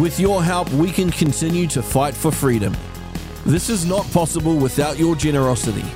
With 0.00 0.18
your 0.20 0.42
help, 0.42 0.70
we 0.72 0.90
can 0.90 1.10
continue 1.10 1.66
to 1.68 1.80
fight 1.80 2.12
for 2.12 2.30
freedom. 2.30 2.76
This 3.46 3.70
is 3.70 3.86
not 3.86 4.04
possible 4.12 4.54
without 4.54 4.98
your 4.98 5.16
generosity. 5.16 5.86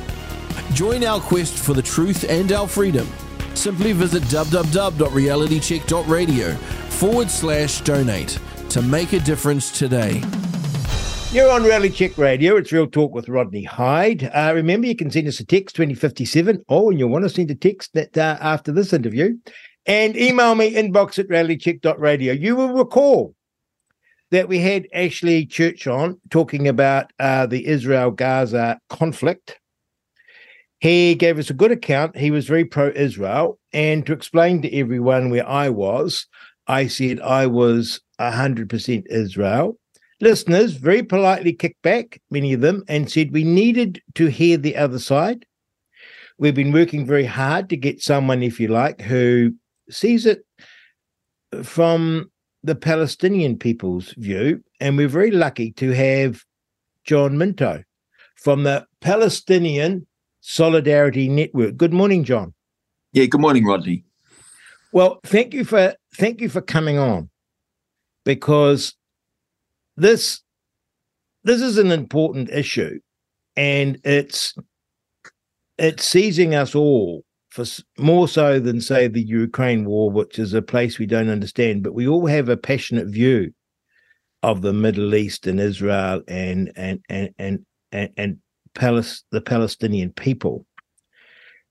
Join 0.73 1.05
our 1.05 1.21
quest 1.21 1.59
for 1.59 1.75
the 1.75 1.83
truth 1.83 2.25
and 2.27 2.51
our 2.51 2.67
freedom. 2.67 3.07
Simply 3.53 3.93
visit 3.93 4.23
www.realitycheck.radio 4.23 6.55
forward 6.55 7.29
slash 7.29 7.83
donate 7.83 8.39
to 8.71 8.81
make 8.81 9.13
a 9.13 9.21
difference 9.21 9.79
today. 9.79 10.23
You're 11.31 11.51
on 11.51 11.63
Reality 11.63 11.95
Check 11.95 12.17
Radio. 12.17 12.57
It's 12.57 12.73
Real 12.73 12.87
Talk 12.87 13.13
with 13.13 13.29
Rodney 13.29 13.65
Hide. 13.65 14.31
Uh, 14.33 14.53
remember, 14.55 14.87
you 14.87 14.97
can 14.97 15.11
send 15.11 15.29
us 15.29 15.41
a 15.41 15.45
text 15.45 15.77
2057. 15.77 16.65
Oh, 16.71 16.89
and 16.89 16.99
you'll 16.99 17.11
want 17.11 17.25
to 17.25 17.29
send 17.29 17.51
a 17.51 17.55
text 17.55 17.93
that 17.93 18.17
uh, 18.17 18.39
after 18.41 18.73
this 18.73 18.95
interview. 18.95 19.37
And 19.85 20.17
email 20.17 20.55
me 20.55 20.73
inbox 20.73 21.19
at 21.19 21.29
realitycheck.radio. 21.29 22.33
You 22.33 22.57
will 22.57 22.73
recall 22.73 23.35
that 24.31 24.49
we 24.49 24.59
had 24.59 24.87
Ashley 24.93 25.45
Church 25.47 25.87
on 25.87 26.21
talking 26.31 26.69
about 26.69 27.13
uh, 27.19 27.47
the 27.47 27.67
Israel 27.67 28.11
Gaza 28.11 28.79
conflict. 28.89 29.59
He 30.79 31.15
gave 31.15 31.39
us 31.39 31.51
a 31.51 31.55
good 31.55 31.73
account. 31.73 32.17
He 32.17 32.31
was 32.31 32.47
very 32.47 32.65
pro 32.65 32.89
Israel. 32.89 33.59
And 33.73 34.07
to 34.07 34.13
explain 34.13 34.63
to 34.63 34.75
everyone 34.75 35.31
where 35.31 35.47
I 35.49 35.69
was, 35.69 36.27
I 36.67 36.87
said 36.87 37.21
I 37.21 37.47
was 37.47 38.01
100% 38.21 39.05
Israel. 39.11 39.77
Listeners 40.21 40.75
very 40.75 41.03
politely 41.03 41.53
kicked 41.53 41.83
back, 41.83 42.21
many 42.31 42.53
of 42.53 42.61
them, 42.61 42.85
and 42.89 43.11
said 43.11 43.33
we 43.33 43.45
needed 43.45 44.03
to 44.15 44.27
hear 44.27 44.57
the 44.57 44.77
other 44.77 44.99
side. 44.99 45.45
We've 46.39 46.55
been 46.55 46.73
working 46.73 47.07
very 47.07 47.25
hard 47.25 47.69
to 47.71 47.77
get 47.77 48.03
someone, 48.03 48.43
if 48.43 48.61
you 48.61 48.69
like, 48.69 49.01
who 49.01 49.55
sees 49.91 50.25
it 50.25 50.45
from 51.63 52.31
the 52.63 52.75
Palestinian 52.75 53.59
people's 53.59 54.13
view. 54.17 54.63
And 54.81 54.97
we're 54.97 55.09
very 55.09 55.31
lucky 55.31 55.73
to 55.73 55.91
have 55.91 56.43
John 57.05 57.39
Minto 57.39 57.83
from 58.37 58.63
the 58.63 58.87
Palestinian 59.01 60.07
Solidarity 60.41 61.29
Network. 61.29 61.77
Good 61.77 61.93
morning, 61.93 62.25
John. 62.25 62.55
Yeah, 63.13 63.27
good 63.27 63.41
morning, 63.41 63.65
Rodney. 63.65 64.05
Well, 64.93 65.21
thank 65.25 65.55
you 65.55 65.65
for 65.65 65.95
thank 66.17 66.41
you 66.41 66.49
for 66.49 66.61
coming 66.61 66.99
on 66.99 67.31
because 68.25 68.95
this 69.97 70.41
this 71.45 71.61
is 71.61 71.79
an 71.79 71.93
important 71.93 72.51
issue 72.51 72.99
and 73.57 73.99
it's 74.05 74.55
it's 75.79 76.05
seizing 76.05 76.55
us 76.55 76.75
all 76.75 77.25
for 77.51 77.65
more 77.99 78.29
so 78.29 78.61
than 78.61 78.81
say 78.81 79.09
the 79.09 79.23
Ukraine 79.23 79.85
war, 79.85 80.11
which 80.11 80.39
is 80.39 80.55
a 80.55 80.63
place 80.63 80.99
we 80.99 81.07
don't 81.07 81.29
understand, 81.29 81.83
but 81.83 81.95
we 81.95 82.07
all 82.07 82.27
have 82.27 82.49
a 82.49 82.57
passionate 82.57 83.09
view 83.09 83.53
of 84.43 84.63
the 84.63 84.73
Middle 84.73 85.15
East 85.15 85.47
and 85.47 85.61
Israel 85.61 86.23
and 86.27 86.73
and 86.77 87.01
and 87.09 87.31
and 87.39 87.67
and, 87.93 88.11
and 88.17 88.39
Palis- 88.75 89.25
the 89.33 89.41
Palestinian 89.41 90.13
people. 90.13 90.65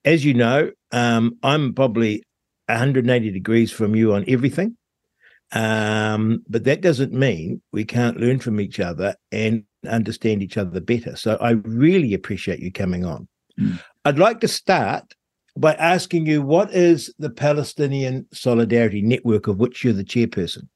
As 0.03 0.25
you 0.25 0.33
know, 0.33 0.71
um, 0.91 1.37
I'm 1.43 1.73
probably 1.73 2.23
180 2.67 3.31
degrees 3.31 3.71
from 3.71 3.95
you 3.95 4.13
on 4.13 4.25
everything. 4.27 4.77
Um, 5.51 6.43
but 6.47 6.65
that 6.65 6.81
doesn't 6.81 7.11
mean 7.11 7.61
we 7.71 7.83
can't 7.85 8.19
learn 8.19 8.39
from 8.39 8.59
each 8.59 8.79
other 8.79 9.15
and 9.31 9.63
understand 9.87 10.43
each 10.43 10.57
other 10.57 10.79
better. 10.79 11.15
So 11.15 11.37
I 11.41 11.51
really 11.51 12.13
appreciate 12.13 12.59
you 12.59 12.71
coming 12.71 13.05
on. 13.05 13.27
Mm. 13.59 13.81
I'd 14.05 14.19
like 14.19 14.41
to 14.41 14.47
start 14.47 15.15
by 15.59 15.73
asking 15.73 16.25
you 16.25 16.41
what 16.41 16.73
is 16.73 17.13
the 17.19 17.29
Palestinian 17.29 18.25
Solidarity 18.31 19.01
Network 19.01 19.47
of 19.47 19.57
which 19.57 19.83
you're 19.83 19.93
the 19.93 20.03
chairperson? 20.03 20.67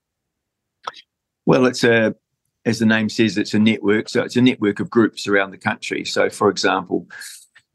Well, 1.46 1.66
it's 1.66 1.84
a, 1.84 2.16
as 2.66 2.80
the 2.80 2.86
name 2.86 3.10
says, 3.10 3.38
it's 3.38 3.54
a 3.54 3.60
network. 3.60 4.10
So 4.10 4.24
it's 4.24 4.36
a 4.36 4.42
network 4.42 4.80
of 4.80 4.90
groups 4.90 5.28
around 5.28 5.52
the 5.52 5.58
country. 5.58 6.04
So, 6.04 6.30
for 6.30 6.50
example, 6.50 7.08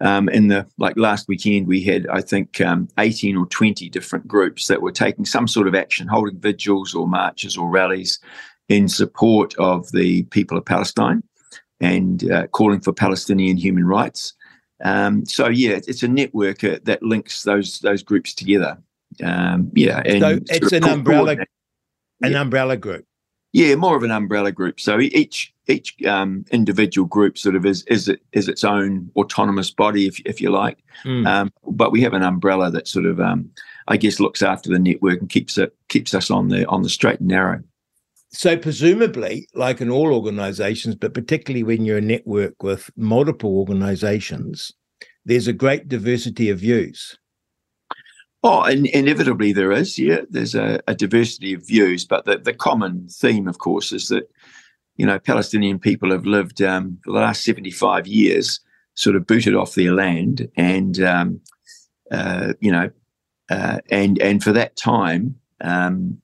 um, 0.00 0.28
in 0.28 0.48
the 0.48 0.66
like 0.76 0.96
last 0.96 1.28
weekend, 1.28 1.66
we 1.66 1.82
had 1.82 2.06
I 2.08 2.20
think 2.20 2.60
um, 2.60 2.88
18 2.98 3.36
or 3.36 3.46
20 3.46 3.88
different 3.88 4.28
groups 4.28 4.66
that 4.66 4.82
were 4.82 4.92
taking 4.92 5.24
some 5.24 5.48
sort 5.48 5.66
of 5.66 5.74
action, 5.74 6.08
holding 6.08 6.38
vigils 6.38 6.94
or 6.94 7.08
marches 7.08 7.56
or 7.56 7.70
rallies 7.70 8.20
in 8.68 8.86
support 8.86 9.54
of 9.56 9.90
the 9.92 10.24
people 10.24 10.58
of 10.58 10.64
Palestine 10.64 11.22
and 11.80 12.30
uh, 12.30 12.46
calling 12.48 12.80
for 12.80 12.92
Palestinian 12.92 13.56
human 13.56 13.86
rights. 13.86 14.34
Um, 14.84 15.24
so 15.26 15.48
yeah, 15.48 15.80
it's 15.86 16.02
a 16.02 16.08
network 16.08 16.62
uh, 16.64 16.78
that 16.84 17.02
links 17.02 17.42
those 17.42 17.80
those 17.80 18.02
groups 18.02 18.34
together. 18.34 18.78
Um, 19.22 19.70
yeah, 19.74 20.02
and 20.04 20.20
so 20.20 20.38
it's 20.48 20.72
an 20.72 20.84
umbrella, 20.84 21.36
an 22.22 22.32
yeah. 22.32 22.40
umbrella 22.40 22.76
group. 22.76 23.04
Yeah, 23.52 23.74
more 23.76 23.96
of 23.96 24.02
an 24.02 24.10
umbrella 24.10 24.52
group. 24.52 24.78
So 24.78 25.00
each 25.00 25.52
each 25.66 25.94
um, 26.04 26.44
individual 26.50 27.06
group 27.06 27.38
sort 27.38 27.56
of 27.56 27.64
is 27.64 27.82
is 27.84 28.08
it 28.08 28.22
is 28.32 28.48
its 28.48 28.62
own 28.64 29.10
autonomous 29.16 29.70
body, 29.70 30.06
if 30.06 30.20
if 30.20 30.40
you 30.40 30.50
like. 30.50 30.78
Mm. 31.04 31.26
Um, 31.26 31.52
but 31.66 31.90
we 31.90 32.00
have 32.02 32.14
an 32.14 32.22
umbrella 32.22 32.70
that 32.70 32.88
sort 32.88 33.06
of, 33.06 33.20
um, 33.20 33.50
I 33.88 33.96
guess, 33.96 34.20
looks 34.20 34.42
after 34.42 34.70
the 34.70 34.78
network 34.78 35.20
and 35.20 35.30
keeps 35.30 35.56
it 35.58 35.74
keeps 35.88 36.14
us 36.14 36.30
on 36.30 36.48
the 36.48 36.66
on 36.66 36.82
the 36.82 36.88
straight 36.88 37.20
and 37.20 37.28
narrow. 37.28 37.62
So 38.30 38.56
presumably, 38.56 39.48
like 39.54 39.80
in 39.80 39.90
all 39.90 40.12
organisations, 40.12 40.94
but 40.94 41.14
particularly 41.14 41.62
when 41.62 41.84
you're 41.84 41.98
a 41.98 42.02
network 42.02 42.62
with 42.62 42.90
multiple 42.96 43.58
organisations, 43.58 44.72
there's 45.24 45.48
a 45.48 45.52
great 45.52 45.88
diversity 45.88 46.50
of 46.50 46.58
views. 46.58 47.18
Oh, 48.42 48.62
and 48.62 48.86
inevitably 48.86 49.52
there 49.52 49.72
is. 49.72 49.98
Yeah, 49.98 50.20
there's 50.30 50.54
a, 50.54 50.80
a, 50.86 50.94
diversity 50.94 51.54
of 51.54 51.66
views, 51.66 52.04
but 52.04 52.24
the, 52.24 52.38
the 52.38 52.52
common 52.52 53.08
theme, 53.08 53.48
of 53.48 53.58
course, 53.58 53.92
is 53.92 54.08
that 54.08 54.30
you 54.96 55.04
know 55.04 55.18
Palestinian 55.18 55.78
people 55.78 56.12
have 56.12 56.24
lived 56.24 56.62
um, 56.62 56.98
for 57.04 57.12
the 57.12 57.18
last 57.18 57.44
75 57.44 58.06
years, 58.06 58.60
sort 58.94 59.16
of 59.16 59.26
booted 59.26 59.56
off 59.56 59.74
their 59.74 59.92
land, 59.92 60.48
and 60.56 61.00
um, 61.02 61.40
uh, 62.12 62.52
you 62.60 62.70
know, 62.70 62.90
uh, 63.50 63.78
and 63.90 64.20
and 64.20 64.44
for 64.44 64.52
that 64.52 64.76
time, 64.76 65.34
um, 65.60 66.18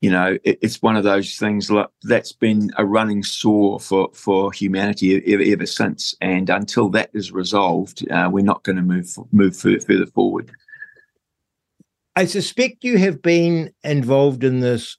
you 0.00 0.10
know, 0.10 0.38
it, 0.44 0.58
it's 0.62 0.80
one 0.80 0.96
of 0.96 1.04
those 1.04 1.36
things 1.36 1.70
like 1.70 1.88
that's 2.02 2.32
been 2.32 2.70
a 2.76 2.84
running 2.84 3.22
sore 3.22 3.80
for 3.80 4.10
for 4.14 4.52
humanity 4.52 5.22
ever, 5.32 5.42
ever 5.42 5.66
since, 5.66 6.14
and 6.20 6.48
until 6.50 6.88
that 6.90 7.10
is 7.14 7.32
resolved, 7.32 8.08
uh, 8.10 8.28
we're 8.30 8.44
not 8.44 8.62
going 8.62 8.76
to 8.76 8.82
move 8.82 9.08
move 9.32 9.56
further 9.56 10.06
forward. 10.06 10.52
I 12.14 12.24
suspect 12.26 12.84
you 12.84 12.98
have 12.98 13.22
been 13.22 13.70
involved 13.84 14.44
in 14.44 14.60
this 14.60 14.96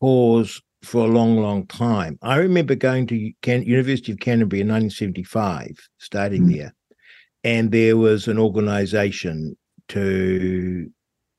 cause 0.00 0.60
for 0.82 1.04
a 1.04 1.08
long, 1.08 1.38
long 1.38 1.66
time. 1.66 2.18
I 2.22 2.36
remember 2.36 2.74
going 2.74 3.06
to 3.08 3.32
Can- 3.42 3.64
University 3.64 4.12
of 4.12 4.18
Canterbury 4.18 4.60
in 4.60 4.68
1975, 4.68 5.88
starting 5.98 6.44
mm. 6.44 6.56
there, 6.56 6.74
and 7.42 7.70
there 7.70 7.96
was 7.96 8.28
an 8.28 8.38
organisation 8.38 9.56
to 9.88 10.90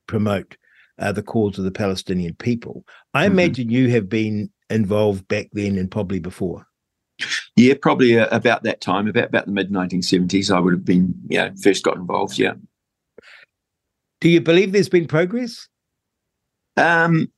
promote 0.07 0.57
uh, 0.99 1.11
the 1.11 1.23
cause 1.23 1.57
of 1.57 1.65
the 1.65 1.71
Palestinian 1.71 2.35
people. 2.35 2.85
I 3.13 3.25
mm-hmm. 3.25 3.33
imagine 3.33 3.69
you 3.69 3.89
have 3.89 4.09
been 4.09 4.49
involved 4.69 5.27
back 5.27 5.49
then 5.53 5.77
and 5.77 5.89
probably 5.89 6.19
before. 6.19 6.65
Yeah, 7.55 7.75
probably 7.81 8.19
uh, 8.19 8.27
about 8.35 8.63
that 8.63 8.81
time, 8.81 9.07
about 9.07 9.25
about 9.25 9.45
the 9.45 9.51
mid 9.51 9.71
1970s, 9.71 10.53
I 10.53 10.59
would 10.59 10.73
have 10.73 10.85
been, 10.85 11.13
yeah, 11.29 11.49
first 11.61 11.83
got 11.83 11.95
involved. 11.95 12.37
Yeah. 12.37 12.53
Do 14.19 14.29
you 14.29 14.41
believe 14.41 14.71
there's 14.71 14.89
been 14.89 15.07
progress? 15.07 15.67
Um, 16.77 17.31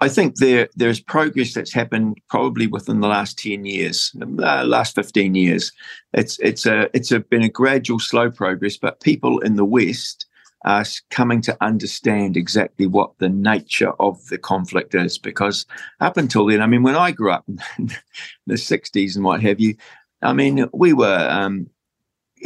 I 0.00 0.08
think 0.08 0.36
there 0.36 0.68
there's 0.76 1.00
progress 1.00 1.54
that's 1.54 1.72
happened 1.72 2.18
probably 2.28 2.68
within 2.68 3.00
the 3.00 3.08
last 3.08 3.38
ten 3.38 3.64
years, 3.64 4.14
uh, 4.22 4.64
last 4.64 4.94
fifteen 4.94 5.34
years. 5.34 5.72
It's 6.12 6.38
it's 6.38 6.66
a 6.66 6.88
it's 6.94 7.10
a, 7.10 7.20
been 7.20 7.42
a 7.42 7.48
gradual, 7.48 7.98
slow 7.98 8.30
progress, 8.30 8.76
but 8.76 9.00
people 9.00 9.40
in 9.40 9.56
the 9.56 9.64
West 9.64 10.26
are 10.64 10.84
coming 11.10 11.40
to 11.42 11.56
understand 11.60 12.36
exactly 12.36 12.86
what 12.86 13.16
the 13.18 13.28
nature 13.28 13.92
of 14.00 14.24
the 14.26 14.38
conflict 14.38 14.94
is. 14.94 15.18
Because 15.18 15.66
up 16.00 16.16
until 16.16 16.46
then, 16.46 16.60
I 16.60 16.66
mean, 16.66 16.82
when 16.82 16.96
I 16.96 17.12
grew 17.12 17.30
up 17.30 17.44
in 17.78 17.90
the 18.46 18.54
'60s 18.54 19.16
and 19.16 19.24
what 19.24 19.40
have 19.42 19.60
you, 19.60 19.76
I 20.22 20.32
mean, 20.32 20.68
we 20.72 20.92
were, 20.92 21.28
um, 21.30 21.68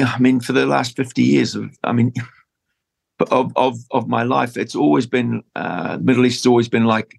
I 0.01 0.19
mean, 0.19 0.41
for 0.41 0.53
the 0.53 0.67
last 0.67 0.97
fifty 0.97 1.23
years 1.23 1.55
of, 1.55 1.77
I 1.85 1.93
mean 1.93 2.13
of 3.31 3.53
of 3.57 3.79
of 3.91 4.09
my 4.09 4.23
life, 4.23 4.57
it's 4.57 4.75
always 4.75 5.07
been 5.07 5.43
uh, 5.57 5.99
Middle 6.01 6.27
East 6.27 6.45
has 6.45 6.47
always 6.47 6.69
been 6.69 6.85
like 6.85 7.19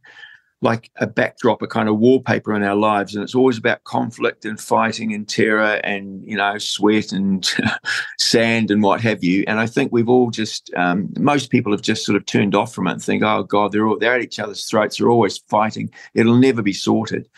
like 0.64 0.90
a 0.96 1.06
backdrop, 1.06 1.62
a 1.62 1.68
kind 1.68 1.90
of 1.90 2.00
wallpaper 2.00 2.56
in 2.56 2.64
our 2.64 2.76
lives, 2.76 3.14
and 3.14 3.24
it's 3.24 3.36
always 3.36 3.58
about 3.58 3.84
conflict 3.84 4.46
and 4.46 4.60
fighting 4.60 5.14
and 5.14 5.28
terror 5.28 5.82
and 5.84 6.24
you 6.26 6.38
know 6.38 6.58
sweat 6.58 7.12
and 7.12 7.52
sand 8.18 8.72
and 8.72 8.82
what 8.82 9.02
have 9.02 9.24
you. 9.24 9.44
And 9.48 9.60
I 9.60 9.68
think 9.68 9.92
we've 9.92 10.10
all 10.10 10.32
just 10.32 10.74
um, 10.76 11.14
most 11.20 11.50
people 11.50 11.72
have 11.74 11.82
just 11.82 12.06
sort 12.06 12.16
of 12.16 12.26
turned 12.26 12.56
off 12.56 12.74
from 12.74 12.88
it 12.88 12.94
and 12.94 13.04
think, 13.04 13.24
oh 13.24 13.44
God, 13.44 13.72
they're 13.72 13.86
all 13.88 14.00
they're 14.00 14.16
at 14.16 14.24
each 14.24 14.40
other's 14.40 14.66
throats. 14.66 14.98
They're 14.98 15.10
always 15.10 15.38
fighting. 15.50 15.92
It'll 16.14 16.38
never 16.38 16.62
be 16.62 16.74
sorted. 16.74 17.30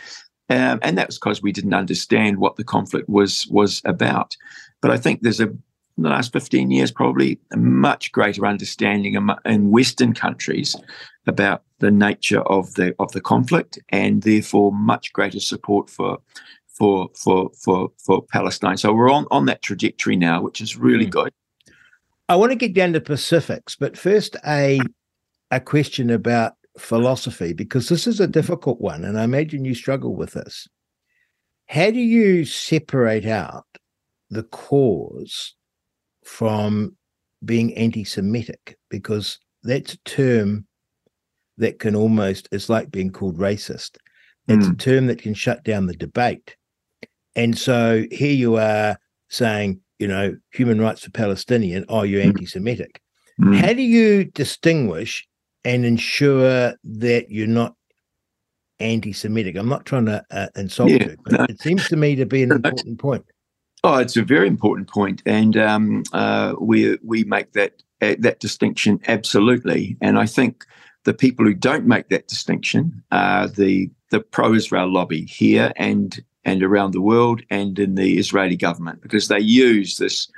Um, 0.50 0.80
and 0.84 0.96
that 0.98 1.08
was 1.08 1.18
because 1.18 1.42
we 1.42 1.52
didn't 1.52 1.74
understand 1.74 2.38
what 2.38 2.56
the 2.56 2.64
conflict 2.64 3.10
was 3.10 3.48
was 3.48 3.82
about. 3.86 4.38
But 4.82 4.92
I 4.92 4.98
think 4.98 5.22
there's 5.22 5.42
a 5.42 5.52
in 5.98 6.04
the 6.04 6.10
last 6.10 6.34
15 6.34 6.72
years, 6.72 6.92
probably 6.92 7.40
a 7.54 7.58
much 7.58 8.12
greater 8.12 8.46
understanding 8.46 9.16
in 9.46 9.72
Western 9.72 10.14
countries 10.14 10.76
about 11.26 11.64
the 11.80 11.92
nature 11.92 12.42
of 12.42 12.74
the 12.74 12.96
of 13.00 13.12
the 13.14 13.22
conflict, 13.22 13.80
and 13.90 14.24
therefore 14.24 14.72
much 14.72 15.14
greater 15.14 15.40
support 15.40 15.90
for 15.90 16.18
for 16.68 17.10
for 17.16 17.50
for 17.64 17.92
for 18.04 18.24
Palestine. 18.24 18.78
So 18.78 18.94
we're 18.94 19.12
on 19.12 19.26
on 19.32 19.46
that 19.46 19.62
trajectory 19.62 20.16
now, 20.16 20.42
which 20.42 20.62
is 20.62 20.78
really 20.78 21.08
mm. 21.08 21.12
good. 21.12 21.34
I 22.28 22.36
want 22.36 22.52
to 22.52 22.58
get 22.58 22.74
down 22.74 22.94
to 22.94 23.02
Pacifics, 23.02 23.76
but 23.76 23.98
first 23.98 24.36
a 24.46 24.80
a 25.52 25.60
question 25.60 26.10
about 26.10 26.54
philosophy 26.78 27.54
because 27.54 27.88
this 27.88 28.06
is 28.06 28.20
a 28.20 28.28
difficult 28.28 28.82
one, 28.82 29.06
and 29.06 29.20
I 29.20 29.24
imagine 29.24 29.64
you 29.64 29.76
struggle 29.76 30.16
with 30.16 30.34
this. 30.34 30.68
How 31.68 31.90
do 31.90 32.00
you 32.00 32.46
separate 32.46 33.26
out 33.26 33.66
the 34.30 34.44
cause 34.44 35.56
from 36.26 36.96
being 37.44 37.74
anti-Semitic? 37.76 38.78
Because 38.90 39.40
that's 39.64 39.94
a 39.94 39.98
term 40.00 40.68
that 41.58 41.80
can 41.80 41.96
almost 41.96 42.50
it's 42.52 42.70
like 42.70 42.92
being 42.92 43.12
called 43.12 43.38
racist. 43.38 43.98
It's 44.48 44.66
mm. 44.66 44.68
a 44.68 44.72
hmm. 44.72 44.76
term 44.76 45.08
that 45.08 45.22
can 45.22 45.34
shut 45.34 45.64
down 45.64 45.88
the 45.88 45.96
debate. 45.96 46.56
And 47.36 47.58
so 47.58 48.06
here 48.12 48.34
you 48.34 48.58
are 48.58 48.98
saying, 49.30 49.82
you 49.98 50.08
know, 50.08 50.36
human 50.52 50.80
rights 50.80 51.04
for 51.04 51.12
Palestinian, 51.12 51.86
oh, 51.90 52.04
you're 52.04 52.22
mm. 52.22 52.28
anti-Semitic. 52.28 53.02
Mm. 53.42 53.58
How 53.58 53.74
do 53.74 53.82
you 53.82 54.26
distinguish 54.26 55.28
and 55.64 55.84
ensure 55.84 56.76
that 56.84 57.26
you're 57.30 57.48
not 57.48 57.76
anti-Semitic. 58.80 59.56
I'm 59.56 59.70
not 59.70 59.86
trying 59.86 60.06
to 60.06 60.24
uh, 60.32 60.48
insult 60.56 60.92
yeah, 60.92 61.04
you, 61.04 61.16
but 61.24 61.34
no. 61.34 61.46
it 61.50 61.62
seems 61.62 61.88
to 61.90 61.96
me 61.96 62.16
to 62.16 62.26
be 62.26 62.44
an 62.44 62.52
important 62.64 63.00
point. 63.00 63.26
Oh, 63.86 63.98
it's 63.98 64.18
a 64.18 64.24
very 64.24 64.48
important 64.48 64.90
point, 64.90 65.22
and 65.28 65.56
um, 65.56 66.04
uh, 66.12 66.56
we 66.60 66.98
we 67.04 67.24
make 67.24 67.54
that 67.54 67.84
uh, 68.02 68.16
that 68.20 68.40
distinction 68.40 69.00
absolutely. 69.08 69.96
And 70.02 70.18
I 70.18 70.26
think 70.26 70.66
the 71.04 71.14
people 71.14 71.46
who 71.46 71.54
don't 71.54 71.86
make 71.86 72.10
that 72.10 72.28
distinction 72.28 73.04
are 73.12 73.48
the 73.48 73.92
the 74.10 74.22
pro-Israel 74.22 74.92
lobby 74.92 75.26
here 75.26 75.72
and 75.76 76.24
and 76.44 76.64
around 76.64 76.94
the 76.94 77.02
world, 77.02 77.44
and 77.52 77.78
in 77.78 77.94
the 77.94 78.18
Israeli 78.18 78.56
government, 78.56 79.02
because 79.02 79.28
they 79.28 79.40
use 79.40 79.98
this 79.98 80.32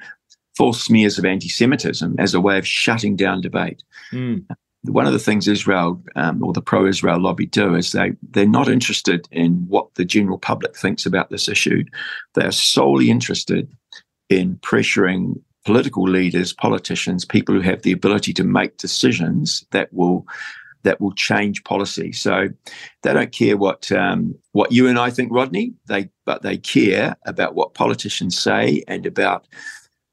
false 0.57 0.83
smears 0.83 1.17
of 1.17 1.23
anti-Semitism 1.23 2.15
as 2.19 2.33
a 2.33 2.41
way 2.41 2.57
of 2.57 2.67
shutting 2.67 3.15
down 3.15 3.39
debate. 3.39 3.81
Mm 4.11 4.45
one 4.83 5.07
of 5.07 5.13
the 5.13 5.19
things 5.19 5.47
Israel 5.47 6.01
um, 6.15 6.43
or 6.43 6.53
the 6.53 6.61
pro-Israel 6.61 7.19
lobby 7.19 7.45
do 7.45 7.75
is 7.75 7.91
they 7.91 8.13
they're 8.31 8.47
not 8.47 8.69
interested 8.69 9.27
in 9.31 9.65
what 9.67 9.93
the 9.95 10.05
general 10.05 10.37
public 10.37 10.77
thinks 10.77 11.05
about 11.05 11.29
this 11.29 11.49
issue. 11.49 11.83
They 12.35 12.45
are 12.45 12.51
solely 12.51 13.09
interested 13.09 13.71
in 14.29 14.55
pressuring 14.57 15.41
political 15.65 16.07
leaders, 16.07 16.53
politicians, 16.53 17.25
people 17.25 17.53
who 17.53 17.61
have 17.61 17.81
the 17.81 17.91
ability 17.91 18.33
to 18.33 18.43
make 18.43 18.77
decisions 18.77 19.65
that 19.71 19.91
will 19.93 20.25
that 20.83 21.01
will 21.01 21.13
change 21.13 21.63
policy. 21.65 22.13
So 22.13 22.47
they 23.03 23.13
don't 23.13 23.33
care 23.33 23.57
what 23.57 23.91
um, 23.91 24.35
what 24.53 24.71
you 24.71 24.87
and 24.87 24.97
I 24.97 25.09
think, 25.09 25.31
Rodney. 25.31 25.73
They 25.87 26.09
but 26.25 26.43
they 26.43 26.57
care 26.57 27.15
about 27.25 27.55
what 27.55 27.73
politicians 27.73 28.39
say 28.39 28.83
and 28.87 29.05
about 29.05 29.47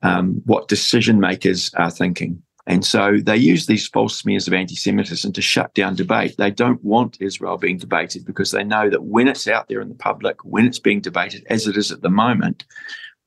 um, 0.03 0.43
what 0.45 0.69
decision 0.69 1.21
makers 1.21 1.71
are 1.75 1.91
thinking. 1.91 2.43
And 2.67 2.85
so 2.85 3.19
they 3.23 3.37
use 3.37 3.67
these 3.67 3.87
false 3.89 4.19
smears 4.19 4.49
of 4.49 4.55
anti 4.55 4.75
Semitism 4.75 5.33
to 5.33 5.43
shut 5.43 5.75
down 5.75 5.97
debate. 5.97 6.37
They 6.39 6.51
don't 6.51 6.83
want 6.83 7.21
Israel 7.21 7.59
being 7.59 7.77
debated 7.77 8.25
because 8.25 8.53
they 8.53 8.65
know 8.65 8.89
that 8.89 9.05
when 9.05 9.29
it's 9.29 9.47
out 9.47 9.69
there 9.69 9.83
in 9.83 9.91
the 9.91 9.95
public, 9.95 10.43
when 10.45 10.65
it's 10.65 10.79
being 10.79 11.03
debated, 11.03 11.47
as 11.51 11.67
it 11.67 11.77
is 11.77 11.93
at 11.93 12.01
the 12.01 12.09
moment, 12.09 12.65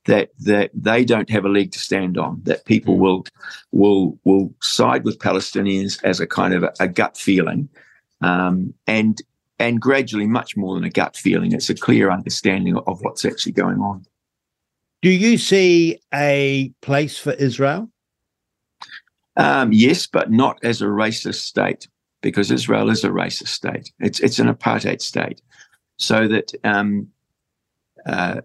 that 0.06 0.30
that 0.40 0.70
they 0.74 1.04
don't 1.04 1.30
have 1.30 1.44
a 1.44 1.48
leg 1.48 1.70
to 1.72 1.78
stand 1.78 2.18
on. 2.18 2.40
That 2.44 2.64
people 2.64 2.94
hmm. 2.94 3.00
will 3.00 3.24
will 3.70 4.18
will 4.24 4.52
side 4.60 5.04
with 5.04 5.20
Palestinians 5.20 6.02
as 6.02 6.18
a 6.18 6.26
kind 6.26 6.54
of 6.54 6.64
a, 6.64 6.72
a 6.80 6.88
gut 6.88 7.16
feeling, 7.16 7.68
um, 8.22 8.74
and 8.88 9.22
and 9.58 9.80
gradually, 9.80 10.26
much 10.26 10.56
more 10.56 10.74
than 10.74 10.84
a 10.84 10.90
gut 10.90 11.16
feeling, 11.16 11.52
it's 11.52 11.70
a 11.70 11.74
clear 11.74 12.10
understanding 12.10 12.76
of 12.76 13.00
what's 13.02 13.24
actually 13.24 13.52
going 13.52 13.78
on. 13.78 14.04
Do 15.02 15.10
you 15.10 15.38
see 15.38 16.00
a 16.12 16.72
place 16.80 17.18
for 17.18 17.32
Israel? 17.32 17.88
Um, 19.38 19.72
yes, 19.72 20.06
but 20.06 20.30
not 20.30 20.58
as 20.62 20.82
a 20.82 20.86
racist 20.86 21.42
state, 21.42 21.88
because 22.22 22.50
Israel 22.50 22.90
is 22.90 23.04
a 23.04 23.08
racist 23.08 23.48
state. 23.48 23.90
It's 24.00 24.20
it's 24.20 24.38
an 24.38 24.52
apartheid 24.52 25.00
state. 25.00 25.40
So 25.96 26.28
that 26.28 26.52
um, 26.64 27.08
uh, 28.04 28.40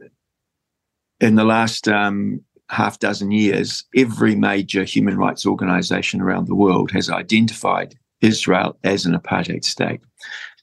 in 1.19 1.35
the 1.35 1.43
last 1.43 1.87
um, 1.87 2.41
half 2.69 2.99
dozen 2.99 3.31
years, 3.31 3.85
every 3.95 4.35
major 4.35 4.83
human 4.83 5.17
rights 5.17 5.45
organization 5.45 6.21
around 6.21 6.47
the 6.47 6.55
world 6.55 6.91
has 6.91 7.09
identified 7.09 7.95
Israel 8.21 8.77
as 8.83 9.05
an 9.05 9.17
apartheid 9.17 9.63
state. 9.63 10.01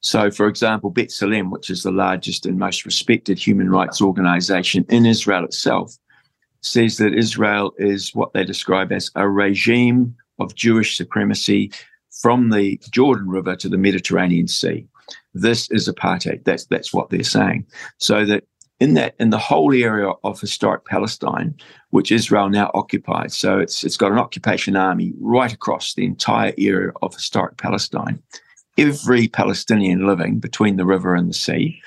So, 0.02 0.30
for 0.30 0.46
example, 0.46 0.92
B'Tselem, 0.92 1.50
which 1.50 1.68
is 1.68 1.82
the 1.82 1.92
largest 1.92 2.46
and 2.46 2.58
most 2.58 2.84
respected 2.84 3.38
human 3.38 3.68
rights 3.68 4.00
organization 4.00 4.86
in 4.88 5.04
Israel 5.04 5.44
itself, 5.44 5.94
says 6.62 6.96
that 6.98 7.14
Israel 7.14 7.72
is 7.78 8.14
what 8.14 8.32
they 8.32 8.44
describe 8.44 8.92
as 8.92 9.10
a 9.14 9.28
regime 9.28 10.16
of 10.40 10.54
Jewish 10.54 10.96
supremacy 10.96 11.70
from 12.10 12.50
the 12.50 12.80
Jordan 12.90 13.28
River 13.28 13.56
to 13.56 13.68
the 13.68 13.78
Mediterranean 13.78 14.48
Sea. 14.48 14.86
This 15.34 15.70
is 15.70 15.88
apartheid. 15.88 16.44
That's 16.44 16.66
that's 16.66 16.92
what 16.92 17.10
they're 17.10 17.22
saying. 17.22 17.66
So 17.98 18.24
that 18.24 18.44
in 18.80 18.94
that 18.94 19.14
in 19.20 19.30
the 19.30 19.38
whole 19.38 19.74
area 19.74 20.10
of 20.24 20.40
historic 20.40 20.84
Palestine, 20.86 21.54
which 21.90 22.10
Israel 22.10 22.48
now 22.48 22.70
occupies, 22.74 23.36
so 23.36 23.58
it's 23.58 23.84
it's 23.84 23.96
got 23.96 24.12
an 24.12 24.18
occupation 24.18 24.76
army 24.76 25.12
right 25.20 25.52
across 25.52 25.94
the 25.94 26.04
entire 26.04 26.52
area 26.58 26.92
of 27.02 27.14
historic 27.14 27.58
Palestine. 27.58 28.22
Every 28.78 29.28
Palestinian 29.28 30.06
living 30.06 30.38
between 30.38 30.76
the 30.76 30.86
river 30.86 31.14
and 31.14 31.28
the 31.28 31.34
sea 31.34 31.80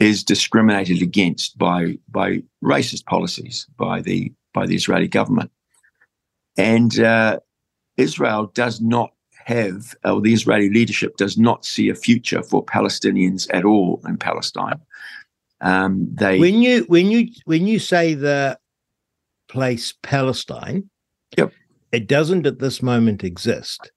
is 0.00 0.24
discriminated 0.24 1.02
against 1.02 1.56
by 1.56 1.98
by 2.08 2.42
racist 2.62 3.04
policies 3.06 3.66
by 3.76 4.00
the 4.00 4.32
by 4.52 4.66
the 4.66 4.74
Israeli 4.74 5.08
government, 5.08 5.50
and 6.56 6.98
uh, 6.98 7.38
Israel 8.00 8.50
does 8.54 8.80
not 8.80 9.12
have, 9.44 9.94
or 10.04 10.20
the 10.20 10.32
Israeli 10.32 10.70
leadership 10.70 11.16
does 11.16 11.36
not 11.36 11.64
see 11.64 11.88
a 11.88 11.94
future 11.94 12.42
for 12.42 12.64
Palestinians 12.64 13.48
at 13.52 13.64
all 13.64 14.00
in 14.06 14.16
Palestine. 14.16 14.80
Um, 15.60 16.08
they 16.14 16.38
when 16.38 16.62
you 16.62 16.84
when 16.88 17.10
you 17.10 17.28
when 17.44 17.66
you 17.66 17.78
say 17.78 18.14
the 18.14 18.58
place 19.48 19.94
Palestine, 20.02 20.88
yep, 21.36 21.52
it 21.92 22.06
doesn't 22.06 22.46
at 22.46 22.60
this 22.60 22.82
moment 22.82 23.24
exist. 23.24 23.90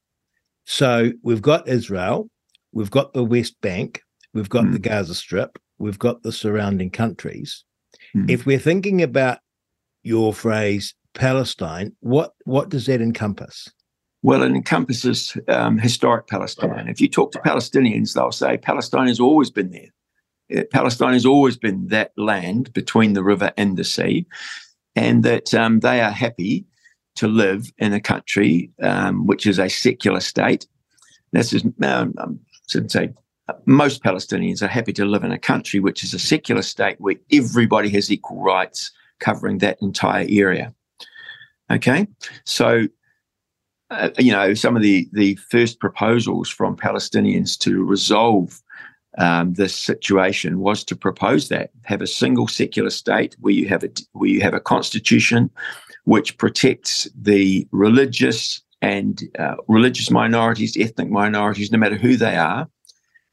So 0.65 1.11
we've 1.21 1.41
got 1.41 1.67
Israel, 1.67 2.29
we've 2.71 2.91
got 2.91 3.13
the 3.13 3.23
West 3.23 3.59
Bank, 3.61 4.01
we've 4.33 4.49
got 4.49 4.65
mm. 4.65 4.73
the 4.73 4.79
Gaza 4.79 5.15
Strip, 5.15 5.57
we've 5.77 5.99
got 5.99 6.23
the 6.23 6.31
surrounding 6.31 6.89
countries. 6.89 7.63
Mm. 8.15 8.29
If 8.29 8.45
we're 8.45 8.59
thinking 8.59 9.01
about 9.01 9.39
your 10.03 10.33
phrase 10.33 10.95
Palestine, 11.13 11.95
what 11.99 12.33
what 12.45 12.69
does 12.69 12.85
that 12.87 13.01
encompass? 13.01 13.69
Well, 14.23 14.41
it 14.41 14.51
encompasses 14.51 15.37
um, 15.49 15.77
historic 15.77 16.27
Palestine. 16.27 16.87
If 16.87 17.01
you 17.01 17.09
talk 17.09 17.33
to 17.33 17.39
Palestinians, 17.39 18.13
they'll 18.13 18.31
say 18.31 18.57
Palestine 18.57 19.07
has 19.07 19.19
always 19.19 19.51
been 19.51 19.71
there. 19.71 20.61
Uh, 20.61 20.63
Palestine 20.71 21.11
has 21.11 21.25
always 21.25 21.57
been 21.57 21.87
that 21.89 22.13
land 22.17 22.71
between 22.71 23.13
the 23.13 23.23
river 23.23 23.51
and 23.57 23.75
the 23.75 23.83
sea, 23.83 24.25
and 24.95 25.23
that 25.23 25.53
um, 25.53 25.81
they 25.81 25.99
are 25.99 26.11
happy 26.11 26.65
to 27.15 27.27
live 27.27 27.71
in 27.77 27.91
a 27.91 27.99
country 27.99 28.71
um, 28.81 29.27
which 29.27 29.45
is 29.45 29.59
a 29.59 29.69
secular 29.69 30.21
state. 30.21 30.67
This 31.33 31.51
is, 31.51 31.65
um, 31.83 32.13
I 32.17 32.27
shouldn't 32.67 32.93
say, 32.93 33.13
most 33.65 34.03
Palestinians 34.03 34.61
are 34.61 34.67
happy 34.67 34.93
to 34.93 35.05
live 35.05 35.25
in 35.25 35.33
a 35.33 35.37
country 35.37 35.81
which 35.81 36.01
is 36.01 36.13
a 36.13 36.19
secular 36.19 36.61
state 36.61 36.95
where 36.99 37.15
everybody 37.29 37.89
has 37.89 38.09
equal 38.09 38.41
rights 38.41 38.91
covering 39.19 39.57
that 39.57 39.81
entire 39.81 40.25
area. 40.29 40.73
Okay, 41.69 42.07
so 42.45 42.87
uh, 43.93 44.09
you 44.19 44.31
know, 44.31 44.53
some 44.53 44.75
of 44.75 44.81
the, 44.81 45.07
the 45.13 45.35
first 45.35 45.79
proposals 45.79 46.49
from 46.49 46.75
Palestinians 46.75 47.57
to 47.59 47.83
resolve 47.83 48.61
um, 49.17 49.53
this 49.53 49.75
situation 49.75 50.59
was 50.59 50.83
to 50.85 50.95
propose 50.95 51.49
that 51.49 51.69
have 51.83 52.01
a 52.01 52.07
single 52.07 52.47
secular 52.47 52.89
state 52.89 53.35
where 53.39 53.53
you 53.53 53.67
have 53.67 53.83
a 53.83 53.89
where 54.13 54.29
you 54.29 54.41
have 54.41 54.55
a 54.55 54.59
constitution 54.59 55.51
which 56.05 56.37
protects 56.37 57.07
the 57.15 57.67
religious 57.71 58.61
and 58.81 59.23
uh, 59.39 59.55
religious 59.67 60.11
minorities, 60.11 60.75
ethnic 60.77 61.09
minorities, 61.09 61.71
no 61.71 61.77
matter 61.77 61.95
who 61.95 62.17
they 62.17 62.35
are. 62.35 62.67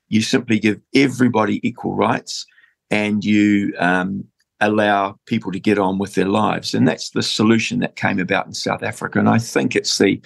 You 0.08 0.22
simply 0.22 0.58
give 0.58 0.80
everybody 0.94 1.66
equal 1.66 1.94
rights, 1.94 2.46
and 2.90 3.24
you 3.24 3.74
um, 3.78 4.24
allow 4.60 5.16
people 5.26 5.52
to 5.52 5.60
get 5.60 5.78
on 5.78 5.98
with 5.98 6.14
their 6.14 6.28
lives. 6.28 6.74
And 6.74 6.86
that's 6.86 7.10
the 7.10 7.22
solution 7.22 7.80
that 7.80 7.96
came 7.96 8.18
about 8.18 8.46
in 8.46 8.54
South 8.54 8.82
Africa. 8.82 9.18
And 9.18 9.28
I 9.28 9.38
think 9.38 9.74
it's 9.76 9.98
the 9.98 10.20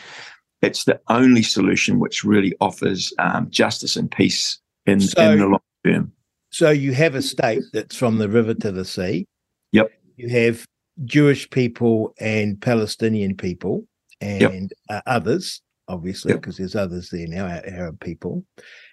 it's 0.62 0.84
the 0.84 0.98
only 1.08 1.42
solution 1.42 1.98
which 1.98 2.24
really 2.24 2.54
offers 2.60 3.12
um, 3.18 3.50
justice 3.50 3.96
and 3.96 4.10
peace 4.10 4.58
in, 4.86 5.00
so, 5.00 5.32
in 5.32 5.38
the 5.38 5.46
long 5.46 5.60
term. 5.84 6.12
So 6.50 6.70
you 6.70 6.92
have 6.94 7.14
a 7.14 7.20
state 7.20 7.62
that's 7.72 7.96
from 7.96 8.16
the 8.16 8.28
river 8.30 8.54
to 8.54 8.72
the 8.72 8.84
sea. 8.84 9.26
Yep. 9.72 9.90
You 10.16 10.30
have 10.30 10.64
Jewish 11.04 11.50
people 11.50 12.14
and 12.18 12.58
Palestinian 12.60 13.36
people 13.36 13.86
and 14.22 14.40
Yep. 14.40 14.70
uh, 14.88 15.00
others, 15.06 15.60
obviously, 15.88 16.30
Yep. 16.30 16.40
because 16.40 16.56
there's 16.56 16.76
others 16.76 17.10
there 17.10 17.26
now, 17.26 17.46
Arab 17.46 18.00
people, 18.00 18.44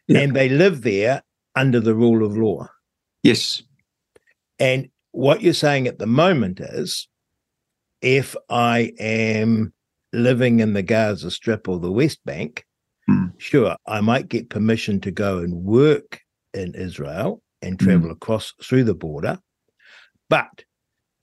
Yep. 0.07 0.23
and 0.23 0.35
they 0.35 0.49
live 0.49 0.81
there 0.81 1.21
under 1.55 1.79
the 1.79 1.95
rule 1.95 2.25
of 2.25 2.35
law. 2.35 2.67
Yes. 3.23 3.63
And 4.59 4.89
what 5.11 5.41
you're 5.41 5.53
saying 5.53 5.87
at 5.87 5.99
the 5.99 6.07
moment 6.07 6.59
is 6.59 7.07
if 8.01 8.35
I 8.49 8.93
am 8.99 9.73
living 10.13 10.59
in 10.59 10.73
the 10.73 10.81
Gaza 10.83 11.31
Strip 11.31 11.67
or 11.67 11.79
the 11.79 11.91
West 11.91 12.19
Bank, 12.25 12.65
Hmm. 13.07 13.25
sure, 13.37 13.75
I 13.87 14.01
might 14.01 14.29
get 14.29 14.49
permission 14.49 15.01
to 15.01 15.11
go 15.11 15.39
and 15.39 15.53
work 15.63 16.21
in 16.53 16.75
Israel 16.75 17.41
and 17.61 17.79
travel 17.79 18.11
across 18.11 18.53
through 18.63 18.83
the 18.83 18.93
border, 18.95 19.39
but 20.29 20.63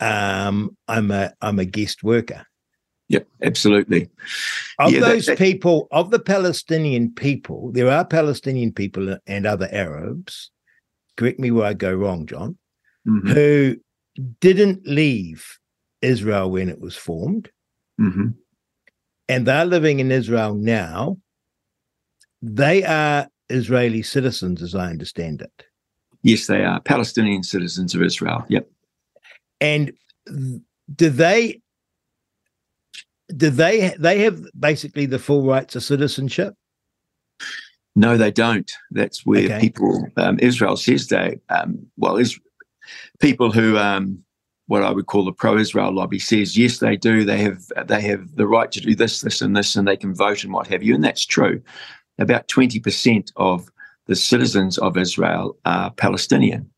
um, 0.00 0.76
I'm 0.86 1.10
a 1.10 1.32
I'm 1.40 1.58
a 1.58 1.64
guest 1.64 2.02
worker. 2.04 2.44
Yep. 3.08 3.26
Absolutely. 3.42 4.10
Of 4.78 4.92
Yeah, 4.92 5.00
that- 5.00 5.06
those 5.08 5.26
that- 5.26 5.38
people, 5.38 5.88
of 5.90 6.10
the 6.10 6.18
Palestinian 6.18 7.12
people, 7.14 7.72
there 7.72 7.90
are 7.90 8.04
Palestinian 8.04 8.72
people 8.72 9.16
and 9.26 9.46
other 9.46 9.68
Arabs. 9.72 10.50
Correct 11.16 11.40
me 11.40 11.50
where 11.50 11.66
I 11.66 11.74
go 11.74 11.92
wrong, 11.94 12.26
John. 12.26 12.57
Mhm. 13.08 13.28
who 13.32 13.76
didn't 14.40 14.86
leave 14.86 15.58
Israel 16.02 16.50
when 16.50 16.68
it 16.68 16.80
was 16.80 16.96
formed, 16.96 17.50
Mhm. 18.00 18.34
and 19.28 19.46
they're 19.46 19.64
living 19.64 20.00
in 20.00 20.10
Israel 20.12 20.54
now. 20.54 21.18
They 22.42 22.84
are 22.84 23.28
Israeli 23.48 24.02
citizens, 24.02 24.62
as 24.62 24.74
I 24.74 24.90
understand 24.90 25.40
it. 25.42 25.64
Yes, 26.22 26.46
they 26.46 26.64
are 26.64 26.80
Palestinian 26.80 27.42
citizens 27.42 27.94
of 27.94 28.02
Israel. 28.02 28.44
Yep. 28.48 28.70
And 29.60 29.92
do 30.94 31.10
they 31.10 31.60
do 33.36 33.50
they 33.50 33.94
they 33.98 34.20
have 34.20 34.42
basically 34.58 35.06
the 35.06 35.18
full 35.18 35.44
rights 35.46 35.76
of 35.76 35.82
citizenship? 35.82 36.54
No, 37.96 38.16
they 38.16 38.30
don't. 38.30 38.70
That's 38.90 39.26
where 39.26 39.44
Okay. 39.44 39.60
people, 39.60 40.06
um, 40.16 40.38
Israel 40.40 40.76
says 40.76 41.08
they, 41.08 41.40
um, 41.48 41.90
well, 41.96 42.16
is 42.16 42.38
people 43.18 43.52
who, 43.52 43.76
um, 43.78 44.22
what 44.66 44.82
I 44.82 44.90
would 44.90 45.06
call 45.06 45.24
the 45.24 45.32
pro-Israel 45.32 45.92
lobby 45.92 46.18
says, 46.18 46.58
yes, 46.58 46.78
they 46.78 46.96
do. 46.96 47.24
They 47.24 47.38
have 47.38 47.62
they 47.86 48.02
have 48.02 48.36
the 48.36 48.46
right 48.46 48.70
to 48.72 48.80
do 48.80 48.94
this, 48.94 49.22
this, 49.22 49.40
and 49.40 49.56
this, 49.56 49.76
and 49.76 49.88
they 49.88 49.96
can 49.96 50.14
vote 50.14 50.44
and 50.44 50.52
what 50.52 50.66
have 50.66 50.82
you, 50.82 50.94
and 50.94 51.02
that's 51.02 51.24
true. 51.24 51.62
About 52.18 52.48
twenty 52.48 52.80
percent 52.80 53.32
of 53.36 53.70
the 54.06 54.16
citizens 54.16 54.78
of 54.78 54.96
Israel 54.96 55.56
are 55.64 55.90
Palestinian, 55.92 56.68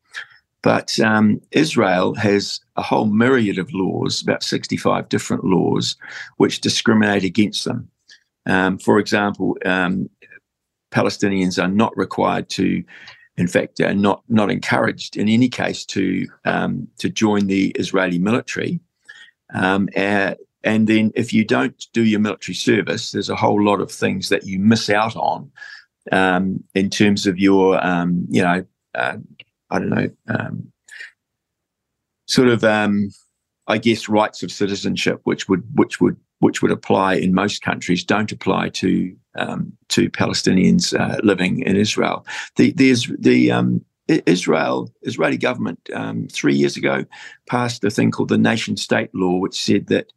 but 0.61 0.99
um, 0.99 1.41
Israel 1.51 2.13
has 2.15 2.59
a 2.75 2.81
whole 2.81 3.05
myriad 3.05 3.57
of 3.57 3.73
laws, 3.73 4.21
about 4.21 4.43
sixty-five 4.43 5.09
different 5.09 5.43
laws, 5.43 5.97
which 6.37 6.61
discriminate 6.61 7.23
against 7.23 7.65
them. 7.65 7.89
Um, 8.45 8.77
for 8.77 8.99
example, 8.99 9.57
um, 9.65 10.09
Palestinians 10.91 11.61
are 11.61 11.67
not 11.67 11.95
required 11.97 12.49
to, 12.49 12.83
in 13.41 13.47
fact, 13.47 13.81
are 13.81 13.93
not 13.93 14.23
not 14.29 14.51
encouraged 14.51 15.17
in 15.17 15.27
any 15.27 15.49
case 15.49 15.83
to 15.85 16.27
um, 16.45 16.87
to 16.99 17.09
join 17.09 17.47
the 17.47 17.69
Israeli 17.71 18.19
military. 18.19 18.79
Um, 19.53 19.89
uh, 19.97 20.35
and 20.63 20.87
then, 20.87 21.11
if 21.15 21.33
you 21.33 21.43
don't 21.43 21.87
do 21.91 22.03
your 22.03 22.19
military 22.19 22.55
service, 22.55 23.11
there's 23.11 23.31
a 23.31 23.35
whole 23.35 23.61
lot 23.63 23.81
of 23.81 23.91
things 23.91 24.29
that 24.29 24.45
you 24.45 24.59
miss 24.59 24.89
out 24.91 25.15
on 25.15 25.51
um, 26.11 26.63
in 26.75 26.89
terms 26.91 27.25
of 27.25 27.39
your, 27.39 27.83
um, 27.83 28.27
you 28.29 28.43
know, 28.43 28.63
uh, 28.93 29.17
I 29.71 29.79
don't 29.79 29.89
know, 29.89 30.09
um, 30.27 30.71
sort 32.27 32.47
of, 32.47 32.63
um, 32.63 33.09
I 33.67 33.77
guess, 33.77 34.09
rights 34.09 34.43
of 34.43 34.51
citizenship, 34.51 35.21
which 35.23 35.47
would 35.47 35.63
which 35.75 36.01
would 36.01 36.17
which 36.39 36.61
would 36.61 36.71
apply 36.71 37.15
in 37.15 37.33
most 37.33 37.61
countries, 37.61 38.03
don't 38.03 38.31
apply 38.31 38.69
to 38.69 39.15
um, 39.35 39.71
to 39.89 40.09
Palestinians 40.09 40.99
uh, 40.99 41.19
living 41.23 41.61
in 41.61 41.75
Israel. 41.75 42.25
The 42.55 42.71
there's 42.73 43.07
the 43.19 43.51
um, 43.51 43.85
Israel 44.07 44.91
Israeli 45.03 45.37
government 45.37 45.79
um, 45.93 46.27
three 46.27 46.55
years 46.55 46.75
ago 46.75 47.05
passed 47.47 47.83
a 47.83 47.89
thing 47.89 48.11
called 48.11 48.29
the 48.29 48.37
nation 48.37 48.77
state 48.77 49.13
law, 49.13 49.37
which 49.37 49.59
said 49.59 49.87
that 49.87 50.11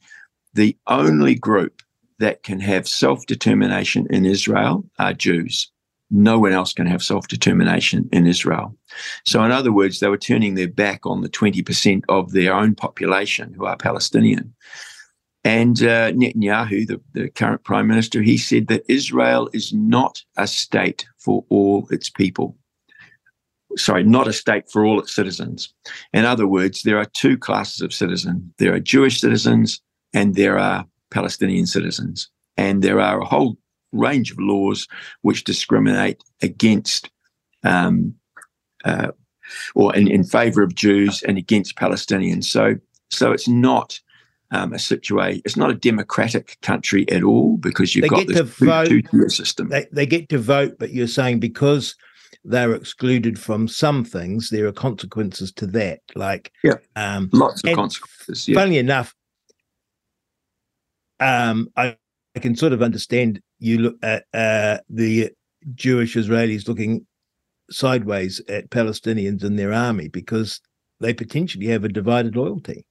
the 0.54 0.76
only 0.86 1.34
group 1.34 1.82
that 2.18 2.42
can 2.42 2.60
have 2.60 2.88
self 2.88 3.26
determination 3.26 4.06
in 4.10 4.24
Israel 4.24 4.84
are 4.98 5.12
Jews. 5.12 5.70
No 6.10 6.38
one 6.38 6.52
else 6.52 6.72
can 6.72 6.86
have 6.86 7.02
self 7.02 7.28
determination 7.28 8.08
in 8.12 8.26
Israel. 8.26 8.76
So, 9.24 9.42
in 9.44 9.50
other 9.50 9.72
words, 9.72 10.00
they 10.00 10.08
were 10.08 10.18
turning 10.18 10.54
their 10.54 10.68
back 10.68 11.06
on 11.06 11.22
the 11.22 11.28
20% 11.28 12.02
of 12.08 12.32
their 12.32 12.54
own 12.54 12.74
population 12.74 13.54
who 13.54 13.64
are 13.64 13.76
Palestinian. 13.76 14.54
And 15.44 15.82
uh, 15.82 16.12
Netanyahu, 16.12 16.86
the, 16.86 17.00
the 17.12 17.28
current 17.28 17.64
prime 17.64 17.86
minister, 17.86 18.22
he 18.22 18.38
said 18.38 18.68
that 18.68 18.84
Israel 18.88 19.50
is 19.52 19.72
not 19.74 20.22
a 20.38 20.46
state 20.46 21.06
for 21.18 21.44
all 21.50 21.86
its 21.90 22.08
people. 22.08 22.56
Sorry, 23.76 24.04
not 24.04 24.28
a 24.28 24.32
state 24.32 24.70
for 24.70 24.84
all 24.84 25.00
its 25.00 25.14
citizens. 25.14 25.74
In 26.12 26.24
other 26.24 26.46
words, 26.46 26.82
there 26.82 26.96
are 26.96 27.06
two 27.16 27.36
classes 27.36 27.80
of 27.80 27.92
citizen 27.92 28.54
there 28.58 28.72
are 28.72 28.80
Jewish 28.80 29.20
citizens 29.20 29.80
and 30.14 30.34
there 30.34 30.58
are 30.58 30.86
Palestinian 31.10 31.66
citizens. 31.66 32.30
And 32.56 32.82
there 32.82 33.00
are 33.00 33.20
a 33.20 33.24
whole 33.24 33.58
range 33.94 34.30
of 34.30 34.38
laws 34.38 34.88
which 35.22 35.44
discriminate 35.44 36.22
against 36.42 37.10
um, 37.62 38.14
uh, 38.84 39.12
or 39.74 39.94
in, 39.94 40.08
in 40.08 40.24
favor 40.24 40.62
of 40.62 40.74
Jews 40.74 41.22
and 41.22 41.38
against 41.38 41.76
Palestinians. 41.76 42.44
So, 42.44 42.76
so 43.10 43.32
it's 43.32 43.48
not 43.48 44.00
um, 44.50 44.72
a 44.72 44.78
situation. 44.78 45.42
It's 45.44 45.56
not 45.56 45.70
a 45.70 45.74
democratic 45.74 46.58
country 46.62 47.08
at 47.10 47.22
all 47.22 47.56
because 47.56 47.94
you've 47.94 48.02
They 48.02 48.08
got 48.08 48.26
this 48.26 48.88
two 48.88 49.02
tier 49.02 49.28
system. 49.28 49.68
They 49.68 49.86
they 49.92 50.06
get 50.06 50.28
to 50.30 50.38
vote, 50.38 50.76
but 50.78 50.90
you're 50.92 51.06
saying 51.06 51.40
because 51.40 51.94
they're 52.44 52.74
excluded 52.74 53.38
from 53.38 53.66
some 53.68 54.04
things, 54.04 54.50
there 54.50 54.66
are 54.66 54.72
consequences 54.72 55.50
to 55.52 55.66
that. 55.68 56.00
Like, 56.14 56.52
Yeah. 56.62 56.74
um, 56.94 57.30
Lots 57.32 57.64
of 57.64 57.74
consequences. 57.74 58.46
Yeah. 58.46 58.56
Funnily 58.56 58.78
enough, 58.78 59.14
um, 61.20 61.68
I, 61.76 61.96
I 62.36 62.40
can 62.40 62.56
sort 62.56 62.72
of 62.72 62.82
understand 62.82 63.40
you 63.58 63.78
look 63.78 63.96
at 64.02 64.24
uh, 64.34 64.78
the 64.88 65.30
Jewish 65.74 66.14
Israelis 66.14 66.66
looking 66.68 67.06
sideways 67.70 68.40
at 68.48 68.70
Palestinians 68.70 69.42
and 69.44 69.58
their 69.58 69.72
army 69.72 70.08
because 70.08 70.60
they 71.00 71.14
potentially 71.14 71.66
have 71.66 71.84
a 71.84 71.88
divided 71.88 72.36
loyalty. 72.36 72.84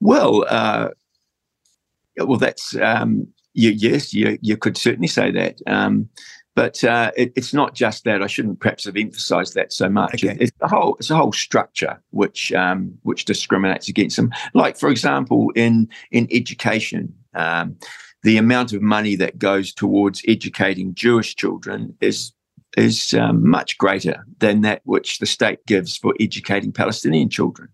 Well, 0.00 0.44
uh, 0.48 0.88
well, 2.18 2.38
that's 2.38 2.76
um, 2.76 3.26
you, 3.54 3.70
yes, 3.70 4.12
you 4.12 4.38
you 4.42 4.56
could 4.56 4.76
certainly 4.76 5.08
say 5.08 5.30
that, 5.30 5.58
um, 5.66 6.08
but 6.54 6.82
uh, 6.84 7.10
it, 7.16 7.32
it's 7.34 7.54
not 7.54 7.74
just 7.74 8.04
that. 8.04 8.22
I 8.22 8.26
shouldn't 8.26 8.60
perhaps 8.60 8.84
have 8.84 8.96
emphasised 8.96 9.54
that 9.54 9.72
so 9.72 9.88
much. 9.88 10.22
Okay. 10.22 10.34
It- 10.34 10.42
it's 10.42 10.52
a 10.60 10.68
whole 10.68 10.96
it's 10.96 11.10
a 11.10 11.16
whole 11.16 11.32
structure 11.32 12.00
which 12.10 12.52
um, 12.52 12.96
which 13.02 13.24
discriminates 13.24 13.88
against 13.88 14.16
them. 14.16 14.30
Like 14.54 14.78
for 14.78 14.90
example, 14.90 15.50
in 15.54 15.88
in 16.10 16.28
education. 16.30 17.14
Um, 17.36 17.76
the 18.22 18.38
amount 18.38 18.72
of 18.72 18.82
money 18.82 19.14
that 19.16 19.38
goes 19.38 19.72
towards 19.72 20.22
educating 20.26 20.94
Jewish 20.94 21.36
children 21.36 21.94
is 22.00 22.32
is 22.76 23.14
um, 23.14 23.48
much 23.48 23.78
greater 23.78 24.26
than 24.38 24.60
that 24.60 24.82
which 24.84 25.18
the 25.18 25.26
state 25.26 25.64
gives 25.66 25.96
for 25.96 26.14
educating 26.20 26.72
Palestinian 26.72 27.30
children. 27.30 27.68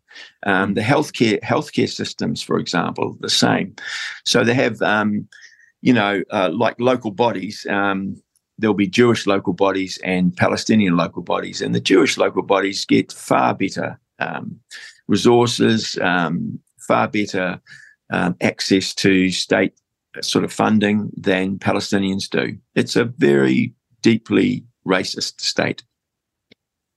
Um, 0.44 0.74
the 0.74 0.80
healthcare 0.80 1.40
healthcare 1.40 1.90
systems, 1.90 2.42
for 2.42 2.58
example, 2.58 3.16
the 3.20 3.30
same. 3.30 3.74
So 4.24 4.44
they 4.44 4.54
have, 4.54 4.80
um, 4.82 5.28
you 5.80 5.92
know, 5.92 6.22
uh, 6.30 6.50
like 6.52 6.78
local 6.78 7.10
bodies. 7.10 7.66
Um, 7.68 8.22
there'll 8.58 8.74
be 8.74 8.86
Jewish 8.86 9.26
local 9.26 9.54
bodies 9.54 9.98
and 10.04 10.36
Palestinian 10.36 10.96
local 10.96 11.22
bodies, 11.22 11.60
and 11.62 11.74
the 11.74 11.80
Jewish 11.80 12.16
local 12.16 12.42
bodies 12.42 12.84
get 12.84 13.12
far 13.12 13.54
better 13.54 13.98
um, 14.18 14.60
resources, 15.08 15.98
um, 16.00 16.60
far 16.86 17.08
better 17.08 17.60
um, 18.10 18.36
access 18.40 18.94
to 18.94 19.30
state 19.30 19.74
sort 20.20 20.44
of 20.44 20.52
funding 20.52 21.10
than 21.16 21.58
Palestinians 21.58 22.28
do. 22.28 22.58
It's 22.74 22.96
a 22.96 23.04
very 23.04 23.74
deeply 24.02 24.64
racist 24.86 25.40
state. 25.40 25.82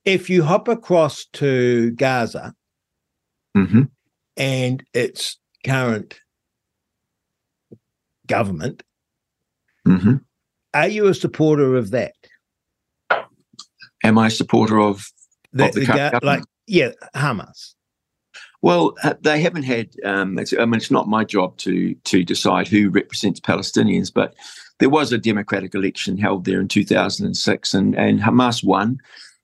If 0.03 0.29
you 0.29 0.43
hop 0.43 0.67
across 0.67 1.25
to 1.33 1.91
Gaza 1.91 2.53
hmm 3.55 3.83
and 4.37 4.83
its 4.93 5.37
current 5.63 6.19
government, 8.27 8.83
hmm 9.85 10.15
are 10.73 10.89
you 10.89 11.07
a 11.07 11.13
supporter 11.13 11.77
of 11.77 11.91
that? 11.91 12.15
Am 14.03 14.17
I 14.17 14.27
a 14.27 14.29
supporter 14.29 14.79
of? 14.79 15.09
The, 15.53 15.69
Of 15.69 15.73
the 15.73 15.79
the 15.79 15.85
Ga- 15.85 15.95
government? 16.11 16.23
like, 16.23 16.43
yeah, 16.67 16.91
Hamas. 17.15 17.74
Well, 18.65 18.95
uh, 19.03 19.13
they 19.21 19.41
haven't 19.41 19.61
had. 19.61 19.91
Um, 20.03 20.39
I 20.39 20.65
mean, 20.65 20.73
it's 20.73 20.89
not 20.89 21.07
my 21.07 21.23
job 21.23 21.55
to 21.57 21.93
to 21.93 22.23
decide 22.23 22.67
who 22.67 22.89
represents 22.89 23.39
Palestinians, 23.39 24.11
but 24.11 24.33
there 24.79 24.89
was 24.89 25.11
a 25.11 25.19
democratic 25.19 25.75
election 25.75 26.17
held 26.17 26.45
there 26.45 26.61
in 26.61 26.67
2006, 26.67 27.73
and 27.75 27.95
and 27.95 28.19
Hamas 28.19 28.63
won. 28.63 28.97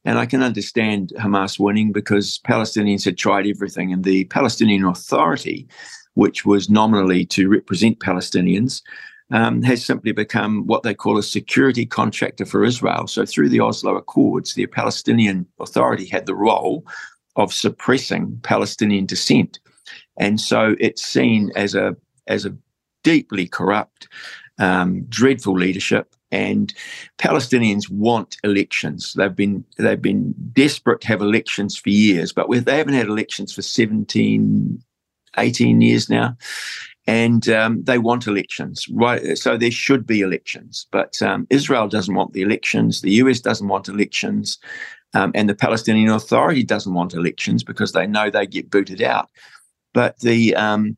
And 0.06 0.18
I 0.18 0.26
can 0.26 0.42
understand 0.42 1.14
Hamas 1.20 1.60
winning 1.60 1.92
because 1.92 2.40
Palestinians 2.48 3.06
had 3.06 3.16
tried 3.16 3.46
everything. 3.46 3.94
And 3.94 4.04
the 4.04 4.24
Palestinian 4.24 4.86
Authority, 4.86 5.68
which 6.16 6.44
was 6.44 6.68
nominally 6.68 7.24
to 7.28 7.48
represent 7.48 8.00
Palestinians, 8.00 8.82
um, 9.30 9.62
has 9.62 9.86
simply 9.86 10.14
become 10.14 10.66
what 10.66 10.82
they 10.82 10.96
call 10.96 11.20
a 11.20 11.24
security 11.38 11.86
contractor 11.86 12.48
for 12.48 12.66
Israel. 12.66 13.06
So 13.06 13.28
through 13.28 13.50
the 13.50 13.60
Oslo 13.60 13.98
Accords, 13.98 14.56
the 14.56 14.66
Palestinian 14.66 15.46
Authority 15.60 16.08
had 16.08 16.26
the 16.26 16.34
role 16.34 16.84
of 17.36 17.54
suppressing 17.54 18.40
Palestinian 18.44 19.06
dissent. 19.06 19.60
And 20.18 20.40
so 20.40 20.76
it's 20.80 21.04
seen 21.04 21.52
as 21.56 21.76
a 21.76 21.96
as 22.28 22.46
a 22.46 22.56
deeply 23.04 23.48
corrupt, 23.48 24.08
um, 24.60 25.04
dreadful 25.10 25.54
leadership. 25.54 26.16
And 26.34 26.74
Palestinians 27.18 27.90
want 27.90 28.38
elections. 28.44 29.14
They've 29.18 29.36
been 29.36 29.66
they've 29.78 30.02
been 30.02 30.34
desperate 30.54 31.02
to 31.02 31.08
have 31.08 31.22
elections 31.22 31.78
for 31.78 31.90
years, 31.90 32.32
but 32.32 32.50
they 32.50 32.78
haven't 32.78 32.94
had 32.94 33.08
elections 33.08 33.54
for 33.54 33.62
17, 33.62 34.82
18 35.38 35.82
years 35.82 36.10
now 36.10 36.38
and 37.08 37.50
um, 37.50 37.84
they 37.84 37.98
want 37.98 38.28
elections, 38.28 38.86
right? 38.94 39.38
So 39.38 39.58
there 39.58 39.72
should 39.72 40.06
be 40.06 40.22
elections, 40.22 40.88
but 40.92 41.22
um, 41.22 41.48
Israel 41.50 41.88
doesn't 41.88 42.14
want 42.14 42.34
the 42.34 42.42
elections. 42.42 43.02
The 43.02 43.12
US 43.12 43.40
doesn't 43.40 43.68
want 43.68 43.90
elections, 43.90 44.60
um, 45.14 45.32
and 45.36 45.50
the 45.50 45.56
Palestinian 45.56 46.10
Authority 46.10 46.64
doesn't 46.64 46.94
want 46.94 47.14
elections 47.14 47.64
because 47.64 47.92
they 47.92 48.08
know 48.08 48.30
they 48.30 48.48
get 48.48 48.70
booted 48.70 49.02
out. 49.02 49.30
But 49.94 50.20
the 50.20 50.56
um, 50.56 50.98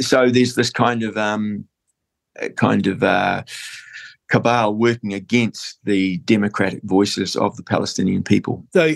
so 0.00 0.28
there's 0.28 0.54
this 0.54 0.70
kind 0.70 1.02
of 1.02 1.16
um, 1.16 1.64
kind 2.56 2.86
of 2.86 3.02
uh, 3.02 3.44
cabal 4.28 4.74
working 4.74 5.12
against 5.12 5.78
the 5.84 6.18
democratic 6.18 6.80
voices 6.84 7.36
of 7.36 7.56
the 7.56 7.62
Palestinian 7.62 8.22
people. 8.22 8.64
So 8.72 8.94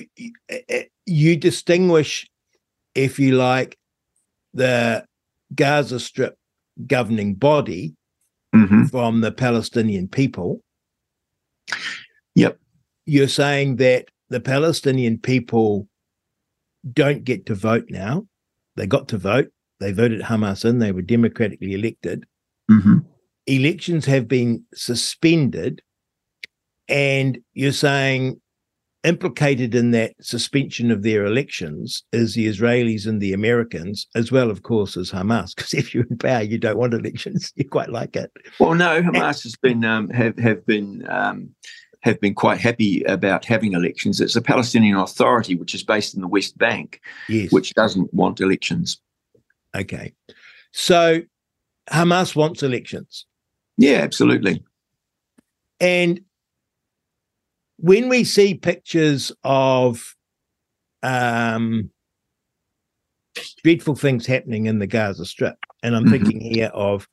you 1.06 1.36
distinguish, 1.36 2.28
if 2.94 3.18
you 3.18 3.36
like, 3.36 3.78
the 4.54 5.04
Gaza 5.54 6.00
Strip 6.00 6.36
governing 6.86 7.34
body 7.34 7.94
mm-hmm. 8.54 8.84
from 8.84 9.20
the 9.20 9.32
Palestinian 9.32 10.08
people. 10.08 10.62
Yep. 12.34 12.58
You're 13.06 13.28
saying 13.28 13.76
that 13.76 14.06
the 14.28 14.40
Palestinian 14.40 15.18
people 15.18 15.88
don't 16.92 17.24
get 17.24 17.46
to 17.46 17.54
vote 17.54 17.86
now. 17.88 18.26
They 18.76 18.86
got 18.86 19.08
to 19.08 19.18
vote. 19.18 19.48
They 19.80 19.92
voted 19.92 20.22
Hamas 20.22 20.64
in. 20.64 20.78
They 20.78 20.92
were 20.92 21.02
democratically 21.02 21.74
elected. 21.74 22.24
Mm-hmm. 22.70 22.98
Elections 23.46 24.06
have 24.06 24.28
been 24.28 24.64
suspended. 24.74 25.82
And 26.88 27.38
you're 27.52 27.72
saying 27.72 28.40
implicated 29.06 29.74
in 29.74 29.92
that 29.92 30.12
suspension 30.20 30.90
of 30.90 31.02
their 31.02 31.24
elections 31.24 32.02
is 32.12 32.34
the 32.34 32.48
Israelis 32.48 33.06
and 33.06 33.20
the 33.20 33.32
Americans, 33.32 34.08
as 34.16 34.32
well, 34.32 34.50
of 34.50 34.62
course, 34.62 34.96
as 34.96 35.10
Hamas. 35.10 35.52
Because 35.56 35.74
if 35.74 35.94
you're 35.94 36.06
in 36.10 36.18
power, 36.18 36.42
you 36.42 36.58
don't 36.58 36.76
want 36.76 36.94
elections. 36.94 37.52
You 37.56 37.68
quite 37.68 37.90
like 37.90 38.16
it. 38.16 38.30
Well, 38.58 38.74
no, 38.74 39.00
Hamas 39.02 39.42
has 39.44 39.56
been 39.56 39.84
um, 39.84 40.10
have 40.10 40.36
have 40.38 40.66
been 40.66 41.06
um, 41.08 41.50
have 42.06 42.20
been 42.20 42.34
quite 42.34 42.60
happy 42.60 43.02
about 43.02 43.44
having 43.44 43.72
elections. 43.72 44.20
It's 44.20 44.34
the 44.34 44.40
Palestinian 44.40 44.96
Authority, 44.96 45.56
which 45.56 45.74
is 45.74 45.82
based 45.82 46.14
in 46.14 46.20
the 46.20 46.28
West 46.28 46.56
Bank, 46.56 47.00
yes. 47.28 47.52
which 47.52 47.74
doesn't 47.74 48.14
want 48.14 48.40
elections. 48.40 49.00
Okay, 49.74 50.14
so 50.70 51.20
Hamas 51.90 52.34
wants 52.34 52.62
elections. 52.62 53.26
Yeah, 53.76 53.98
absolutely. 53.98 54.64
And 55.80 56.20
when 57.76 58.08
we 58.08 58.24
see 58.24 58.54
pictures 58.54 59.32
of 59.44 60.14
um, 61.02 61.90
dreadful 63.62 63.96
things 63.96 64.26
happening 64.26 64.66
in 64.66 64.78
the 64.78 64.86
Gaza 64.86 65.26
Strip, 65.26 65.58
and 65.82 65.94
I'm 65.96 66.04
mm-hmm. 66.04 66.12
thinking 66.12 66.40
here 66.40 66.70
of 66.72 67.08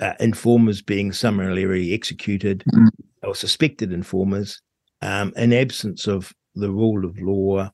uh, 0.00 0.14
informers 0.20 0.82
being 0.82 1.12
summarily 1.12 1.94
executed 1.94 2.64
mm-hmm. 2.74 2.88
Or 3.22 3.34
suspected 3.34 3.92
informers, 3.92 4.60
um, 5.02 5.32
in 5.36 5.52
absence 5.52 6.06
of 6.06 6.32
the 6.54 6.70
rule 6.70 7.04
of 7.04 7.20
law, 7.20 7.70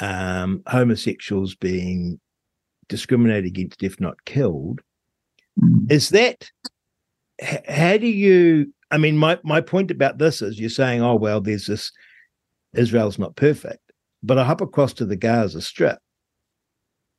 um, 0.00 0.62
homosexuals 0.66 1.54
being 1.54 2.20
discriminated 2.88 3.46
against, 3.46 3.82
if 3.82 4.00
not 4.00 4.24
killed. 4.24 4.80
Mm-hmm. 5.60 5.86
Is 5.90 6.10
that 6.10 6.50
how 7.68 7.96
do 7.96 8.06
you 8.06 8.72
I 8.90 8.98
mean, 8.98 9.16
my 9.16 9.38
my 9.44 9.60
point 9.60 9.90
about 9.90 10.18
this 10.18 10.40
is 10.40 10.58
you're 10.58 10.70
saying, 10.70 11.02
oh 11.02 11.14
well, 11.14 11.40
there's 11.40 11.66
this 11.66 11.92
Israel's 12.74 13.18
not 13.18 13.36
perfect, 13.36 13.92
but 14.22 14.38
I 14.38 14.44
hop 14.44 14.60
across 14.60 14.92
to 14.94 15.04
the 15.04 15.16
Gaza 15.16 15.60
Strip, 15.60 15.98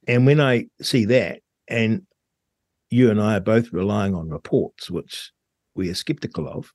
and 0.07 0.25
when 0.25 0.39
I 0.39 0.65
see 0.81 1.05
that, 1.05 1.41
and 1.67 2.03
you 2.89 3.11
and 3.11 3.21
I 3.21 3.37
are 3.37 3.41
both 3.41 3.71
relying 3.71 4.15
on 4.15 4.29
reports, 4.29 4.89
which 4.89 5.31
we 5.75 5.89
are 5.89 5.95
skeptical 5.95 6.47
of. 6.47 6.71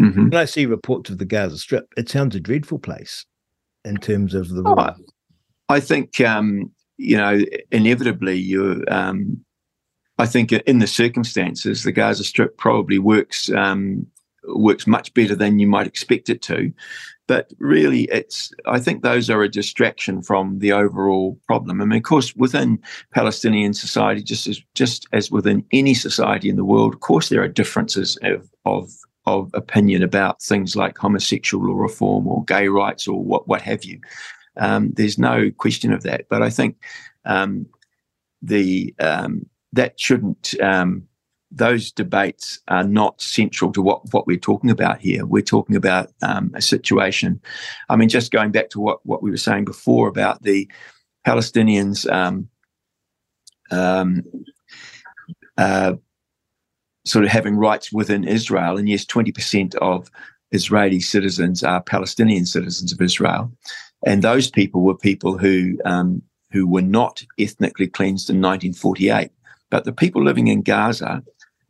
Mm-hmm. 0.00 0.30
When 0.30 0.34
I 0.34 0.44
see 0.44 0.66
reports 0.66 1.10
of 1.10 1.18
the 1.18 1.24
Gaza 1.24 1.58
Strip, 1.58 1.92
it 1.96 2.08
sounds 2.08 2.36
a 2.36 2.40
dreadful 2.40 2.78
place 2.78 3.24
in 3.84 3.96
terms 3.96 4.34
of 4.34 4.48
the. 4.48 4.62
Oh, 4.66 4.94
I 5.68 5.80
think 5.80 6.20
um, 6.20 6.70
you 6.98 7.16
know 7.16 7.40
inevitably 7.70 8.36
you. 8.38 8.84
Um, 8.88 9.44
I 10.18 10.26
think 10.26 10.52
in 10.52 10.78
the 10.78 10.86
circumstances, 10.86 11.82
the 11.82 11.92
Gaza 11.92 12.24
Strip 12.24 12.56
probably 12.56 12.98
works 12.98 13.50
um, 13.50 14.06
works 14.48 14.86
much 14.86 15.12
better 15.14 15.34
than 15.34 15.58
you 15.58 15.66
might 15.66 15.86
expect 15.86 16.28
it 16.28 16.42
to. 16.42 16.72
But 17.28 17.52
really, 17.58 18.02
it's 18.04 18.52
I 18.66 18.78
think 18.78 19.02
those 19.02 19.28
are 19.28 19.42
a 19.42 19.48
distraction 19.48 20.22
from 20.22 20.60
the 20.60 20.72
overall 20.72 21.38
problem. 21.46 21.80
I 21.80 21.84
mean, 21.84 21.98
of 21.98 22.04
course, 22.04 22.34
within 22.36 22.78
Palestinian 23.12 23.74
society, 23.74 24.22
just 24.22 24.46
as 24.46 24.60
just 24.74 25.08
as 25.12 25.30
within 25.30 25.64
any 25.72 25.94
society 25.94 26.48
in 26.48 26.56
the 26.56 26.64
world, 26.64 26.94
of 26.94 27.00
course, 27.00 27.28
there 27.28 27.42
are 27.42 27.48
differences 27.48 28.16
of 28.22 28.48
of, 28.64 28.90
of 29.26 29.50
opinion 29.54 30.02
about 30.02 30.42
things 30.42 30.76
like 30.76 30.98
homosexual 30.98 31.70
or 31.70 31.76
reform 31.76 32.26
or 32.26 32.44
gay 32.44 32.68
rights 32.68 33.08
or 33.08 33.22
what 33.22 33.48
what 33.48 33.62
have 33.62 33.84
you. 33.84 34.00
Um, 34.56 34.92
there's 34.94 35.18
no 35.18 35.50
question 35.50 35.92
of 35.92 36.02
that. 36.04 36.28
But 36.28 36.42
I 36.42 36.50
think 36.50 36.76
um, 37.24 37.66
the 38.42 38.94
um, 38.98 39.46
that 39.72 39.98
shouldn't 39.98 40.54
um, 40.60 41.06
those 41.50 41.92
debates 41.92 42.60
are 42.68 42.84
not 42.84 43.20
central 43.20 43.72
to 43.72 43.80
what, 43.80 44.12
what 44.12 44.26
we're 44.26 44.36
talking 44.36 44.70
about 44.70 45.00
here. 45.00 45.24
We're 45.24 45.42
talking 45.42 45.76
about 45.76 46.10
um, 46.22 46.50
a 46.54 46.60
situation. 46.60 47.40
I 47.88 47.96
mean, 47.96 48.08
just 48.08 48.32
going 48.32 48.50
back 48.50 48.70
to 48.70 48.80
what, 48.80 49.04
what 49.06 49.22
we 49.22 49.30
were 49.30 49.36
saying 49.36 49.64
before 49.64 50.08
about 50.08 50.42
the 50.42 50.68
Palestinians 51.26 52.10
um, 52.10 52.48
um, 53.70 54.22
uh, 55.56 55.94
sort 57.06 57.24
of 57.24 57.30
having 57.30 57.56
rights 57.56 57.92
within 57.92 58.24
Israel. 58.24 58.76
And 58.76 58.88
yes, 58.88 59.04
20% 59.04 59.74
of 59.76 60.10
Israeli 60.50 61.00
citizens 61.00 61.62
are 61.62 61.82
Palestinian 61.82 62.46
citizens 62.46 62.92
of 62.92 63.00
Israel. 63.00 63.50
And 64.04 64.22
those 64.22 64.50
people 64.50 64.82
were 64.82 64.96
people 64.96 65.38
who, 65.38 65.78
um, 65.84 66.22
who 66.50 66.66
were 66.66 66.82
not 66.82 67.24
ethnically 67.38 67.86
cleansed 67.86 68.28
in 68.28 68.36
1948. 68.36 69.30
But 69.70 69.84
the 69.84 69.92
people 69.92 70.22
living 70.22 70.48
in 70.48 70.62
Gaza 70.62 71.22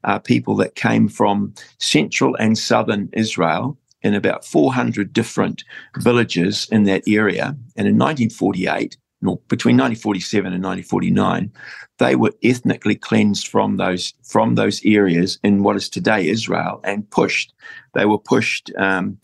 are 0.05 0.21
people 0.21 0.57
that 0.57 0.75
came 0.75 1.09
from 1.09 1.55
central 1.79 2.35
and 2.37 2.57
southern 2.59 3.09
Israel 3.13 3.79
in 4.03 4.15
about 4.15 4.45
400 4.45 5.13
different 5.13 5.65
villages 5.99 6.69
in 6.71 6.85
that 6.85 7.03
area. 7.09 7.57
And 7.77 7.89
in 7.89 7.99
1948, 7.99 8.97
no, 8.97 9.06
between 9.21 9.77
1947 9.77 10.53
and 10.53 10.63
1949, 10.63 11.51
they 11.99 12.17
were 12.17 12.33
ethnically 12.43 12.95
cleansed 12.95 13.49
from 13.49 13.77
those 13.77 14.13
from 14.25 14.55
those 14.55 14.81
areas 14.85 15.39
in 15.43 15.63
what 15.63 15.77
is 15.77 15.89
today 15.89 16.29
Israel 16.29 16.81
and 16.85 17.09
pushed. 17.11 17.53
They 17.95 18.05
were 18.05 18.19
pushed 18.19 18.71
um, 18.77 19.19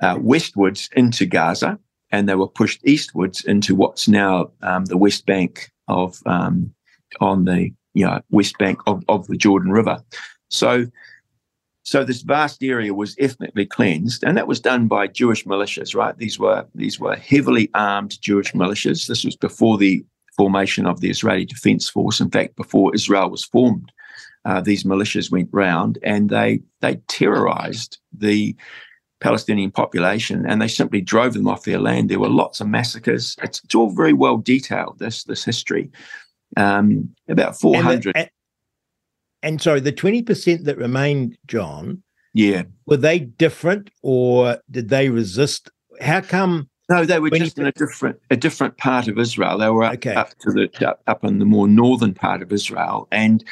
uh, 0.00 0.18
westwards 0.20 0.88
into 0.96 1.26
Gaza, 1.26 1.78
and 2.10 2.28
they 2.28 2.34
were 2.34 2.48
pushed 2.48 2.80
eastwards 2.86 3.44
into 3.44 3.74
what's 3.74 4.08
now 4.08 4.50
um, 4.62 4.86
the 4.86 4.96
West 4.96 5.26
Bank 5.26 5.70
of 5.88 6.18
um, 6.26 6.72
on 7.20 7.44
the 7.44 7.72
you 7.94 8.04
know, 8.06 8.20
west 8.30 8.56
bank 8.58 8.78
of, 8.86 9.02
of 9.08 9.26
the 9.26 9.36
Jordan 9.36 9.72
River. 9.72 10.02
So, 10.48 10.86
so 11.82 12.04
this 12.04 12.22
vast 12.22 12.62
area 12.62 12.94
was 12.94 13.16
ethnically 13.18 13.66
cleansed, 13.66 14.22
and 14.22 14.36
that 14.36 14.46
was 14.46 14.60
done 14.60 14.86
by 14.86 15.06
Jewish 15.06 15.44
militias. 15.44 15.94
Right? 15.94 16.16
These 16.16 16.38
were 16.38 16.66
these 16.74 17.00
were 17.00 17.16
heavily 17.16 17.70
armed 17.74 18.20
Jewish 18.20 18.52
militias. 18.52 19.06
This 19.06 19.24
was 19.24 19.36
before 19.36 19.78
the 19.78 20.04
formation 20.36 20.86
of 20.86 21.00
the 21.00 21.10
Israeli 21.10 21.44
Defense 21.44 21.88
Force. 21.88 22.20
In 22.20 22.30
fact, 22.30 22.56
before 22.56 22.94
Israel 22.94 23.30
was 23.30 23.44
formed, 23.44 23.92
uh, 24.44 24.60
these 24.60 24.84
militias 24.84 25.30
went 25.30 25.48
round 25.52 25.98
and 26.02 26.30
they 26.30 26.60
they 26.80 26.96
terrorized 27.08 27.98
the 28.12 28.54
Palestinian 29.20 29.70
population 29.70 30.46
and 30.46 30.60
they 30.60 30.68
simply 30.68 31.00
drove 31.00 31.34
them 31.34 31.48
off 31.48 31.64
their 31.64 31.78
land. 31.78 32.08
There 32.08 32.20
were 32.20 32.28
lots 32.28 32.60
of 32.60 32.68
massacres. 32.68 33.36
It's, 33.42 33.62
it's 33.64 33.74
all 33.74 33.90
very 33.90 34.12
well 34.14 34.36
detailed. 34.36 34.98
This 34.98 35.24
this 35.24 35.44
history, 35.44 35.90
um, 36.56 37.14
about 37.28 37.58
400. 37.58 38.16
And, 38.16 38.26
the, 38.26 38.30
and 39.42 39.60
sorry, 39.60 39.80
the 39.80 39.92
20% 39.92 40.64
that 40.64 40.76
remained, 40.76 41.38
John, 41.46 42.02
yeah, 42.32 42.62
were 42.86 42.96
they 42.96 43.18
different 43.18 43.90
or 44.02 44.58
did 44.70 44.88
they 44.88 45.08
resist? 45.08 45.70
how 46.00 46.20
come? 46.20 46.68
No, 46.88 47.04
they 47.04 47.20
were 47.20 47.30
just 47.30 47.58
in 47.58 47.66
a 47.66 47.72
different 47.72 48.18
a 48.30 48.36
different 48.36 48.76
part 48.76 49.06
of 49.06 49.18
Israel. 49.18 49.58
They 49.58 49.70
were 49.70 49.84
up, 49.84 49.94
okay. 49.94 50.14
up 50.14 50.30
to 50.40 50.50
the 50.50 50.88
up, 50.88 51.00
up 51.06 51.24
in 51.24 51.38
the 51.38 51.44
more 51.44 51.68
northern 51.68 52.14
part 52.14 52.42
of 52.42 52.52
Israel, 52.52 53.06
and 53.12 53.44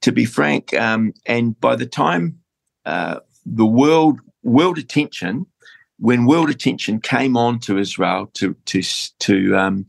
to 0.00 0.12
be 0.12 0.24
frank, 0.24 0.72
um, 0.74 1.12
and 1.26 1.58
by 1.60 1.76
the 1.76 1.86
time 1.86 2.38
uh, 2.86 3.20
the 3.44 3.66
world 3.66 4.20
world 4.42 4.78
attention, 4.78 5.44
when 5.98 6.24
world 6.24 6.48
attention 6.48 7.00
came 7.00 7.36
on 7.36 7.58
to 7.60 7.78
Israel 7.78 8.30
to 8.34 8.54
to 8.66 8.82
to 9.18 9.56
um, 9.56 9.86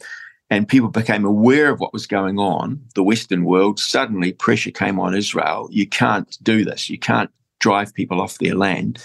and 0.50 0.68
people 0.68 0.90
became 0.90 1.26
aware 1.26 1.70
of 1.70 1.80
what 1.80 1.94
was 1.94 2.08
going 2.08 2.40
on, 2.40 2.82
the 2.96 3.04
Western 3.04 3.44
world, 3.44 3.80
suddenly 3.80 4.34
pressure 4.34 4.72
came 4.72 5.00
on 5.00 5.16
Israel. 5.16 5.68
You 5.72 5.88
can't 5.88 6.38
do 6.42 6.66
this. 6.66 6.90
You 6.90 6.98
can't 6.98 7.30
drive 7.60 7.94
people 7.94 8.20
off 8.20 8.40
their 8.40 8.56
land. 8.56 9.04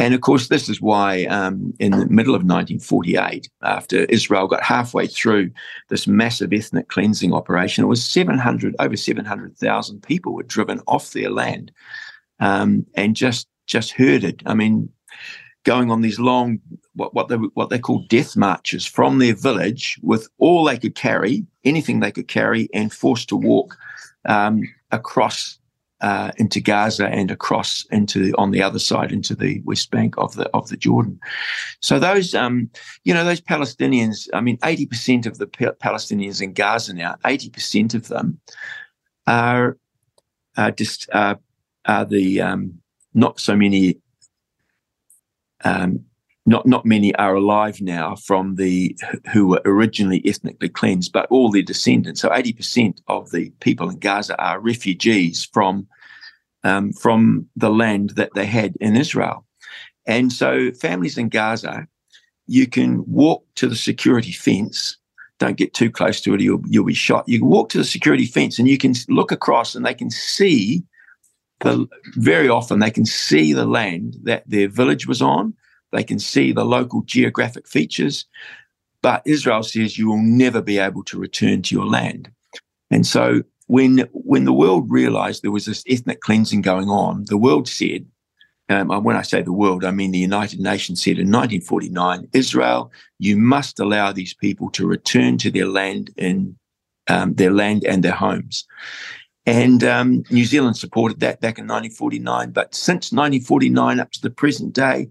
And 0.00 0.14
of 0.14 0.20
course, 0.20 0.46
this 0.46 0.68
is 0.68 0.80
why, 0.80 1.24
um, 1.24 1.74
in 1.80 1.90
the 1.90 2.06
middle 2.06 2.36
of 2.36 2.42
1948, 2.42 3.48
after 3.62 4.04
Israel 4.04 4.46
got 4.46 4.62
halfway 4.62 5.08
through 5.08 5.50
this 5.88 6.06
massive 6.06 6.52
ethnic 6.52 6.88
cleansing 6.88 7.32
operation, 7.32 7.82
it 7.82 7.88
was 7.88 8.04
700, 8.04 8.76
over 8.78 8.96
700,000 8.96 10.02
people 10.02 10.34
were 10.34 10.44
driven 10.44 10.80
off 10.86 11.12
their 11.12 11.30
land 11.30 11.72
um, 12.38 12.86
and 12.94 13.16
just 13.16 13.48
just 13.66 13.92
herded. 13.92 14.42
I 14.46 14.54
mean, 14.54 14.88
going 15.64 15.90
on 15.90 16.00
these 16.00 16.18
long 16.18 16.60
what 16.98 17.14
what 17.14 17.28
they 17.28 17.36
what 17.36 17.70
they 17.70 17.78
call 17.78 18.04
death 18.08 18.36
marches 18.36 18.84
from 18.84 19.18
their 19.18 19.34
village 19.34 19.98
with 20.02 20.28
all 20.38 20.64
they 20.64 20.78
could 20.78 20.94
carry, 20.94 21.46
anything 21.64 22.00
they 22.00 22.12
could 22.12 22.28
carry, 22.28 22.68
and 22.74 22.92
forced 22.92 23.28
to 23.28 23.36
walk 23.36 23.76
um, 24.26 24.62
across 24.90 25.58
uh, 26.00 26.32
into 26.36 26.60
Gaza 26.60 27.08
and 27.08 27.30
across 27.30 27.86
into 27.90 28.34
on 28.36 28.50
the 28.50 28.62
other 28.62 28.78
side 28.78 29.12
into 29.12 29.34
the 29.34 29.60
West 29.64 29.90
Bank 29.90 30.14
of 30.18 30.34
the 30.34 30.48
of 30.50 30.68
the 30.68 30.76
Jordan. 30.76 31.18
So 31.80 31.98
those 31.98 32.34
um, 32.34 32.68
you 33.04 33.14
know 33.14 33.24
those 33.24 33.40
Palestinians, 33.40 34.28
I 34.34 34.40
mean, 34.40 34.58
eighty 34.64 34.86
percent 34.86 35.26
of 35.26 35.38
the 35.38 35.46
Palestinians 35.46 36.42
in 36.42 36.52
Gaza 36.52 36.94
now, 36.94 37.16
eighty 37.24 37.48
percent 37.50 37.94
of 37.94 38.08
them 38.08 38.40
are 39.26 39.78
are 40.56 40.72
just 40.72 41.08
uh, 41.12 41.36
are 41.86 42.04
the 42.04 42.40
um, 42.40 42.80
not 43.14 43.40
so 43.40 43.56
many 43.56 43.98
um, 45.64 46.04
not 46.48 46.66
not 46.66 46.86
many 46.86 47.14
are 47.16 47.34
alive 47.34 47.80
now 47.80 48.16
from 48.16 48.56
the 48.56 48.96
who 49.32 49.46
were 49.48 49.60
originally 49.64 50.22
ethnically 50.24 50.68
cleansed, 50.68 51.12
but 51.12 51.26
all 51.30 51.50
their 51.50 51.62
descendants. 51.62 52.22
So 52.22 52.32
eighty 52.32 52.52
percent 52.52 53.00
of 53.06 53.30
the 53.30 53.50
people 53.60 53.90
in 53.90 53.98
Gaza 53.98 54.40
are 54.42 54.58
refugees 54.58 55.44
from 55.44 55.86
um, 56.64 56.92
from 56.92 57.46
the 57.54 57.70
land 57.70 58.10
that 58.10 58.30
they 58.34 58.46
had 58.46 58.76
in 58.80 58.96
Israel, 58.96 59.44
and 60.06 60.32
so 60.32 60.72
families 60.72 61.18
in 61.18 61.28
Gaza, 61.28 61.86
you 62.46 62.66
can 62.66 63.04
walk 63.06 63.44
to 63.56 63.68
the 63.68 63.76
security 63.76 64.32
fence. 64.32 64.96
Don't 65.38 65.56
get 65.58 65.74
too 65.74 65.90
close 65.90 66.20
to 66.22 66.34
it; 66.34 66.40
you'll 66.40 66.62
you'll 66.66 66.84
be 66.84 66.94
shot. 66.94 67.28
You 67.28 67.40
can 67.40 67.48
walk 67.48 67.68
to 67.70 67.78
the 67.78 67.84
security 67.84 68.26
fence, 68.26 68.58
and 68.58 68.66
you 68.66 68.78
can 68.78 68.94
look 69.08 69.30
across, 69.30 69.74
and 69.74 69.84
they 69.84 69.94
can 69.94 70.10
see 70.10 70.82
the 71.60 71.86
very 72.14 72.48
often 72.48 72.78
they 72.78 72.90
can 72.90 73.04
see 73.04 73.52
the 73.52 73.66
land 73.66 74.16
that 74.22 74.48
their 74.48 74.68
village 74.68 75.06
was 75.06 75.20
on 75.20 75.52
they 75.92 76.04
can 76.04 76.18
see 76.18 76.52
the 76.52 76.64
local 76.64 77.02
geographic 77.02 77.66
features. 77.68 78.26
But 79.02 79.22
Israel 79.24 79.62
says 79.62 79.98
you 79.98 80.08
will 80.08 80.22
never 80.22 80.60
be 80.60 80.78
able 80.78 81.04
to 81.04 81.18
return 81.18 81.62
to 81.62 81.74
your 81.74 81.86
land. 81.86 82.30
And 82.90 83.06
so 83.06 83.42
when 83.66 84.08
when 84.12 84.44
the 84.44 84.52
world 84.52 84.90
realized 84.90 85.42
there 85.42 85.50
was 85.50 85.66
this 85.66 85.84
ethnic 85.88 86.20
cleansing 86.20 86.62
going 86.62 86.88
on, 86.88 87.24
the 87.26 87.36
world 87.36 87.68
said, 87.68 88.06
um, 88.70 88.88
when 89.04 89.16
I 89.16 89.22
say 89.22 89.42
the 89.42 89.52
world, 89.52 89.84
I 89.84 89.90
mean 89.90 90.10
the 90.10 90.18
United 90.18 90.60
Nations 90.60 91.02
said 91.02 91.18
in 91.18 91.30
1949, 91.30 92.28
Israel, 92.32 92.90
you 93.18 93.36
must 93.36 93.78
allow 93.80 94.12
these 94.12 94.34
people 94.34 94.70
to 94.70 94.86
return 94.86 95.38
to 95.38 95.50
their 95.50 95.66
land 95.66 96.12
and 96.18 96.56
um, 97.08 97.34
their 97.34 97.52
land 97.52 97.84
and 97.84 98.02
their 98.02 98.12
homes. 98.12 98.66
And 99.46 99.82
um, 99.82 100.24
New 100.30 100.44
Zealand 100.44 100.76
supported 100.76 101.20
that 101.20 101.40
back 101.40 101.58
in 101.58 101.64
1949. 101.64 102.50
But 102.50 102.74
since 102.74 103.12
1949 103.12 104.00
up 104.00 104.10
to 104.12 104.20
the 104.20 104.28
present 104.28 104.74
day, 104.74 105.08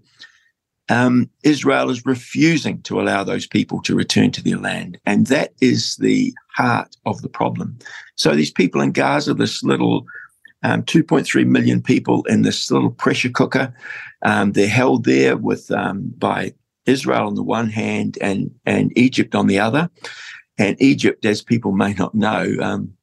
um, 0.88 1.28
Israel 1.42 1.90
is 1.90 2.06
refusing 2.06 2.82
to 2.82 3.00
allow 3.00 3.24
those 3.24 3.46
people 3.46 3.82
to 3.82 3.94
return 3.94 4.30
to 4.32 4.42
their 4.42 4.56
land. 4.56 4.98
And 5.06 5.26
that 5.26 5.52
is 5.60 5.96
the 5.96 6.32
heart 6.54 6.96
of 7.06 7.22
the 7.22 7.28
problem. 7.28 7.78
So 8.16 8.34
these 8.34 8.50
people 8.50 8.80
in 8.80 8.92
Gaza, 8.92 9.34
this 9.34 9.62
little 9.62 10.06
um, 10.62 10.82
2.3 10.82 11.46
million 11.46 11.82
people 11.82 12.24
in 12.24 12.42
this 12.42 12.70
little 12.70 12.90
pressure 12.90 13.30
cooker, 13.30 13.74
um, 14.22 14.52
they're 14.52 14.68
held 14.68 15.04
there 15.04 15.36
with 15.36 15.70
um, 15.70 16.12
by 16.18 16.54
Israel 16.86 17.26
on 17.26 17.34
the 17.34 17.42
one 17.42 17.70
hand 17.70 18.18
and, 18.20 18.50
and 18.64 18.96
Egypt 18.96 19.34
on 19.34 19.46
the 19.46 19.58
other. 19.58 19.90
And 20.56 20.80
Egypt, 20.80 21.24
as 21.24 21.42
people 21.42 21.72
may 21.72 21.92
not 21.92 22.14
know, 22.14 22.56
um, 22.60 22.94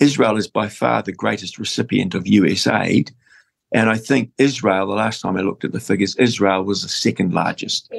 Israel 0.00 0.36
is 0.36 0.48
by 0.48 0.68
far 0.68 1.02
the 1.02 1.12
greatest 1.12 1.58
recipient 1.58 2.14
of 2.14 2.26
US 2.26 2.66
aid. 2.66 3.12
And 3.74 3.88
I 3.88 3.96
think 3.96 4.30
Israel, 4.38 4.86
the 4.86 4.94
last 4.94 5.20
time 5.20 5.36
I 5.36 5.40
looked 5.40 5.64
at 5.64 5.72
the 5.72 5.80
figures, 5.80 6.16
Israel 6.16 6.64
was 6.64 6.82
the 6.82 6.88
second 6.88 7.32
largest. 7.32 7.92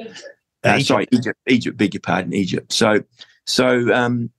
Uh, 0.62 0.78
sorry, 0.80 1.06
Egypt, 1.10 1.38
Egypt, 1.46 1.76
beg 1.76 1.94
your 1.94 2.00
pardon, 2.00 2.32
Egypt. 2.32 2.72
So, 2.72 3.02
so 3.46 3.92
um, 3.92 4.30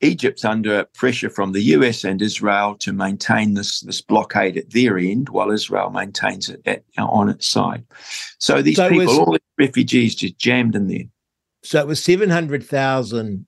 Egypt's 0.00 0.44
under 0.44 0.84
pressure 0.94 1.30
from 1.30 1.52
the 1.52 1.62
US 1.62 2.04
and 2.04 2.22
Israel 2.22 2.76
to 2.76 2.92
maintain 2.92 3.54
this 3.54 3.80
this 3.80 4.00
blockade 4.00 4.56
at 4.56 4.70
their 4.70 4.98
end, 4.98 5.30
while 5.30 5.50
Israel 5.50 5.90
maintains 5.90 6.48
it 6.48 6.62
at, 6.66 6.84
on 6.98 7.28
its 7.28 7.46
side. 7.46 7.84
So 8.38 8.62
these 8.62 8.76
so 8.76 8.88
people, 8.88 9.06
was, 9.06 9.18
all 9.18 9.32
the 9.32 9.40
refugees, 9.58 10.14
just 10.14 10.38
jammed 10.38 10.76
in 10.76 10.88
there. 10.88 11.04
So 11.62 11.80
it 11.80 11.86
was 11.86 12.02
seven 12.02 12.30
hundred 12.30 12.64
thousand 12.64 13.46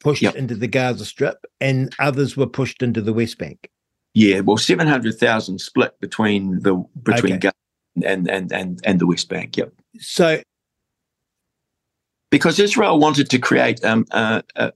pushed 0.00 0.22
yep. 0.22 0.36
into 0.36 0.54
the 0.54 0.68
Gaza 0.68 1.04
Strip, 1.04 1.44
and 1.60 1.94
others 1.98 2.36
were 2.36 2.46
pushed 2.46 2.82
into 2.82 3.00
the 3.00 3.12
West 3.12 3.38
Bank. 3.38 3.70
Yeah, 4.16 4.40
well, 4.40 4.56
seven 4.56 4.86
hundred 4.86 5.18
thousand 5.18 5.60
split 5.60 6.00
between 6.00 6.60
the 6.60 6.82
between 7.02 7.34
okay. 7.34 7.50
Gaza 7.50 8.08
and 8.08 8.30
and 8.30 8.50
and 8.50 8.80
and 8.82 8.98
the 8.98 9.06
West 9.06 9.28
Bank. 9.28 9.58
Yep. 9.58 9.74
So, 9.98 10.40
because 12.30 12.58
Israel 12.58 12.98
wanted 12.98 13.28
to 13.28 13.38
create 13.38 13.84
um, 13.84 14.06
a, 14.12 14.42
a, 14.54 14.72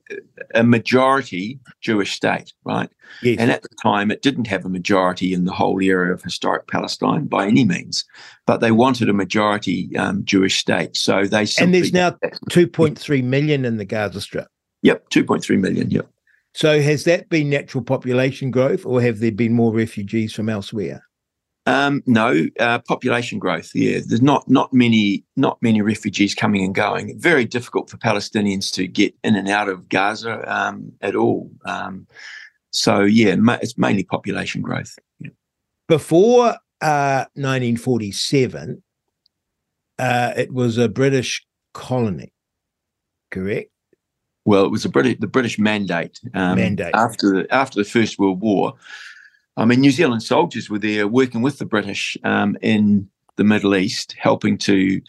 a, 0.56 0.62
majority 0.62 1.58
Jewish 1.80 2.12
state, 2.12 2.52
right? 2.64 2.90
Yes. 3.22 3.38
And 3.40 3.50
at 3.50 3.62
the 3.62 3.70
time, 3.82 4.10
it 4.10 4.20
didn't 4.20 4.46
have 4.46 4.66
a 4.66 4.68
majority 4.68 5.32
in 5.32 5.46
the 5.46 5.52
whole 5.52 5.82
area 5.82 6.12
of 6.12 6.22
historic 6.22 6.66
Palestine 6.66 7.24
by 7.24 7.46
any 7.46 7.64
means, 7.64 8.04
but 8.46 8.58
they 8.58 8.72
wanted 8.72 9.08
a 9.08 9.14
majority 9.14 9.96
um, 9.96 10.22
Jewish 10.22 10.58
state. 10.58 10.94
So 10.98 11.24
they 11.24 11.46
and 11.58 11.72
there's 11.72 11.94
now 11.94 12.14
two 12.50 12.66
point 12.66 12.98
three 12.98 13.22
million 13.22 13.64
in 13.64 13.78
the 13.78 13.86
Gaza 13.86 14.20
Strip. 14.20 14.48
Yep, 14.82 15.08
two 15.08 15.24
point 15.24 15.42
three 15.42 15.56
million. 15.56 15.90
Yep. 15.90 16.10
So 16.54 16.80
has 16.80 17.04
that 17.04 17.28
been 17.28 17.50
natural 17.50 17.84
population 17.84 18.50
growth, 18.50 18.84
or 18.84 19.00
have 19.00 19.20
there 19.20 19.32
been 19.32 19.52
more 19.52 19.72
refugees 19.72 20.32
from 20.32 20.48
elsewhere? 20.48 21.04
Um, 21.66 22.02
no, 22.06 22.46
uh, 22.58 22.80
population 22.80 23.38
growth. 23.38 23.70
Yeah, 23.74 24.00
there's 24.04 24.22
not 24.22 24.48
not 24.48 24.72
many 24.72 25.24
not 25.36 25.58
many 25.62 25.82
refugees 25.82 26.34
coming 26.34 26.64
and 26.64 26.74
going. 26.74 27.18
Very 27.20 27.44
difficult 27.44 27.90
for 27.90 27.96
Palestinians 27.98 28.72
to 28.74 28.88
get 28.88 29.14
in 29.22 29.36
and 29.36 29.48
out 29.48 29.68
of 29.68 29.88
Gaza 29.88 30.42
um, 30.52 30.92
at 31.02 31.14
all. 31.14 31.50
Um, 31.66 32.06
so 32.70 33.02
yeah, 33.02 33.36
ma- 33.36 33.58
it's 33.62 33.78
mainly 33.78 34.04
population 34.04 34.62
growth. 34.62 34.98
Yeah. 35.20 35.30
Before 35.86 36.56
uh, 36.80 37.26
1947, 37.34 38.82
uh, 39.98 40.32
it 40.36 40.52
was 40.52 40.78
a 40.78 40.88
British 40.88 41.44
colony, 41.74 42.32
correct? 43.30 43.70
Well, 44.44 44.64
it 44.64 44.70
was 44.70 44.86
British 44.86 45.18
the 45.20 45.26
British 45.26 45.58
mandate. 45.58 46.18
Um, 46.34 46.56
mandate 46.56 46.94
after 46.94 47.30
the, 47.30 47.54
after 47.54 47.78
the 47.78 47.88
First 47.88 48.18
World 48.18 48.40
War. 48.40 48.74
I 49.56 49.64
mean, 49.64 49.80
New 49.80 49.90
Zealand 49.90 50.22
soldiers 50.22 50.70
were 50.70 50.78
there 50.78 51.06
working 51.06 51.42
with 51.42 51.58
the 51.58 51.66
British 51.66 52.16
um, 52.24 52.56
in 52.62 53.08
the 53.36 53.44
Middle 53.44 53.74
East, 53.74 54.14
helping 54.18 54.56
to 54.58 55.00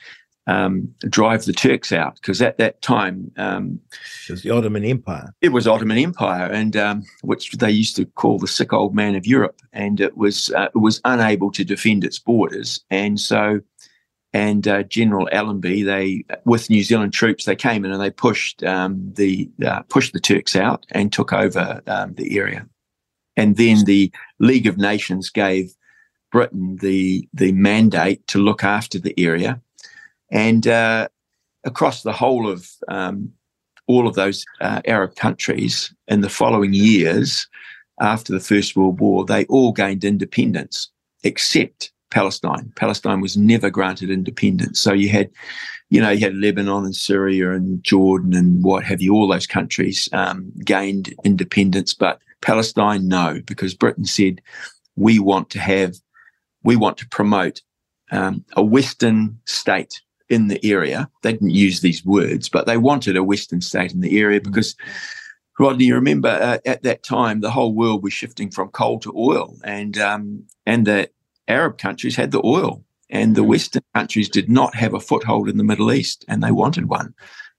um, 0.47 0.93
drive 1.01 1.45
the 1.45 1.53
Turks 1.53 1.91
out 1.91 2.15
because 2.15 2.41
at 2.41 2.57
that 2.57 2.81
time 2.81 3.31
um, 3.37 3.79
it 4.27 4.31
was 4.31 4.41
the 4.41 4.49
Ottoman 4.49 4.83
Empire. 4.83 5.33
It 5.41 5.49
was 5.49 5.67
Ottoman 5.67 5.97
Empire, 5.97 6.45
and 6.45 6.75
um, 6.75 7.03
which 7.21 7.51
they 7.53 7.71
used 7.71 7.95
to 7.97 8.05
call 8.05 8.39
the 8.39 8.47
sick 8.47 8.73
old 8.73 8.95
man 8.95 9.15
of 9.15 9.27
Europe, 9.27 9.61
and 9.73 10.01
it 10.01 10.17
was 10.17 10.49
uh, 10.51 10.69
it 10.73 10.79
was 10.79 10.99
unable 11.05 11.51
to 11.51 11.63
defend 11.63 12.03
its 12.03 12.19
borders, 12.19 12.83
and 12.89 13.19
so 13.19 13.61
and 14.33 14.67
uh, 14.67 14.83
General 14.83 15.27
Allenby, 15.31 15.83
they 15.83 16.23
with 16.45 16.69
New 16.69 16.83
Zealand 16.83 17.13
troops, 17.13 17.45
they 17.45 17.55
came 17.55 17.83
in 17.83 17.91
and 17.91 18.01
they 18.01 18.11
pushed 18.11 18.63
um, 18.63 19.11
the 19.15 19.49
uh, 19.65 19.81
pushed 19.83 20.13
the 20.13 20.19
Turks 20.19 20.55
out 20.55 20.85
and 20.91 21.11
took 21.11 21.33
over 21.33 21.81
um, 21.87 22.13
the 22.13 22.37
area. 22.37 22.65
And 23.35 23.57
then 23.57 23.85
the 23.85 24.11
League 24.39 24.67
of 24.67 24.77
Nations 24.77 25.29
gave 25.29 25.73
Britain 26.31 26.77
the 26.81 27.27
the 27.33 27.51
mandate 27.51 28.25
to 28.27 28.39
look 28.39 28.63
after 28.63 28.99
the 28.99 29.13
area, 29.17 29.61
and 30.31 30.65
uh, 30.67 31.07
across 31.65 32.03
the 32.03 32.13
whole 32.13 32.49
of 32.49 32.69
um, 32.87 33.31
all 33.87 34.07
of 34.07 34.15
those 34.15 34.45
uh, 34.61 34.81
Arab 34.85 35.15
countries 35.15 35.93
in 36.07 36.21
the 36.21 36.29
following 36.29 36.73
years 36.73 37.47
after 37.99 38.31
the 38.31 38.39
First 38.39 38.75
World 38.75 38.99
War, 38.99 39.25
they 39.25 39.45
all 39.45 39.73
gained 39.73 40.03
independence 40.03 40.89
except 41.23 41.91
Palestine. 42.11 42.71
Palestine 42.75 43.21
was 43.21 43.35
never 43.35 43.69
granted 43.69 44.11
independence. 44.11 44.79
So 44.79 44.93
you 44.93 45.09
had, 45.09 45.31
you 45.89 45.99
know, 45.99 46.11
you 46.11 46.19
had 46.19 46.35
Lebanon 46.35 46.85
and 46.85 46.95
Syria 46.95 47.51
and 47.53 47.83
Jordan 47.83 48.35
and 48.35 48.63
what 48.63 48.83
have 48.83 49.01
you. 49.01 49.15
All 49.15 49.27
those 49.27 49.47
countries 49.47 50.07
um, 50.13 50.51
gained 50.63 51.13
independence, 51.23 51.93
but 51.93 52.19
Palestine, 52.41 53.07
no, 53.07 53.41
because 53.45 53.73
Britain 53.73 54.05
said 54.05 54.41
we 54.95 55.17
want 55.19 55.49
to 55.51 55.59
have, 55.59 55.95
we 56.63 56.75
want 56.75 56.97
to 56.97 57.07
promote 57.07 57.61
um, 58.11 58.43
a 58.55 58.63
Western 58.63 59.39
state 59.45 60.01
in 60.29 60.47
the 60.47 60.63
area. 60.65 61.09
They 61.23 61.33
didn't 61.33 61.51
use 61.51 61.81
these 61.81 62.05
words, 62.05 62.49
but 62.49 62.65
they 62.65 62.77
wanted 62.77 63.15
a 63.15 63.23
Western 63.23 63.61
state 63.61 63.93
in 63.93 64.01
the 64.01 64.19
area 64.19 64.39
because. 64.39 64.75
Rodney, 65.59 65.85
you 65.85 65.93
remember 65.93 66.29
uh, 66.29 66.57
at 66.65 66.81
that 66.81 67.03
time 67.03 67.41
the 67.41 67.51
whole 67.51 67.75
world 67.75 68.01
was 68.01 68.13
shifting 68.13 68.49
from 68.49 68.69
coal 68.69 68.97
to 69.01 69.13
oil, 69.15 69.55
and 69.63 69.95
um, 69.99 70.43
and 70.65 70.87
the 70.87 71.07
Arab 71.47 71.77
countries 71.77 72.15
had 72.15 72.31
the 72.31 72.41
oil, 72.45 72.83
and 73.09 73.35
the 73.35 73.43
Western 73.43 73.83
countries 73.93 74.29
did 74.29 74.49
not 74.49 74.75
have 74.75 74.93
a 74.93 74.99
foothold 74.99 75.49
in 75.49 75.57
the 75.57 75.63
Middle 75.63 75.91
East, 75.91 76.25
and 76.27 76.41
they 76.41 76.51
wanted 76.51 76.89
one, 76.89 77.13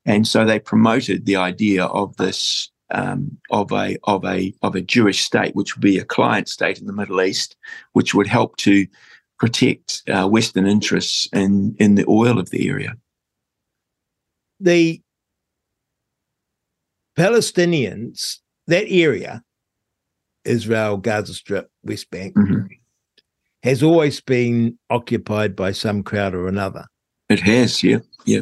and 0.05 0.27
so 0.27 0.45
they 0.45 0.59
promoted 0.59 1.27
the 1.27 1.37
idea 1.37 1.85
of 1.87 2.17
this 2.17 2.71
um, 2.93 3.39
of 3.51 3.73
a 3.73 3.99
of 4.05 4.25
a 4.25 4.55
of 4.63 4.75
a 4.75 4.81
Jewish 4.81 5.23
state, 5.23 5.55
which 5.55 5.77
would 5.77 5.83
be 5.83 5.99
a 5.99 6.05
client 6.05 6.49
state 6.49 6.79
in 6.79 6.87
the 6.87 6.93
Middle 6.93 7.23
East, 7.23 7.57
which 7.93 8.15
would 8.15 8.27
help 8.27 8.57
to 8.59 8.87
protect 9.39 10.03
uh, 10.09 10.29
Western 10.29 10.67
interests 10.67 11.29
in 11.33 11.75
in 11.79 11.97
the 11.97 12.05
oil 12.07 12.39
of 12.39 12.51
the 12.51 12.69
area. 12.69 12.95
The 14.61 15.03
Palestinians, 17.19 18.39
that 18.69 18.87
area, 18.89 19.43
Israel, 20.45 20.97
Gaza 20.97 21.35
Strip, 21.35 21.69
West 21.83 22.11
Bank, 22.11 22.35
mm-hmm. 22.37 22.67
Has 23.63 23.83
always 23.83 24.21
been 24.21 24.79
occupied 24.91 25.55
by 25.55 25.73
some 25.73 26.03
crowd 26.03 26.35
or 26.35 26.49
another. 26.49 26.87
It 27.29 27.41
has, 27.41 27.83
yeah, 27.83 27.99
yeah. 28.27 28.41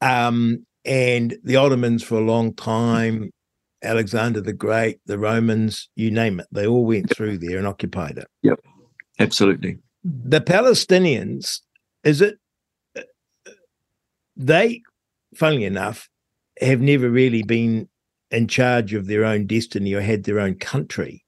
Um, 0.00 0.66
and 0.84 1.36
the 1.44 1.56
Ottomans 1.56 2.02
for 2.02 2.16
a 2.16 2.24
long 2.24 2.54
time, 2.54 3.30
Alexander 3.82 4.40
the 4.40 4.52
Great, 4.52 5.00
the 5.06 5.18
Romans, 5.18 5.88
you 5.96 6.10
name 6.10 6.40
it, 6.40 6.46
they 6.52 6.66
all 6.66 6.84
went 6.84 7.10
through 7.10 7.38
there 7.38 7.58
and 7.58 7.66
occupied 7.66 8.18
it. 8.18 8.28
Yep, 8.42 8.60
absolutely. 9.18 9.78
The 10.04 10.40
Palestinians, 10.40 11.60
is 12.04 12.20
it? 12.20 12.38
They, 14.36 14.82
funnily 15.34 15.64
enough, 15.64 16.08
have 16.60 16.80
never 16.80 17.10
really 17.10 17.42
been 17.42 17.88
in 18.30 18.48
charge 18.48 18.94
of 18.94 19.06
their 19.06 19.24
own 19.24 19.46
destiny 19.46 19.92
or 19.92 20.00
had 20.00 20.24
their 20.24 20.40
own 20.40 20.54
country. 20.54 21.21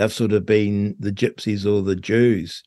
They've 0.00 0.10
sort 0.10 0.32
of 0.32 0.46
been 0.46 0.96
the 0.98 1.12
gypsies 1.12 1.66
or 1.66 1.82
the 1.82 1.94
Jews. 1.94 2.62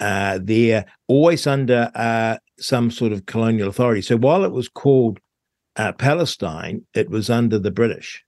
Uh, 0.00 0.38
they're 0.42 0.86
always 1.06 1.46
under 1.46 1.90
uh, 1.94 2.38
some 2.58 2.90
sort 2.90 3.12
of 3.12 3.26
colonial 3.26 3.68
authority. 3.68 4.00
So 4.00 4.16
while 4.16 4.42
it 4.42 4.52
was 4.52 4.70
called 4.70 5.20
uh, 5.76 5.92
Palestine, 5.92 6.86
it 6.94 7.10
was 7.10 7.28
under 7.28 7.58
the 7.58 7.70
British. 7.70 8.24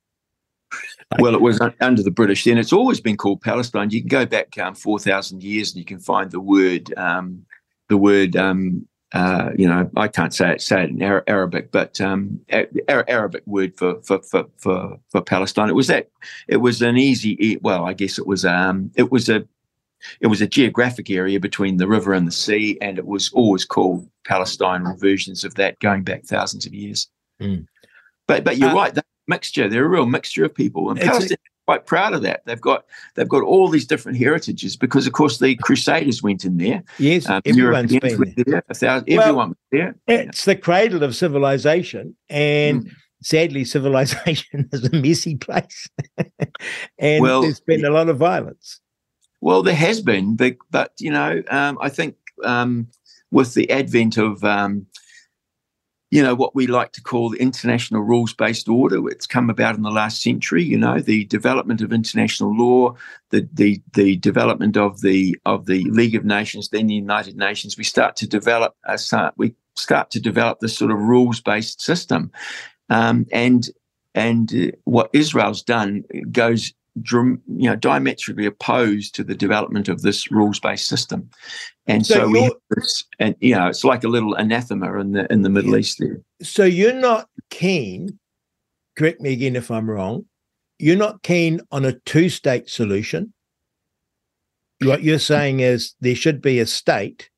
Well, 1.18 1.34
it 1.34 1.40
was 1.40 1.58
under 1.80 2.02
the 2.02 2.10
British 2.10 2.44
then. 2.44 2.58
It's 2.58 2.74
always 2.74 3.00
been 3.00 3.16
called 3.16 3.40
Palestine. 3.40 3.88
You 3.88 4.02
can 4.02 4.08
go 4.08 4.26
back 4.26 4.58
um, 4.58 4.74
four 4.74 4.98
thousand 4.98 5.42
years, 5.42 5.70
and 5.70 5.78
you 5.78 5.86
can 5.86 5.98
find 5.98 6.30
the 6.30 6.38
word, 6.38 6.92
um, 6.98 7.46
the 7.88 7.96
word 7.96 8.36
um, 8.36 8.86
uh, 9.12 9.50
you 9.56 9.66
know, 9.66 9.90
I 9.96 10.08
can't 10.08 10.32
say 10.32 10.52
it, 10.52 10.60
say 10.60 10.84
it 10.84 10.90
in 10.90 11.02
Arabic, 11.02 11.72
but 11.72 12.00
um, 12.00 12.40
Arabic 12.88 13.42
word 13.46 13.76
for, 13.76 14.00
for, 14.02 14.22
for, 14.22 14.46
for, 14.56 14.98
for 15.10 15.20
Palestine. 15.20 15.68
It 15.68 15.74
was 15.74 15.88
that, 15.88 16.08
it 16.48 16.58
was 16.58 16.80
an 16.82 16.96
easy, 16.96 17.58
well, 17.62 17.84
I 17.86 17.92
guess 17.92 18.18
it 18.18 18.26
was, 18.26 18.44
um, 18.44 18.90
it 18.94 19.10
was 19.10 19.28
a, 19.28 19.44
it 20.20 20.28
was 20.28 20.40
a 20.40 20.46
geographic 20.46 21.10
area 21.10 21.38
between 21.40 21.76
the 21.76 21.88
river 21.88 22.14
and 22.14 22.26
the 22.26 22.32
sea, 22.32 22.78
and 22.80 22.98
it 22.98 23.06
was 23.06 23.30
always 23.32 23.64
called 23.64 24.08
Palestine 24.24 24.86
or 24.86 24.96
versions 24.96 25.44
of 25.44 25.54
that 25.56 25.78
going 25.80 26.04
back 26.04 26.24
thousands 26.24 26.64
of 26.64 26.72
years. 26.72 27.08
Mm. 27.40 27.66
But, 28.26 28.44
but 28.44 28.56
you're 28.58 28.70
uh, 28.70 28.74
right, 28.74 28.94
that 28.94 29.04
mixture, 29.26 29.68
they're 29.68 29.84
a 29.84 29.88
real 29.88 30.06
mixture 30.06 30.44
of 30.44 30.54
people. 30.54 30.88
And 30.90 31.00
Palestine, 31.00 31.36
quite 31.70 31.86
proud 31.86 32.14
of 32.14 32.22
that. 32.22 32.42
They've 32.46 32.60
got 32.60 32.84
they've 33.14 33.28
got 33.28 33.44
all 33.44 33.68
these 33.68 33.86
different 33.86 34.18
heritages 34.18 34.76
because, 34.76 35.06
of 35.06 35.12
course, 35.12 35.38
the 35.38 35.54
Crusaders 35.54 36.20
went 36.20 36.44
in 36.44 36.56
there. 36.56 36.82
Yes, 36.98 37.28
um, 37.28 37.42
everyone's 37.46 37.96
been 37.96 38.34
there. 38.36 38.44
there 38.44 38.62
thousand, 38.72 39.06
well, 39.08 39.20
everyone 39.20 39.56
there. 39.70 39.94
It's 40.08 40.44
the 40.46 40.56
cradle 40.56 41.04
of 41.04 41.14
civilization, 41.14 42.16
and 42.28 42.86
mm. 42.86 42.92
sadly, 43.22 43.64
civilization 43.64 44.68
is 44.72 44.84
a 44.84 44.96
messy 44.96 45.36
place, 45.36 45.88
and 46.98 47.22
well, 47.22 47.42
there's 47.42 47.60
been 47.60 47.84
a 47.84 47.90
lot 47.90 48.08
of 48.08 48.18
violence. 48.18 48.80
Well, 49.40 49.62
there 49.62 49.76
has 49.76 50.00
been, 50.00 50.34
but 50.34 50.56
but 50.72 50.92
you 50.98 51.12
know, 51.12 51.40
um, 51.50 51.78
I 51.80 51.88
think 51.88 52.16
um, 52.42 52.88
with 53.30 53.54
the 53.54 53.70
advent 53.70 54.16
of 54.18 54.42
um, 54.42 54.86
you 56.10 56.22
know, 56.22 56.34
what 56.34 56.56
we 56.56 56.66
like 56.66 56.92
to 56.92 57.00
call 57.00 57.30
the 57.30 57.38
international 57.38 58.02
rules 58.02 58.32
based 58.32 58.68
order. 58.68 59.08
It's 59.08 59.26
come 59.26 59.48
about 59.48 59.76
in 59.76 59.82
the 59.82 59.90
last 59.90 60.22
century, 60.22 60.64
you 60.64 60.76
know, 60.76 60.98
the 60.98 61.24
development 61.26 61.80
of 61.80 61.92
international 61.92 62.56
law, 62.56 62.96
the, 63.30 63.48
the, 63.52 63.80
the 63.94 64.16
development 64.16 64.76
of 64.76 65.02
the, 65.02 65.36
of 65.46 65.66
the 65.66 65.84
League 65.84 66.16
of 66.16 66.24
Nations, 66.24 66.68
then 66.68 66.88
the 66.88 66.94
United 66.94 67.36
Nations. 67.36 67.78
We 67.78 67.84
start 67.84 68.16
to 68.16 68.26
develop, 68.26 68.74
a, 68.84 68.98
we 69.36 69.54
start 69.76 70.10
to 70.10 70.20
develop 70.20 70.58
this 70.58 70.76
sort 70.76 70.90
of 70.90 70.98
rules 70.98 71.40
based 71.40 71.80
system. 71.80 72.32
Um, 72.88 73.26
and, 73.30 73.68
and 74.16 74.52
uh, 74.52 74.76
what 74.84 75.10
Israel's 75.12 75.62
done 75.62 76.02
goes 76.32 76.72
you 77.10 77.40
know 77.46 77.76
diametrically 77.76 78.46
opposed 78.46 79.14
to 79.14 79.24
the 79.24 79.34
development 79.34 79.88
of 79.88 80.02
this 80.02 80.30
rules-based 80.30 80.86
system. 80.86 81.30
And 81.86 82.06
so, 82.06 82.14
so 82.14 82.28
we 82.28 82.42
have 82.42 82.52
this 82.70 83.04
and 83.18 83.34
you 83.40 83.54
know 83.54 83.68
it's 83.68 83.84
like 83.84 84.04
a 84.04 84.08
little 84.08 84.34
anathema 84.34 84.98
in 84.98 85.12
the 85.12 85.32
in 85.32 85.42
the 85.42 85.50
middle 85.50 85.76
east 85.76 85.98
there. 85.98 86.20
So 86.42 86.64
you're 86.64 86.92
not 86.92 87.28
keen 87.50 88.18
correct 88.96 89.20
me 89.20 89.32
again 89.32 89.56
if 89.56 89.70
i'm 89.70 89.90
wrong 89.90 90.24
you're 90.80 90.96
not 90.96 91.22
keen 91.22 91.60
on 91.70 91.84
a 91.84 91.92
two-state 91.92 92.70
solution? 92.70 93.34
What 94.82 95.02
you're 95.02 95.18
saying 95.18 95.60
is 95.60 95.94
there 96.00 96.14
should 96.14 96.40
be 96.40 96.58
a 96.58 96.64
state 96.64 97.28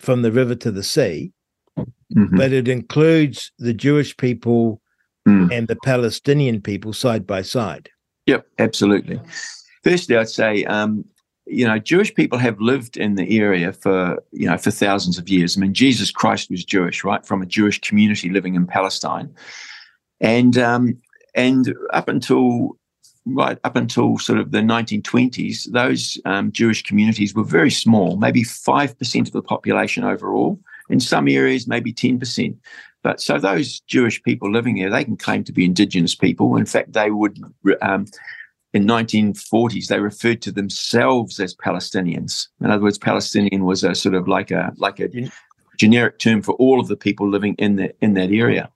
from 0.00 0.20
the 0.20 0.30
river 0.30 0.54
to 0.56 0.70
the 0.70 0.82
sea 0.82 1.32
mm-hmm. 1.78 2.36
but 2.36 2.52
it 2.52 2.68
includes 2.68 3.50
the 3.58 3.74
jewish 3.74 4.16
people 4.16 4.80
mm. 5.26 5.52
and 5.52 5.66
the 5.66 5.76
palestinian 5.84 6.60
people 6.60 6.92
side 6.92 7.26
by 7.26 7.42
side 7.42 7.90
Yep, 8.28 8.46
absolutely. 8.58 9.18
Firstly, 9.82 10.16
I'd 10.18 10.28
say 10.28 10.64
um, 10.64 11.04
you 11.46 11.66
know 11.66 11.78
Jewish 11.78 12.14
people 12.14 12.36
have 12.36 12.60
lived 12.60 12.98
in 12.98 13.14
the 13.14 13.38
area 13.38 13.72
for 13.72 14.22
you 14.32 14.46
know 14.46 14.58
for 14.58 14.70
thousands 14.70 15.16
of 15.16 15.30
years. 15.30 15.56
I 15.56 15.60
mean, 15.60 15.72
Jesus 15.72 16.10
Christ 16.10 16.50
was 16.50 16.62
Jewish, 16.62 17.04
right, 17.04 17.24
from 17.24 17.40
a 17.40 17.46
Jewish 17.46 17.80
community 17.80 18.28
living 18.28 18.54
in 18.54 18.66
Palestine, 18.66 19.34
and 20.20 20.58
um, 20.58 20.98
and 21.34 21.74
up 21.94 22.08
until 22.08 22.76
right 23.24 23.58
up 23.64 23.76
until 23.76 24.18
sort 24.18 24.38
of 24.38 24.50
the 24.50 24.60
1920s, 24.60 25.70
those 25.72 26.18
um, 26.26 26.52
Jewish 26.52 26.82
communities 26.82 27.34
were 27.34 27.44
very 27.44 27.70
small, 27.70 28.18
maybe 28.18 28.44
five 28.44 28.98
percent 28.98 29.26
of 29.26 29.32
the 29.32 29.42
population 29.42 30.04
overall. 30.04 30.60
In 30.90 31.00
some 31.00 31.28
areas, 31.28 31.66
maybe 31.66 31.94
ten 31.94 32.18
percent. 32.18 32.58
But 33.08 33.22
so 33.22 33.38
those 33.38 33.80
Jewish 33.86 34.22
people 34.22 34.52
living 34.52 34.76
there, 34.76 34.90
they 34.90 35.02
can 35.02 35.16
claim 35.16 35.42
to 35.44 35.52
be 35.52 35.64
indigenous 35.64 36.14
people. 36.14 36.56
In 36.56 36.66
fact, 36.66 36.92
they 36.92 37.10
would, 37.10 37.38
um, 37.80 38.04
in 38.74 38.84
1940s, 38.84 39.86
they 39.86 39.98
referred 39.98 40.42
to 40.42 40.52
themselves 40.52 41.40
as 41.40 41.54
Palestinians. 41.54 42.48
In 42.60 42.70
other 42.70 42.82
words, 42.82 42.98
Palestinian 42.98 43.64
was 43.64 43.82
a 43.82 43.94
sort 43.94 44.14
of 44.14 44.28
like 44.28 44.50
a 44.50 44.74
like 44.76 45.00
a 45.00 45.08
generic 45.78 46.18
term 46.18 46.42
for 46.42 46.52
all 46.56 46.80
of 46.80 46.88
the 46.88 46.98
people 46.98 47.26
living 47.26 47.54
in 47.54 47.76
that 47.76 47.96
in 48.02 48.12
that 48.12 48.30
area. 48.30 48.68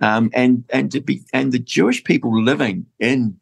Um, 0.00 0.30
and 0.32 0.64
and 0.70 0.90
to 0.92 1.02
be 1.02 1.20
and 1.34 1.52
the 1.52 1.58
Jewish 1.58 2.02
people 2.02 2.42
living 2.42 2.86
in, 2.98 3.38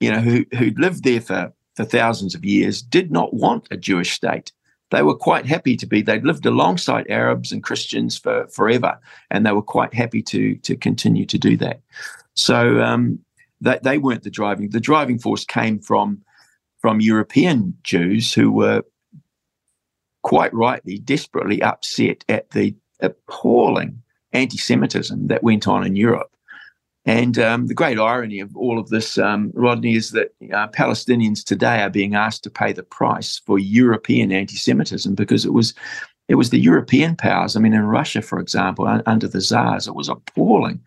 you 0.00 0.12
know, 0.12 0.20
who 0.20 0.44
who 0.58 0.70
lived 0.76 1.02
there 1.02 1.22
for 1.22 1.50
for 1.76 1.86
thousands 1.86 2.34
of 2.34 2.44
years 2.44 2.82
did 2.82 3.10
not 3.10 3.32
want 3.32 3.68
a 3.70 3.78
Jewish 3.78 4.12
state 4.12 4.52
they 4.90 5.02
were 5.02 5.14
quite 5.14 5.46
happy 5.46 5.76
to 5.76 5.86
be. 5.86 6.02
They'd 6.02 6.24
lived 6.24 6.46
alongside 6.46 7.06
Arabs 7.10 7.52
and 7.52 7.62
Christians 7.62 8.16
for 8.16 8.46
forever, 8.48 8.98
and 9.30 9.44
they 9.44 9.52
were 9.52 9.62
quite 9.62 9.94
happy 9.94 10.22
to 10.22 10.56
to 10.56 10.76
continue 10.76 11.26
to 11.26 11.38
do 11.38 11.56
that. 11.58 11.80
So 12.34 12.80
um, 12.80 13.18
they, 13.60 13.78
they 13.82 13.98
weren't 13.98 14.22
the 14.22 14.30
driving. 14.30 14.70
The 14.70 14.80
driving 14.80 15.18
force 15.18 15.44
came 15.44 15.78
from 15.78 16.22
from 16.78 17.00
European 17.00 17.76
Jews 17.82 18.32
who 18.32 18.52
were 18.52 18.82
quite 20.22 20.52
rightly 20.54 20.98
desperately 20.98 21.62
upset 21.62 22.24
at 22.28 22.50
the 22.50 22.74
appalling 23.00 24.02
anti-Semitism 24.32 25.28
that 25.28 25.42
went 25.42 25.66
on 25.66 25.86
in 25.86 25.96
Europe 25.96 26.30
and 27.08 27.38
um, 27.38 27.68
the 27.68 27.74
great 27.74 27.98
irony 27.98 28.38
of 28.38 28.54
all 28.54 28.78
of 28.78 28.90
this, 28.90 29.16
um, 29.16 29.50
Rodney, 29.54 29.94
is 29.94 30.10
that 30.10 30.34
uh, 30.52 30.68
Palestinians 30.68 31.42
today 31.42 31.80
are 31.80 31.88
being 31.88 32.14
asked 32.14 32.44
to 32.44 32.50
pay 32.50 32.74
the 32.74 32.82
price 32.82 33.40
for 33.46 33.58
European 33.58 34.30
anti-Semitism 34.30 35.14
because 35.14 35.46
it 35.46 35.54
was 35.54 35.72
it 36.28 36.34
was 36.34 36.50
the 36.50 36.60
European 36.60 37.16
powers. 37.16 37.56
I 37.56 37.60
mean, 37.60 37.72
in 37.72 37.84
Russia, 37.84 38.20
for 38.20 38.38
example, 38.38 38.86
un- 38.86 39.02
under 39.06 39.26
the 39.26 39.40
Tsars, 39.40 39.88
it 39.88 39.94
was 39.94 40.10
appalling. 40.10 40.80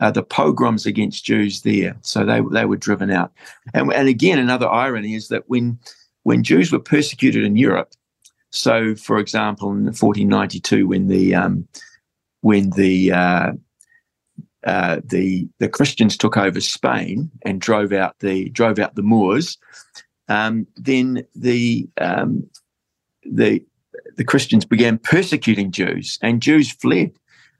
Uh, 0.00 0.10
the 0.10 0.24
pogroms 0.24 0.84
against 0.84 1.24
Jews 1.24 1.62
there, 1.62 1.96
so 2.00 2.24
they 2.24 2.40
they 2.50 2.64
were 2.64 2.76
driven 2.76 3.12
out. 3.12 3.30
And 3.72 3.92
and 3.92 4.08
again, 4.08 4.40
another 4.40 4.68
irony 4.68 5.14
is 5.14 5.28
that 5.28 5.48
when 5.48 5.78
when 6.24 6.42
Jews 6.42 6.72
were 6.72 6.80
persecuted 6.80 7.44
in 7.44 7.54
Europe, 7.56 7.92
So, 8.50 8.96
for 8.96 9.18
example, 9.18 9.70
in 9.70 9.84
1492, 9.84 10.88
when 10.88 11.06
the 11.06 11.34
um, 11.36 11.68
when 12.40 12.70
the 12.70 13.12
uh, 13.12 13.52
uh, 14.64 15.00
the 15.04 15.48
the 15.58 15.68
Christians 15.68 16.16
took 16.16 16.36
over 16.36 16.60
Spain 16.60 17.30
and 17.42 17.60
drove 17.60 17.92
out 17.92 18.18
the 18.20 18.48
drove 18.50 18.78
out 18.78 18.94
the 18.94 19.02
Moors, 19.02 19.58
um, 20.28 20.66
then 20.76 21.26
the 21.34 21.88
um, 22.00 22.48
the 23.24 23.64
the 24.16 24.24
Christians 24.24 24.64
began 24.64 24.98
persecuting 24.98 25.72
Jews, 25.72 26.18
and 26.22 26.42
Jews 26.42 26.70
fled, 26.70 27.12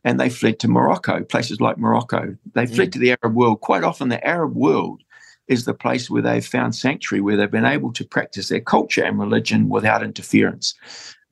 and 0.05 0.21
they 0.21 0.29
fled 0.29 0.59
to 0.61 0.69
Morocco, 0.69 1.25
places 1.25 1.61
like 1.61 1.79
Morocco. 1.79 2.37
They 2.55 2.67
fled 2.67 2.89
mm. 2.89 2.93
to 2.93 2.99
the 2.99 3.17
Arab 3.23 3.35
world. 3.35 3.61
Quite 3.61 3.85
often, 3.85 4.09
the 4.09 4.25
Arab 4.27 4.55
world 4.55 5.03
is 5.49 5.65
the 5.65 5.75
place 5.75 6.09
where 6.09 6.23
they've 6.23 6.47
found 6.47 6.75
sanctuary, 6.75 7.21
where 7.21 7.37
they've 7.37 7.51
been 7.51 7.65
able 7.65 7.93
to 7.93 8.05
practice 8.05 8.49
their 8.49 8.61
culture 8.61 9.05
and 9.05 9.19
religion 9.19 9.69
without 9.69 10.03
interference. 10.03 10.75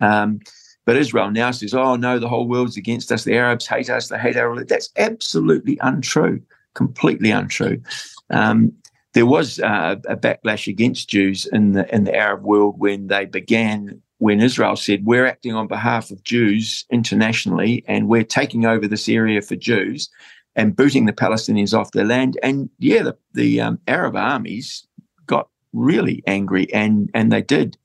Um, 0.01 0.41
but 0.87 0.97
Israel 0.97 1.31
now 1.31 1.51
says, 1.51 1.75
oh, 1.75 1.97
no, 1.97 2.19
the 2.19 2.29
whole 2.29 2.49
world's 2.49 2.77
against 2.77 3.13
us. 3.13 3.25
The 3.25 3.37
Arabs 3.37 3.67
hate 3.67 3.91
us. 3.91 4.09
They 4.09 4.19
hate 4.19 4.37
our 4.37 4.49
religion. 4.49 4.69
That's 4.69 4.91
absolutely 4.97 5.79
untrue, 5.83 6.41
completely 6.75 7.31
untrue. 7.31 7.83
Um, 8.31 8.73
there 9.13 9.27
was 9.27 9.59
uh, 9.61 9.97
a 10.09 10.17
backlash 10.17 10.69
against 10.69 11.09
Jews 11.09 11.47
in 11.53 11.73
the 11.73 11.93
in 11.95 12.05
the 12.05 12.15
Arab 12.15 12.45
world 12.45 12.79
when 12.79 13.09
they 13.09 13.25
began 13.25 14.01
when 14.19 14.41
Israel 14.41 14.77
said 14.77 15.05
we're 15.05 15.27
acting 15.27 15.55
on 15.55 15.67
behalf 15.67 16.11
of 16.11 16.23
Jews 16.23 16.85
internationally 16.91 17.85
and 17.89 18.09
we're 18.09 18.23
taking 18.23 18.67
over 18.67 18.87
this 18.87 19.09
area 19.09 19.43
for 19.43 19.57
Jews 19.57 20.09
and 20.55 20.77
booting 20.77 21.07
the 21.07 21.13
Palestinians 21.13 21.77
off 21.77 21.93
their 21.93 22.05
land. 22.05 22.39
And 22.43 22.69
yeah, 22.79 23.03
the, 23.03 23.17
the 23.33 23.61
um, 23.61 23.79
Arab 23.89 24.15
armies 24.15 24.87
got 25.27 25.49
really 25.73 26.23
angry 26.27 26.73
and 26.73 27.11
and 27.15 27.33
they 27.33 27.43
did 27.43 27.77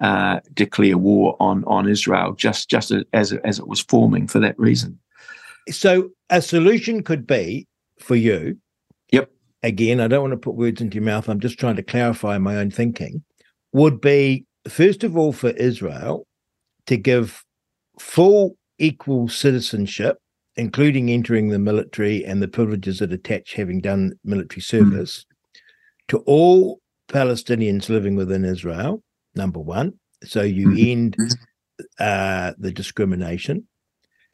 uh, 0.00 0.40
declare 0.54 0.98
war 0.98 1.36
on 1.40 1.64
on 1.66 1.88
Israel 1.88 2.32
just 2.32 2.68
just 2.70 2.92
as 3.12 3.32
as 3.32 3.58
it 3.58 3.68
was 3.68 3.80
forming 3.80 4.26
for 4.26 4.38
that 4.40 4.58
reason. 4.58 4.98
So 5.70 6.10
a 6.30 6.40
solution 6.40 7.02
could 7.02 7.26
be 7.26 7.66
for 7.98 8.16
you. 8.16 8.58
Yep. 9.12 9.30
Again, 9.62 10.00
I 10.00 10.08
don't 10.08 10.22
want 10.22 10.32
to 10.32 10.38
put 10.38 10.54
words 10.54 10.80
into 10.80 10.94
your 10.94 11.04
mouth. 11.04 11.28
I'm 11.28 11.40
just 11.40 11.58
trying 11.58 11.76
to 11.76 11.82
clarify 11.82 12.38
my 12.38 12.56
own 12.56 12.70
thinking. 12.70 13.22
Would 13.72 14.00
be 14.00 14.46
first 14.68 15.04
of 15.04 15.16
all 15.16 15.32
for 15.32 15.50
Israel 15.50 16.26
to 16.86 16.96
give 16.96 17.44
full 17.98 18.56
equal 18.78 19.28
citizenship, 19.28 20.18
including 20.56 21.10
entering 21.10 21.48
the 21.48 21.58
military 21.58 22.24
and 22.24 22.42
the 22.42 22.48
privileges 22.48 22.98
that 22.98 23.12
attach 23.12 23.52
having 23.52 23.80
done 23.80 24.18
military 24.24 24.62
service, 24.62 25.26
mm. 25.26 25.58
to 26.08 26.18
all 26.20 26.80
Palestinians 27.08 27.88
living 27.88 28.16
within 28.16 28.44
Israel, 28.44 29.02
number 29.34 29.60
one. 29.60 29.94
So 30.24 30.42
you 30.42 30.68
mm. 30.68 30.90
end 30.90 31.16
uh, 31.98 32.52
the 32.58 32.72
discrimination. 32.72 33.66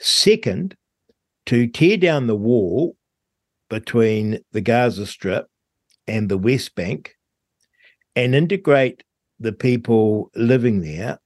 Second, 0.00 0.76
to 1.46 1.66
tear 1.66 1.96
down 1.96 2.26
the 2.26 2.36
wall 2.36 2.96
between 3.68 4.40
the 4.52 4.60
Gaza 4.60 5.06
Strip 5.06 5.46
and 6.06 6.28
the 6.28 6.38
West 6.38 6.74
Bank 6.74 7.16
and 8.14 8.34
integrate 8.34 9.02
the 9.38 9.52
people 9.52 10.30
living 10.34 10.80
there 10.80 11.18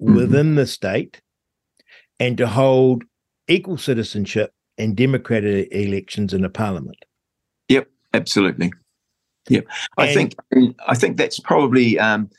mm-hmm. 0.00 0.16
within 0.16 0.54
the 0.54 0.66
state 0.66 1.20
and 2.18 2.36
to 2.38 2.46
hold 2.46 3.04
equal 3.48 3.78
citizenship 3.78 4.52
and 4.78 4.96
democratic 4.96 5.68
elections 5.72 6.32
in 6.32 6.44
a 6.44 6.48
parliament. 6.48 7.04
Yep, 7.68 7.88
absolutely. 8.14 8.72
Yep, 9.48 9.66
I 9.96 10.06
and, 10.06 10.14
think 10.14 10.34
I 10.86 10.94
think 10.94 11.16
that's 11.16 11.40
probably 11.40 11.98
um, 11.98 12.30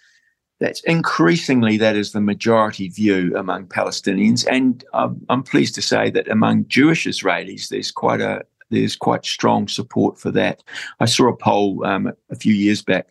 that's 0.61 0.81
increasingly 0.83 1.75
that 1.77 1.97
is 1.97 2.13
the 2.13 2.21
majority 2.21 2.87
view 2.87 3.35
among 3.35 3.67
Palestinians, 3.67 4.47
and 4.49 4.85
um, 4.93 5.19
I'm 5.27 5.43
pleased 5.43 5.75
to 5.75 5.81
say 5.81 6.09
that 6.11 6.29
among 6.29 6.67
Jewish 6.67 7.05
Israelis, 7.05 7.67
there's 7.67 7.91
quite 7.91 8.21
a 8.21 8.45
there's 8.69 8.95
quite 8.95 9.25
strong 9.25 9.67
support 9.67 10.17
for 10.17 10.31
that. 10.31 10.63
I 11.01 11.05
saw 11.05 11.27
a 11.27 11.35
poll 11.35 11.85
um, 11.85 12.13
a 12.29 12.35
few 12.35 12.53
years 12.53 12.81
back 12.81 13.09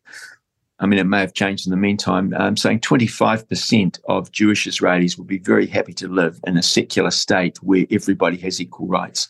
I 0.80 0.86
mean, 0.86 0.98
it 0.98 1.04
may 1.04 1.20
have 1.20 1.34
changed 1.34 1.66
in 1.66 1.70
the 1.70 1.76
meantime, 1.76 2.32
um, 2.38 2.56
saying 2.56 2.80
25% 2.80 4.00
of 4.08 4.32
Jewish 4.32 4.66
Israelis 4.66 5.18
would 5.18 5.26
be 5.26 5.38
very 5.38 5.66
happy 5.66 5.92
to 5.94 6.08
live 6.08 6.40
in 6.46 6.56
a 6.56 6.62
secular 6.62 7.10
state 7.10 7.58
where 7.62 7.84
everybody 7.90 8.38
has 8.38 8.60
equal 8.60 8.86
rights. 8.86 9.28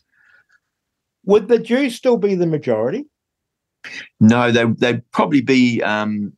Would 1.24 1.48
the 1.48 1.58
Jews 1.58 1.96
still 1.96 2.16
be 2.16 2.36
the 2.36 2.46
majority? 2.46 3.06
No, 4.20 4.52
they 4.52 4.64
they'd 4.64 5.10
probably 5.10 5.40
be. 5.40 5.82
Um, 5.82 6.34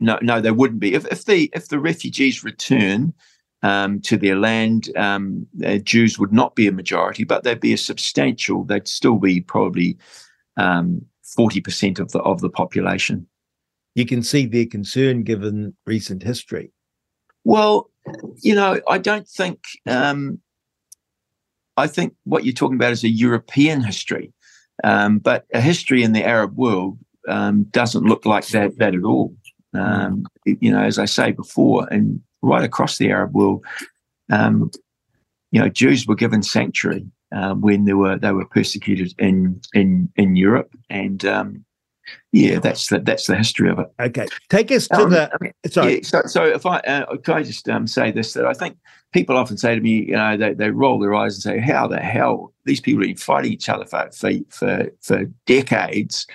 no, 0.00 0.18
no, 0.22 0.40
they 0.40 0.50
wouldn't 0.50 0.80
be. 0.80 0.94
If, 0.94 1.06
if 1.06 1.24
the 1.24 1.50
if 1.54 1.68
the 1.68 1.78
refugees 1.78 2.44
return 2.44 3.12
um, 3.62 4.00
to 4.02 4.16
their 4.16 4.36
land, 4.36 4.90
um, 4.96 5.46
uh, 5.64 5.78
Jews 5.78 6.18
would 6.18 6.32
not 6.32 6.54
be 6.54 6.66
a 6.66 6.72
majority, 6.72 7.24
but 7.24 7.44
they'd 7.44 7.60
be 7.60 7.72
a 7.72 7.78
substantial. 7.78 8.64
They'd 8.64 8.88
still 8.88 9.16
be 9.16 9.40
probably 9.40 9.96
um, 10.56 11.04
forty 11.22 11.60
percent 11.60 11.98
of 11.98 12.12
the 12.12 12.20
of 12.20 12.40
the 12.40 12.50
population 12.50 13.26
you 13.96 14.04
can 14.04 14.22
see 14.22 14.46
their 14.46 14.66
concern 14.66 15.24
given 15.24 15.74
recent 15.86 16.22
history. 16.22 16.70
Well, 17.44 17.90
you 18.36 18.54
know, 18.54 18.78
I 18.86 18.98
don't 18.98 19.26
think. 19.26 19.58
Um, 19.86 20.40
I 21.78 21.86
think 21.86 22.14
what 22.24 22.44
you're 22.44 22.52
talking 22.52 22.76
about 22.76 22.92
is 22.92 23.04
a 23.04 23.08
European 23.08 23.82
history, 23.82 24.32
um, 24.84 25.18
but 25.18 25.46
a 25.52 25.60
history 25.60 26.02
in 26.02 26.12
the 26.12 26.24
Arab 26.24 26.56
world 26.56 26.98
um, 27.26 27.64
doesn't 27.64 28.04
look 28.04 28.26
like 28.26 28.46
that 28.48 28.78
that 28.78 28.94
at 28.94 29.02
all. 29.02 29.34
Um, 29.78 30.26
you 30.44 30.70
know, 30.70 30.82
as 30.82 30.98
I 30.98 31.04
say 31.04 31.32
before, 31.32 31.86
and 31.90 32.20
right 32.42 32.64
across 32.64 32.98
the 32.98 33.10
Arab 33.10 33.34
world, 33.34 33.64
um, 34.30 34.70
you 35.50 35.60
know, 35.60 35.68
Jews 35.68 36.06
were 36.06 36.14
given 36.14 36.42
sanctuary 36.42 37.06
uh, 37.34 37.54
when 37.54 37.84
they 37.84 37.94
were 37.94 38.18
they 38.18 38.32
were 38.32 38.46
persecuted 38.46 39.14
in 39.18 39.60
in 39.74 40.10
in 40.16 40.36
Europe, 40.36 40.74
and 40.90 41.24
um, 41.24 41.64
yeah, 42.32 42.58
that's 42.58 42.88
the, 42.88 43.00
that's 43.00 43.26
the 43.26 43.36
history 43.36 43.70
of 43.70 43.78
it. 43.78 43.88
Okay, 44.00 44.26
take 44.48 44.70
us 44.70 44.88
to 44.88 45.02
um, 45.02 45.10
the. 45.10 45.30
I 45.32 45.36
mean, 45.40 45.52
sorry. 45.66 45.94
Yeah, 45.94 46.00
so, 46.02 46.22
so 46.26 46.44
if 46.44 46.66
I 46.66 46.78
uh, 46.80 47.16
can 47.16 47.34
I 47.34 47.42
just 47.42 47.68
um, 47.68 47.86
say 47.86 48.10
this 48.10 48.32
that 48.34 48.46
I 48.46 48.52
think 48.52 48.76
people 49.12 49.36
often 49.36 49.56
say 49.56 49.74
to 49.74 49.80
me, 49.80 50.04
you 50.06 50.16
know, 50.16 50.36
they, 50.36 50.54
they 50.54 50.70
roll 50.70 50.98
their 50.98 51.14
eyes 51.14 51.34
and 51.34 51.42
say, 51.42 51.58
"How 51.58 51.86
the 51.86 52.00
hell 52.00 52.52
these 52.64 52.80
people 52.80 53.02
have 53.02 53.08
been 53.08 53.16
fighting 53.16 53.52
each 53.52 53.68
other 53.68 53.86
for 53.86 54.10
for 54.12 54.30
for, 54.50 54.86
for 55.00 55.24
decades, 55.46 56.26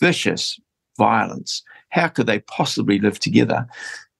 vicious 0.00 0.58
violence? 0.96 1.62
How 1.90 2.08
could 2.08 2.26
they 2.26 2.40
possibly 2.40 2.98
live 2.98 3.18
together?" 3.18 3.66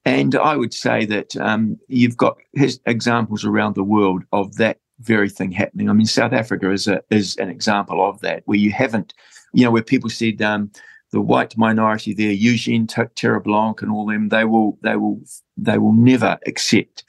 And 0.04 0.34
I 0.34 0.56
would 0.56 0.72
say 0.72 1.04
that 1.06 1.36
um, 1.36 1.78
you've 1.88 2.16
got 2.16 2.38
examples 2.86 3.44
around 3.44 3.74
the 3.74 3.84
world 3.84 4.24
of 4.32 4.56
that 4.56 4.78
very 5.00 5.28
thing 5.28 5.52
happening. 5.52 5.88
I 5.88 5.92
mean, 5.92 6.06
South 6.06 6.32
Africa 6.32 6.70
is 6.70 6.88
a 6.88 7.02
is 7.10 7.36
an 7.36 7.48
example 7.48 8.06
of 8.06 8.20
that, 8.20 8.42
where 8.46 8.58
you 8.58 8.72
haven't, 8.72 9.14
you 9.52 9.64
know, 9.64 9.70
where 9.70 9.82
people 9.82 10.10
said. 10.10 10.42
Um, 10.42 10.70
the 11.10 11.20
white 11.22 11.56
minority 11.56 12.12
there, 12.12 12.32
Eugene 12.32 12.86
Terre'Blanche 12.86 13.80
and 13.80 13.90
all 13.90 14.06
them, 14.06 14.28
they 14.28 14.44
will 14.44 14.78
they 14.82 14.96
will 14.96 15.20
they 15.56 15.78
will 15.78 15.94
never 15.94 16.38
accept 16.46 17.04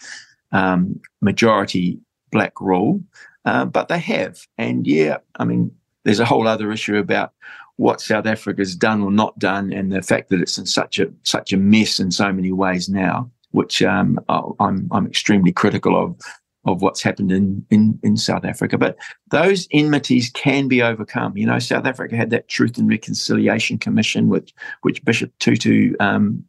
um, 0.51 0.99
majority 1.21 1.99
black 2.31 2.59
rule, 2.61 3.03
uh, 3.45 3.65
but 3.65 3.87
they 3.87 3.99
have. 3.99 4.39
And 4.57 4.87
yeah, 4.87 5.17
I 5.35 5.45
mean, 5.45 5.71
there's 6.09 6.19
a 6.19 6.25
whole 6.25 6.47
other 6.47 6.71
issue 6.71 6.97
about 6.97 7.33
what 7.75 8.01
South 8.01 8.25
Africa's 8.25 8.75
done 8.75 9.03
or 9.03 9.11
not 9.11 9.37
done, 9.37 9.71
and 9.71 9.91
the 9.91 10.01
fact 10.01 10.29
that 10.29 10.41
it's 10.41 10.57
in 10.57 10.65
such 10.65 10.97
a 10.97 11.07
such 11.21 11.53
a 11.53 11.57
mess 11.57 11.99
in 11.99 12.09
so 12.09 12.33
many 12.33 12.51
ways 12.51 12.89
now, 12.89 13.29
which 13.51 13.83
um, 13.83 14.19
I'm 14.27 14.87
I'm 14.91 15.05
extremely 15.05 15.51
critical 15.51 15.95
of 15.95 16.19
of 16.65 16.81
what's 16.81 17.03
happened 17.03 17.31
in, 17.31 17.63
in, 17.69 17.99
in 18.01 18.17
South 18.17 18.43
Africa. 18.43 18.75
But 18.75 18.97
those 19.29 19.67
enmities 19.71 20.31
can 20.31 20.67
be 20.67 20.81
overcome. 20.81 21.37
You 21.37 21.45
know, 21.45 21.59
South 21.59 21.85
Africa 21.85 22.15
had 22.15 22.31
that 22.31 22.47
Truth 22.47 22.79
and 22.79 22.89
Reconciliation 22.89 23.77
Commission, 23.77 24.29
which 24.29 24.51
which 24.81 25.05
Bishop 25.05 25.31
Tutu 25.37 25.93
um, 25.99 26.43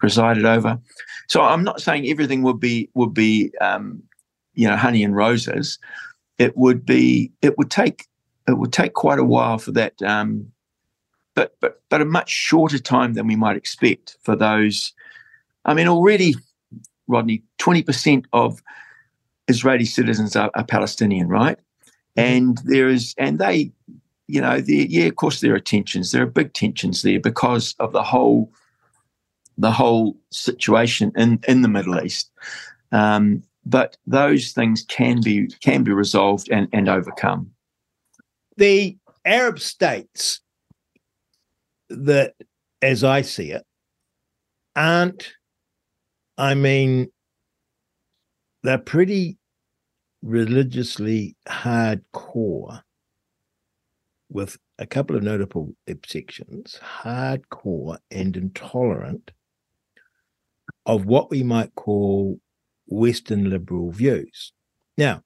presided 0.00 0.44
over. 0.44 0.76
So 1.28 1.40
I'm 1.40 1.62
not 1.62 1.80
saying 1.80 2.08
everything 2.08 2.42
would 2.42 2.58
be 2.58 2.90
would 2.94 3.14
be 3.14 3.52
um, 3.60 4.02
you 4.54 4.66
know 4.66 4.76
honey 4.76 5.04
and 5.04 5.14
roses. 5.14 5.78
It 6.38 6.56
would 6.56 6.84
be 6.84 7.30
it 7.42 7.56
would 7.58 7.70
take 7.70 8.08
it 8.46 8.58
would 8.58 8.72
take 8.72 8.94
quite 8.94 9.18
a 9.18 9.24
while 9.24 9.58
for 9.58 9.72
that. 9.72 10.00
Um, 10.02 10.52
but 11.34 11.56
but 11.60 11.82
but 11.88 12.00
a 12.00 12.04
much 12.04 12.30
shorter 12.30 12.78
time 12.78 13.14
than 13.14 13.26
we 13.26 13.36
might 13.36 13.56
expect 13.56 14.16
for 14.22 14.36
those. 14.36 14.92
I 15.64 15.74
mean, 15.74 15.88
already, 15.88 16.34
Rodney, 17.06 17.42
twenty 17.58 17.82
percent 17.82 18.26
of 18.32 18.62
Israeli 19.48 19.84
citizens 19.84 20.36
are, 20.36 20.50
are 20.54 20.64
Palestinian, 20.64 21.28
right? 21.28 21.58
Mm-hmm. 21.58 22.20
And 22.20 22.58
there 22.64 22.88
is, 22.88 23.14
and 23.18 23.38
they, 23.38 23.72
you 24.26 24.40
know, 24.40 24.54
yeah, 24.66 25.06
of 25.06 25.16
course 25.16 25.40
there 25.40 25.54
are 25.54 25.60
tensions. 25.60 26.12
There 26.12 26.22
are 26.22 26.26
big 26.26 26.52
tensions 26.52 27.02
there 27.02 27.20
because 27.20 27.74
of 27.78 27.92
the 27.92 28.02
whole, 28.02 28.52
the 29.58 29.72
whole 29.72 30.16
situation 30.30 31.12
in 31.16 31.40
in 31.48 31.62
the 31.62 31.68
Middle 31.68 32.00
East. 32.00 32.30
Um, 32.92 33.42
but 33.66 33.96
those 34.06 34.52
things 34.52 34.84
can 34.84 35.20
be 35.20 35.48
can 35.60 35.82
be 35.82 35.92
resolved 35.92 36.48
and, 36.50 36.68
and 36.72 36.88
overcome. 36.88 37.50
The 38.56 38.96
Arab 39.24 39.58
states 39.58 40.40
that, 41.88 42.34
as 42.80 43.02
I 43.04 43.22
see 43.22 43.50
it, 43.50 43.64
aren't, 44.76 45.32
I 46.38 46.54
mean, 46.54 47.08
they're 48.62 48.78
pretty 48.78 49.38
religiously 50.22 51.36
hardcore 51.48 52.82
with 54.30 54.56
a 54.78 54.86
couple 54.86 55.16
of 55.16 55.22
notable 55.22 55.74
exceptions, 55.86 56.78
hardcore 56.82 57.98
and 58.10 58.36
intolerant 58.36 59.30
of 60.86 61.04
what 61.04 61.30
we 61.30 61.42
might 61.42 61.74
call 61.74 62.40
Western 62.86 63.50
liberal 63.50 63.90
views. 63.90 64.52
Now, 64.98 65.22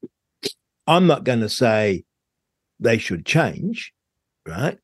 I'm 0.87 1.07
not 1.07 1.25
going 1.25 1.41
to 1.41 1.49
say 1.49 2.05
they 2.81 2.99
should 2.99 3.27
change, 3.27 3.93
right? 4.47 4.79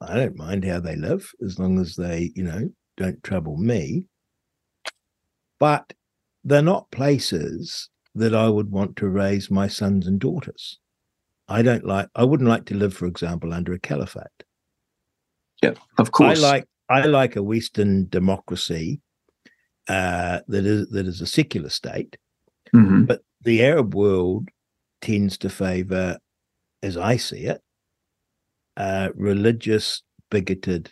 I 0.00 0.14
don't 0.14 0.36
mind 0.36 0.64
how 0.64 0.80
they 0.80 0.96
live 0.96 1.30
as 1.44 1.58
long 1.58 1.78
as 1.78 1.96
they, 1.96 2.32
you 2.34 2.44
know, 2.44 2.68
don't 2.96 3.22
trouble 3.22 3.56
me. 3.56 4.06
But 5.58 5.92
they're 6.44 6.62
not 6.62 6.90
places 6.90 7.88
that 8.14 8.34
I 8.34 8.48
would 8.48 8.70
want 8.70 8.96
to 8.96 9.08
raise 9.08 9.50
my 9.50 9.68
sons 9.68 10.06
and 10.06 10.18
daughters. 10.20 10.78
I 11.48 11.62
don't 11.62 11.84
like 11.84 12.08
I 12.14 12.24
wouldn't 12.24 12.48
like 12.48 12.66
to 12.66 12.74
live, 12.74 12.94
for 12.94 13.06
example, 13.06 13.54
under 13.54 13.72
a 13.72 13.78
caliphate. 13.78 14.24
Yeah, 15.62 15.74
of 15.98 16.12
course. 16.12 16.42
I 16.42 16.48
like 16.48 16.68
I 16.88 17.06
like 17.06 17.36
a 17.36 17.42
Western 17.42 18.08
democracy 18.08 19.00
uh, 19.88 20.40
that 20.48 20.66
is 20.66 20.88
that 20.90 21.06
is 21.06 21.20
a 21.20 21.26
secular 21.26 21.68
state, 21.68 22.16
mm-hmm. 22.74 23.04
but 23.04 23.22
the 23.42 23.64
Arab 23.64 23.94
world 23.94 24.48
tends 25.00 25.38
to 25.38 25.48
favour, 25.48 26.18
as 26.86 26.96
I 26.96 27.16
see 27.16 27.44
it, 27.44 27.60
uh, 28.76 29.08
religious, 29.14 30.02
bigoted, 30.30 30.90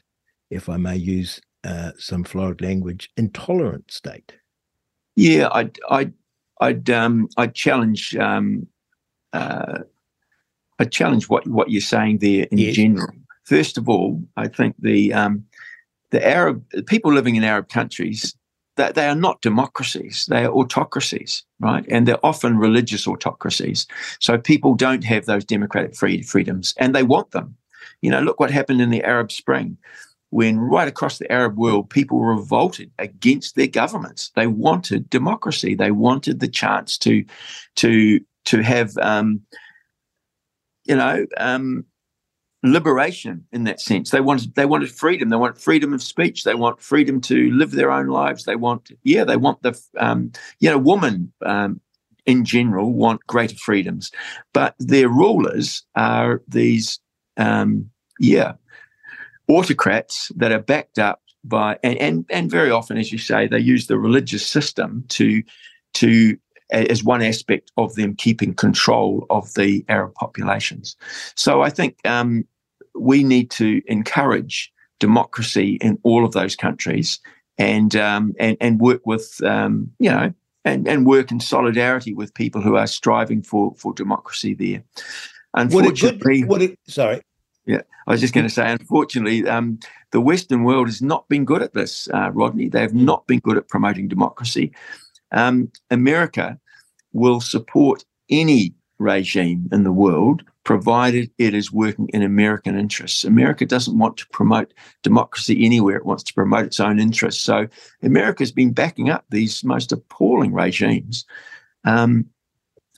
if 0.51 0.68
I 0.68 0.76
may 0.76 0.97
use 0.97 1.40
uh, 1.62 1.92
some 1.99 2.24
florid 2.24 2.61
language, 2.61 3.11
intolerant 3.16 3.90
state. 3.90 4.32
Yeah, 5.16 5.49
I, 5.53 5.70
I, 5.88 6.12
I'd, 6.61 6.90
um, 6.90 7.28
I'd 7.36 7.55
challenge, 7.55 8.16
um, 8.16 8.66
uh, 9.32 9.78
I 10.80 10.84
challenge 10.84 11.28
what 11.28 11.47
what 11.47 11.70
you're 11.70 11.80
saying 11.80 12.18
there 12.18 12.47
in 12.51 12.59
yes. 12.59 12.74
general. 12.74 13.09
First 13.45 13.78
of 13.78 13.88
all, 13.88 14.20
I 14.36 14.49
think 14.49 14.74
the 14.78 15.12
um, 15.12 15.45
the 16.11 16.26
Arab 16.26 16.64
people 16.86 17.12
living 17.12 17.36
in 17.36 17.45
Arab 17.45 17.68
countries 17.68 18.34
that 18.77 18.95
they 18.95 19.07
are 19.07 19.14
not 19.14 19.41
democracies; 19.41 20.27
they 20.29 20.45
are 20.45 20.53
autocracies, 20.53 21.45
right? 21.61 21.85
And 21.89 22.07
they're 22.07 22.25
often 22.25 22.59
religious 22.59 23.07
autocracies. 23.07 23.87
So 24.20 24.39
people 24.39 24.75
don't 24.75 25.05
have 25.05 25.27
those 25.27 25.45
democratic 25.45 25.97
free, 25.97 26.22
freedoms, 26.22 26.75
and 26.79 26.95
they 26.95 27.03
want 27.03 27.31
them. 27.31 27.57
You 28.03 28.11
know, 28.11 28.20
look 28.20 28.41
what 28.41 28.51
happened 28.51 28.81
in 28.81 28.91
the 28.91 29.05
Arab 29.05 29.33
Spring 29.33 29.79
when 30.35 30.59
right 30.59 30.89
across 30.89 31.18
the 31.18 31.31
Arab 31.31 31.57
world, 31.57 31.89
people 31.89 32.20
revolted 32.25 32.91
against 32.99 33.55
their 33.55 33.68
governments. 33.68 34.33
They 34.35 34.49
wanted 34.49 35.09
democracy. 35.09 35.77
They 35.77 35.93
wanted 35.93 36.41
the 36.41 36.49
chance 36.49 36.99
to, 36.99 37.25
to, 37.77 38.18
to 38.47 38.61
have, 38.61 38.99
um, 38.99 39.43
you 40.87 40.97
know, 40.97 41.25
um, 41.37 41.87
liberation 42.65 43.45
in 43.53 43.65
that 43.65 43.81
sense. 43.81 44.11
They 44.11 44.21
wanted, 44.21 44.55
they 44.57 44.67
wanted 44.67 44.91
freedom. 44.91 45.29
They 45.29 45.37
want 45.37 45.61
freedom 45.61 45.93
of 45.93 46.03
speech. 46.03 46.43
They 46.43 46.55
want 46.55 46.81
freedom 46.81 47.21
to 47.23 47.51
live 47.53 47.73
their 47.73 47.93
own 47.93 48.09
lives. 48.09 48.45
They 48.45 48.57
want, 48.57 48.91
yeah, 49.05 49.23
they 49.23 49.37
want 49.37 49.62
the, 49.62 49.81
um, 49.99 50.33
you 50.59 50.71
know, 50.71 50.79
woman 50.79 51.33
um, 51.45 51.81
in 52.27 52.45
general 52.45 52.93
want 52.93 53.27
greater 53.27 53.57
freedoms, 53.57 54.11
but 54.53 54.75
their 54.79 55.09
rulers 55.09 55.85
are 55.95 56.43
these, 56.49 56.99
um, 57.37 57.91
yeah, 58.19 58.55
autocrats 59.49 60.33
that 60.37 60.51
are 60.51 60.59
backed 60.61 60.99
up 60.99 61.21
by 61.45 61.79
and, 61.83 61.99
and 61.99 62.25
and 62.31 62.51
very 62.51 62.71
often, 62.71 62.97
as 62.97 63.12
you 63.12 63.19
say, 63.19 63.47
they 63.47 63.59
use 63.59 63.87
the 63.87 63.99
religious 63.99 64.47
system 64.47 65.05
to 65.09 65.43
to 65.93 66.39
as 66.71 67.05
one 67.05 67.23
aspect 67.23 67.71
of 67.77 67.95
them 67.95 68.15
keeping 68.17 68.55
control 68.55 69.27
of 69.29 69.53
the 69.55 69.85
Arab 69.89 70.15
populations. 70.15 70.97
So 71.37 71.61
I 71.61 71.71
think 71.71 71.99
um, 72.07 72.45
we 72.95 73.24
need 73.24 73.51
to 73.53 73.82
encourage 73.86 74.72
democracy 75.01 75.78
in 75.80 75.99
all 76.03 76.24
of 76.24 76.32
those 76.32 76.57
countries 76.57 77.18
and 77.59 77.95
um, 77.97 78.34
and 78.38 78.57
and 78.61 78.80
work 78.80 79.03
with 79.05 79.40
um, 79.45 79.90
you 79.99 80.11
know 80.11 80.32
and, 80.64 80.88
and 80.88 81.07
work 81.07 81.30
in 81.30 81.40
solidarity 81.40 82.14
with 82.14 82.34
people 82.34 82.61
who 82.61 82.76
are 82.76 82.86
striving 82.86 83.42
for 83.42 83.74
for 83.76 83.92
democracy 83.92 84.55
there. 84.55 84.82
Unfortunately, 85.55 86.45
what 86.45 86.62
it, 86.62 86.68
what 86.68 86.70
it, 86.70 86.78
sorry, 86.88 87.20
yeah, 87.66 87.82
I 88.07 88.12
was 88.12 88.20
just 88.20 88.34
going 88.34 88.47
to 88.47 88.53
say, 88.53 88.70
unfortunately, 88.70 89.47
um, 89.47 89.78
the 90.11 90.20
Western 90.20 90.64
world 90.64 90.88
has 90.88 91.01
not 91.01 91.28
been 91.28 91.45
good 91.45 91.62
at 91.62 91.74
this, 91.74 92.09
uh, 92.12 92.30
Rodney. 92.32 92.68
They 92.68 92.80
have 92.80 92.95
not 92.95 93.26
been 93.26 93.40
good 93.40 93.57
at 93.57 93.68
promoting 93.68 94.09
democracy. 94.09 94.72
Um, 95.32 95.70
America 95.90 96.59
will 97.12 97.40
support 97.40 98.05
any 98.28 98.74
regime 98.99 99.68
in 99.72 99.84
the 99.84 99.92
world 99.92 100.42
provided 100.64 101.30
it 101.38 101.55
is 101.55 101.70
working 101.70 102.09
in 102.12 102.22
American 102.22 102.78
interests. 102.78 103.24
America 103.24 103.66
doesn't 103.66 103.99
want 103.99 104.16
to 104.16 104.26
promote 104.28 104.72
democracy 105.03 105.64
anywhere, 105.64 105.97
it 105.97 106.07
wants 106.07 106.22
to 106.24 106.34
promote 106.34 106.64
its 106.64 106.80
own 106.80 106.99
interests. 106.99 107.42
So 107.42 107.68
America's 108.03 108.53
been 108.53 108.72
backing 108.72 109.11
up 109.11 109.24
these 109.30 109.62
most 109.62 109.92
appalling 109.92 110.53
regimes. 110.53 111.26
Um, 111.84 112.26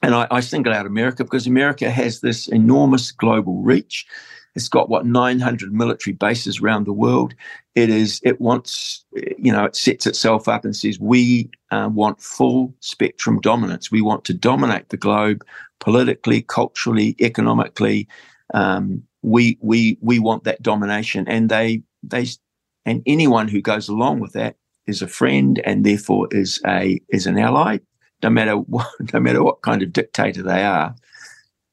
and 0.03 0.15
I, 0.15 0.27
I 0.31 0.41
single 0.41 0.73
out 0.73 0.87
America 0.87 1.25
because 1.25 1.47
America 1.47 1.91
has 1.91 2.21
this 2.21 2.47
enormous 2.49 3.11
global 3.11 3.63
reach. 3.63 4.07
It's 4.55 4.69
got 4.69 4.89
what 4.89 5.05
900 5.05 5.73
military 5.73 6.15
bases 6.15 6.61
around 6.61 6.87
the 6.87 6.93
world. 6.93 7.35
It 7.77 7.91
is. 7.91 8.21
It 8.25 8.41
wants. 8.41 9.05
You 9.13 9.53
know. 9.53 9.67
It 9.67 9.77
sets 9.77 10.07
itself 10.07 10.49
up 10.49 10.65
and 10.65 10.75
says 10.75 10.99
we 10.99 11.51
uh, 11.71 11.91
want 11.93 12.21
full 12.23 12.75
spectrum 12.81 13.39
dominance. 13.41 13.91
We 13.91 14.01
want 14.01 14.25
to 14.25 14.35
dominate 14.35 14.89
the 14.89 14.97
globe 14.97 15.45
politically, 15.79 16.43
culturally, 16.43 17.15
economically. 17.21 18.09
Um, 18.55 19.03
we 19.23 19.59
we 19.61 19.99
we 20.01 20.19
want 20.19 20.45
that 20.45 20.63
domination, 20.63 21.29
and 21.29 21.51
they 21.51 21.83
they 22.03 22.27
and 22.87 23.03
anyone 23.05 23.47
who 23.47 23.61
goes 23.61 23.89
along 23.89 24.21
with 24.21 24.33
that 24.33 24.57
is 24.87 25.03
a 25.03 25.09
friend, 25.09 25.61
and 25.65 25.85
therefore 25.85 26.29
is 26.31 26.59
a 26.67 26.99
is 27.11 27.27
an 27.27 27.39
ally, 27.39 27.79
no 28.23 28.31
matter 28.31 28.57
what 28.57 28.89
no 29.13 29.21
matter 29.21 29.45
what 29.45 29.61
kind 29.61 29.83
of 29.83 29.93
dictator 29.93 30.43
they 30.43 30.65
are. 30.65 30.95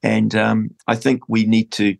And 0.01 0.35
um, 0.35 0.71
I 0.87 0.95
think 0.97 1.29
we 1.29 1.45
need 1.45 1.71
to 1.73 1.95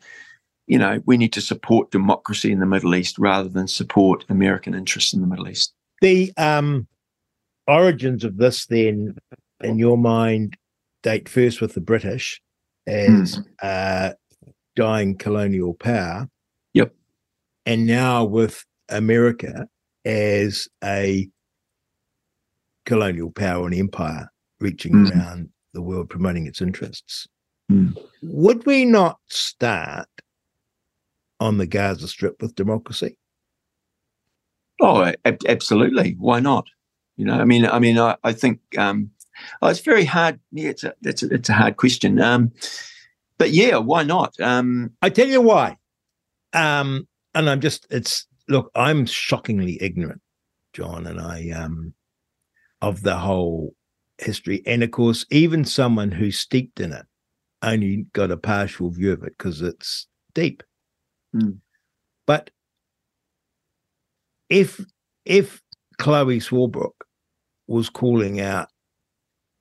you 0.68 0.78
know, 0.78 1.02
we 1.06 1.18
need 1.18 1.34
to 1.34 1.42
support 1.42 1.92
democracy 1.92 2.52
in 2.52 2.60
the 2.60 2.66
Middle 2.66 2.96
East 2.96 3.18
rather 3.18 3.50
than 3.50 3.68
support 3.68 4.26
American 4.30 4.74
interests 4.74 5.14
in 5.14 5.22
the 5.22 5.28
Middle 5.28 5.50
East. 5.50 5.74
The 6.02 6.32
um, 6.38 6.88
origins 7.68 8.24
of 8.24 8.38
this, 8.38 8.66
then, 8.68 9.18
in 9.62 9.78
your 9.78 9.98
mind, 9.98 10.58
date 11.02 11.28
first 11.28 11.62
with 11.62 11.74
the 11.74 11.82
British 11.82 12.42
as 12.88 13.38
mm. 13.38 13.46
uh, 13.62 14.14
dying 14.76 15.18
colonial 15.18 15.74
power. 15.74 16.30
Yep. 16.74 16.94
And 17.66 17.86
now 17.86 18.24
with 18.24 18.66
America 18.90 19.68
as 20.06 20.68
a 20.84 21.28
colonial 22.86 23.32
power 23.32 23.66
and 23.66 23.76
empire 23.76 24.30
reaching 24.60 24.94
mm. 24.94 25.12
around 25.12 25.50
the 25.74 25.82
world 25.82 26.10
promoting 26.10 26.48
its 26.48 26.62
interests. 26.62 27.28
Mm. 27.72 27.98
Would 28.22 28.66
we 28.66 28.86
not 28.86 29.20
start 29.30 30.08
on 31.44 31.58
the 31.58 31.68
Gaza 31.68 32.08
Strip 32.08 32.42
with 32.42 32.56
democracy? 32.56 33.18
Oh, 34.80 35.12
ab- 35.26 35.46
absolutely. 35.46 36.16
Why 36.18 36.40
not? 36.40 36.66
You 37.18 37.26
know, 37.26 37.34
I 37.34 37.44
mean, 37.44 37.66
I 37.66 37.80
mean, 37.80 38.00
I, 38.00 38.16
I 38.24 38.32
think 38.32 38.60
um, 38.78 39.12
oh, 39.62 39.68
it's 39.68 39.82
very 39.82 40.06
hard. 40.06 40.40
Yeah, 40.54 40.70
it's 40.70 40.86
a 40.86 40.94
it's 41.02 41.22
a, 41.22 41.34
it's 41.34 41.50
a 41.50 41.54
hard 41.54 41.76
question. 41.76 42.22
Um, 42.22 42.54
but 43.38 43.52
yeah, 43.52 43.76
why 43.78 44.04
not? 44.04 44.34
Um, 44.40 44.92
I 45.02 45.10
tell 45.10 45.28
you 45.28 45.42
why. 45.42 45.76
Um, 46.54 47.08
and 47.36 47.50
I'm 47.50 47.60
just 47.60 47.88
it's 47.90 48.26
look, 48.48 48.72
I'm 48.74 49.06
shockingly 49.06 49.78
ignorant, 49.82 50.22
John, 50.72 51.06
and 51.06 51.20
I 51.20 51.50
um 51.50 51.94
of 52.82 53.04
the 53.04 53.18
whole 53.18 53.76
history. 54.18 54.64
And 54.66 54.82
of 54.82 54.92
course, 54.92 55.26
even 55.30 55.66
someone 55.66 56.12
who's 56.12 56.40
steeped 56.40 56.80
in 56.80 56.94
it 56.94 57.06
only 57.62 58.06
got 58.14 58.32
a 58.32 58.38
partial 58.38 58.90
view 58.90 59.12
of 59.12 59.24
it 59.24 59.34
because 59.38 59.62
it's 59.62 60.08
deep. 60.34 60.64
Mm. 61.36 61.60
But 62.26 62.50
if 64.50 64.84
if 65.26 65.62
Chloe 65.98 66.40
Swarbrick 66.40 66.92
was 67.68 67.90
calling 67.90 68.40
out 68.42 68.68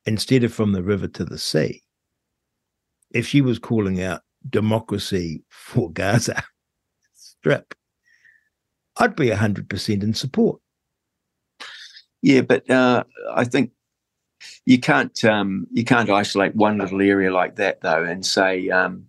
instead 0.06 0.44
of 0.44 0.52
from 0.52 0.72
the 0.72 0.82
river 0.82 1.08
to 1.08 1.24
the 1.24 1.38
sea, 1.38 1.82
if 3.12 3.26
she 3.26 3.40
was 3.40 3.58
calling 3.58 4.02
out 4.02 4.22
democracy 4.48 5.42
for 5.50 5.90
Gaza 5.92 6.42
Strip, 7.14 7.74
I'd 8.98 9.16
be 9.16 9.30
hundred 9.30 9.68
percent 9.68 10.02
in 10.02 10.14
support. 10.14 10.60
Yeah, 12.22 12.42
but 12.42 12.68
uh, 12.70 13.04
I 13.34 13.44
think 13.44 13.72
you 14.66 14.78
can't 14.78 15.24
um, 15.24 15.66
you 15.72 15.84
can't 15.84 16.10
isolate 16.10 16.54
one 16.54 16.78
little 16.78 17.00
area 17.00 17.32
like 17.32 17.56
that 17.56 17.80
though 17.80 18.04
and 18.04 18.24
say 18.24 18.68
um, 18.70 19.06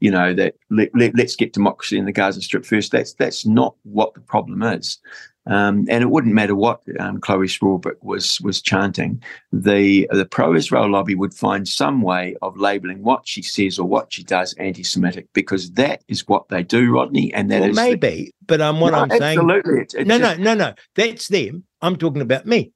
you 0.00 0.10
know 0.10 0.34
that 0.34 0.56
let, 0.70 0.90
let, 0.94 1.18
us 1.20 1.36
get 1.36 1.52
democracy 1.52 1.98
in 1.98 2.06
the 2.06 2.12
Gaza 2.12 2.42
Strip 2.42 2.64
first. 2.64 2.92
That's 2.92 3.14
that's 3.14 3.46
not 3.46 3.74
what 3.84 4.14
the 4.14 4.20
problem 4.20 4.62
is. 4.62 4.98
Um, 5.46 5.86
and 5.88 6.02
it 6.02 6.10
wouldn't 6.10 6.34
matter 6.34 6.54
what 6.54 6.82
um, 6.98 7.20
Chloe 7.20 7.46
Swarbrick 7.46 8.02
was 8.02 8.40
was 8.40 8.60
chanting. 8.60 9.22
The 9.52 10.08
the 10.10 10.26
pro-Israel 10.26 10.90
lobby 10.90 11.14
would 11.14 11.34
find 11.34 11.66
some 11.66 12.02
way 12.02 12.36
of 12.42 12.58
labelling 12.58 13.02
what 13.02 13.26
she 13.26 13.42
says 13.42 13.78
or 13.78 13.86
what 13.86 14.12
she 14.12 14.22
does 14.22 14.54
anti-Semitic 14.54 15.28
because 15.32 15.72
that 15.72 16.04
is 16.08 16.28
what 16.28 16.48
they 16.48 16.62
do, 16.62 16.92
Rodney. 16.92 17.32
And 17.32 17.50
that 17.50 17.60
well, 17.60 17.70
is 17.70 17.76
maybe, 17.76 18.08
the, 18.08 18.32
but 18.46 18.60
um, 18.60 18.80
what 18.80 18.92
no, 18.92 18.98
I'm 18.98 19.10
absolutely. 19.10 19.72
saying, 19.72 20.02
it 20.02 20.06
no, 20.06 20.18
just, 20.18 20.38
no, 20.38 20.54
no, 20.54 20.66
no, 20.66 20.74
that's 20.94 21.28
them. 21.28 21.64
I'm 21.80 21.96
talking 21.96 22.22
about 22.22 22.46
me. 22.46 22.72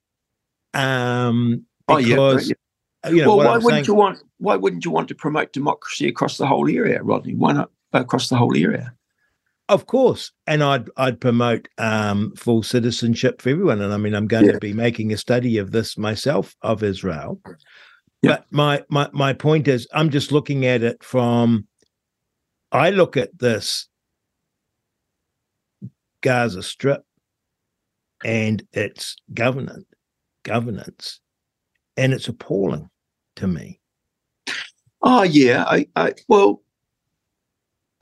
Um, 0.73 1.67
Oh, 1.89 1.99
yeah, 1.99 2.39
yeah. 2.41 2.55
You 3.11 3.23
know 3.23 3.37
well, 3.37 3.47
why 3.47 3.55
I'm 3.55 3.63
wouldn't 3.63 3.71
saying. 3.71 3.85
you 3.87 3.95
want? 3.95 4.19
Why 4.39 4.57
wouldn't 4.57 4.85
you 4.85 4.91
want 4.91 5.09
to 5.09 5.15
promote 5.15 5.53
democracy 5.53 6.09
across 6.09 6.37
the 6.39 6.47
whole 6.47 6.69
area, 6.69 7.03
Rodney? 7.03 7.35
Why 7.35 7.53
not 7.53 7.71
across 7.93 8.29
the 8.29 8.37
whole 8.37 8.57
area? 8.57 8.95
Of 9.69 9.87
course, 9.87 10.31
and 10.47 10.63
I'd 10.63 10.89
I'd 10.97 11.21
promote 11.21 11.69
um, 11.79 12.33
full 12.37 12.63
citizenship 12.63 13.41
for 13.41 13.49
everyone. 13.51 13.81
And 13.81 13.93
I 13.95 13.97
mean, 13.97 14.15
I'm 14.15 14.27
going 14.27 14.47
Yeah. 14.47 14.53
to 14.53 14.59
be 14.59 14.75
making 14.75 15.13
a 15.13 15.17
study 15.17 15.57
of 15.59 15.71
this 15.71 15.97
myself 15.97 16.55
of 16.61 16.83
Israel. 16.83 17.41
Yeah. 18.21 18.31
But 18.31 18.45
my 18.51 18.83
my 18.91 19.09
my 19.13 19.33
point 19.33 19.67
is, 19.69 19.89
I'm 19.93 20.11
just 20.11 20.33
looking 20.33 20.67
at 20.67 20.83
it 20.83 21.03
from. 21.03 21.67
I 22.73 22.91
look 22.91 23.17
at 23.17 23.39
this 23.39 23.89
Gaza 26.23 26.63
Strip 26.63 27.03
and 28.25 28.67
its 28.73 29.17
governance, 29.33 29.85
governance, 30.43 31.21
and 31.97 32.13
it's 32.13 32.29
appalling 32.29 32.91
to 33.37 33.47
me. 33.47 33.81
Oh 35.03 35.23
yeah, 35.23 35.65
I, 35.65 35.87
I 35.97 36.15
well, 36.29 36.63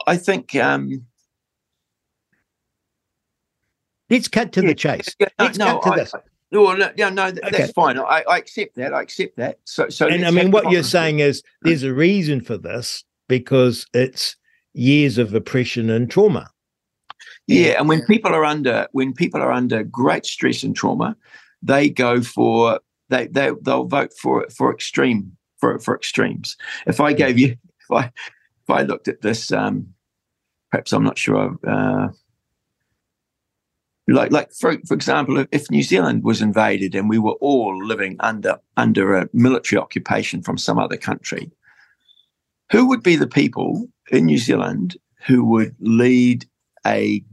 I 0.06 0.16
think 0.16 0.54
um, 0.56 1.06
Let's 4.10 4.28
cut 4.28 4.52
to 4.52 4.60
Yeah, 4.62 4.68
the 4.68 4.74
chase. 4.74 5.16
yeah, 5.18 5.28
no, 5.38 5.44
Let's 5.46 5.58
no, 5.58 5.64
cut 5.78 5.82
to 5.84 5.90
I- 5.92 5.96
this. 5.96 6.14
I- 6.14 6.18
no, 6.50 6.74
no, 6.74 6.90
no, 6.98 7.08
no, 7.08 7.30
th- 7.30 7.38
Okay. 7.46 7.50
that's 7.50 7.72
fine. 7.72 7.98
I, 7.98 8.22
I 8.28 8.36
accept 8.36 8.74
that. 8.76 8.92
I 8.92 9.00
accept 9.00 9.38
that. 9.38 9.58
So, 9.64 9.88
so 9.88 10.06
and 10.08 10.26
I 10.26 10.30
mean, 10.30 10.50
what 10.50 10.70
you're 10.70 10.82
saying 10.82 11.20
is 11.20 11.42
there's 11.62 11.82
a 11.82 11.94
reason 11.94 12.42
for 12.42 12.58
this 12.58 13.04
because 13.26 13.86
it's 13.94 14.36
years 14.74 15.16
of 15.16 15.32
oppression 15.32 15.88
and 15.88 16.10
trauma. 16.10 16.50
Yeah, 17.46 17.78
and 17.78 17.88
when 17.88 18.04
people 18.04 18.34
are 18.34 18.44
under 18.44 18.86
when 18.92 19.14
people 19.14 19.40
are 19.40 19.50
under 19.50 19.82
great 19.82 20.26
stress 20.26 20.62
and 20.62 20.76
trauma, 20.76 21.16
they 21.62 21.88
go 21.88 22.20
for 22.20 22.80
they 23.12 23.26
they 23.26 23.50
they'll 23.62 23.86
vote 23.86 24.12
for 24.20 24.46
for 24.50 24.72
extreme 24.72 25.36
for 25.58 25.78
for 25.78 25.94
extremes. 25.94 26.56
If 26.86 27.00
I 27.00 27.12
gave 27.12 27.38
you 27.38 27.56
if 27.80 27.90
I 27.90 28.04
if 28.06 28.70
I 28.70 28.82
looked 28.82 29.08
at 29.08 29.22
this, 29.22 29.52
um, 29.52 29.94
perhaps 30.70 30.92
I'm 30.92 31.04
not 31.04 31.18
sure. 31.18 31.56
Uh, 31.66 32.08
like 34.08 34.32
like 34.32 34.52
for 34.52 34.76
for 34.86 34.94
example, 34.94 35.44
if, 35.52 35.70
New 35.70 35.82
Zealand 35.82 36.24
was 36.24 36.42
invaded 36.42 36.94
and 36.94 37.08
we 37.08 37.18
were 37.18 37.38
all 37.40 37.84
living 37.84 38.16
under 38.20 38.58
under 38.76 39.14
a 39.14 39.28
military 39.32 39.80
occupation 39.80 40.42
from 40.42 40.58
some 40.58 40.78
other 40.78 40.96
country, 40.96 41.50
who 42.70 42.88
would 42.88 43.02
be 43.02 43.16
the 43.16 43.28
people 43.28 43.86
in 44.10 44.26
New 44.26 44.38
Zealand 44.38 44.96
who 45.26 45.44
would 45.44 45.76
lead 45.78 46.44
a 46.84 47.24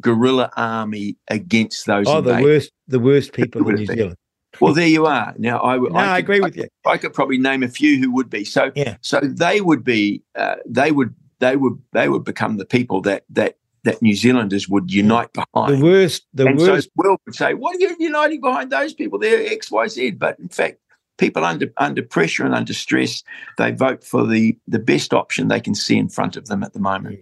guerrilla 0.00 0.50
army 0.56 1.16
against 1.28 1.86
those 1.86 2.06
Oh, 2.06 2.20
the 2.20 2.42
worst, 2.42 2.70
the 2.88 3.00
worst 3.00 3.32
people 3.32 3.66
in 3.68 3.76
New? 3.76 3.86
Zealand. 3.86 4.16
Well, 4.60 4.74
there 4.74 4.86
you 4.88 5.06
are. 5.06 5.34
Now, 5.38 5.60
I. 5.60 5.76
No, 5.76 5.88
I, 5.94 6.16
could- 6.16 6.24
agree 6.24 6.40
with 6.40 6.56
you. 6.56 6.68
I 6.86 6.96
could 6.98 7.12
probably 7.14 7.38
name 7.38 7.62
a 7.62 7.68
few 7.68 7.98
who 7.98 8.10
would 8.12 8.30
be. 8.30 8.44
So, 8.44 8.70
Yeah. 8.74 8.96
so 9.00 9.20
they 9.20 9.60
would 9.60 9.84
be. 9.84 10.22
Uh, 10.34 10.56
they 10.66 10.90
would. 10.92 11.14
They 11.40 11.56
would. 11.56 11.80
They 11.92 12.08
would 12.08 12.24
become 12.24 12.56
the 12.56 12.64
people 12.66 13.00
that 13.02 13.24
that 13.30 13.56
that 13.84 14.02
New 14.02 14.14
Zealanders 14.14 14.68
would 14.68 14.90
unite 14.92 15.32
behind. 15.32 15.78
The 15.78 15.84
worst, 15.84 16.26
the 16.34 16.46
and 16.46 16.58
worst. 16.58 16.86
so 16.88 16.90
the 16.96 17.02
world 17.08 17.20
would 17.26 17.34
say, 17.36 17.54
"What 17.54 17.76
are 17.76 17.80
you 17.80 17.94
uniting 17.98 18.40
behind 18.40 18.70
those 18.72 18.92
people? 18.92 19.18
They're 19.18 19.46
X, 19.52 19.70
Y, 19.70 19.86
Z." 19.88 20.10
But 20.12 20.38
in 20.40 20.48
fact, 20.48 20.78
people 21.16 21.44
under 21.44 21.72
under 21.76 22.02
pressure 22.02 22.44
and 22.44 22.54
under 22.54 22.72
stress, 22.74 23.22
they 23.56 23.70
vote 23.70 24.02
for 24.02 24.26
the 24.26 24.58
the 24.66 24.80
best 24.80 25.14
option 25.14 25.46
they 25.48 25.60
can 25.60 25.74
see 25.76 25.96
in 25.96 26.08
front 26.08 26.36
of 26.36 26.46
them 26.46 26.62
at 26.64 26.72
the 26.72 26.80
moment. 26.80 27.20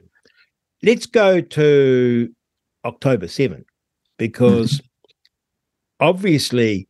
Let's 0.83 1.07
go 1.07 1.41
to 1.41 2.31
October 2.85 3.27
7th 3.27 3.65
because 4.19 4.81
obviously, 6.01 6.89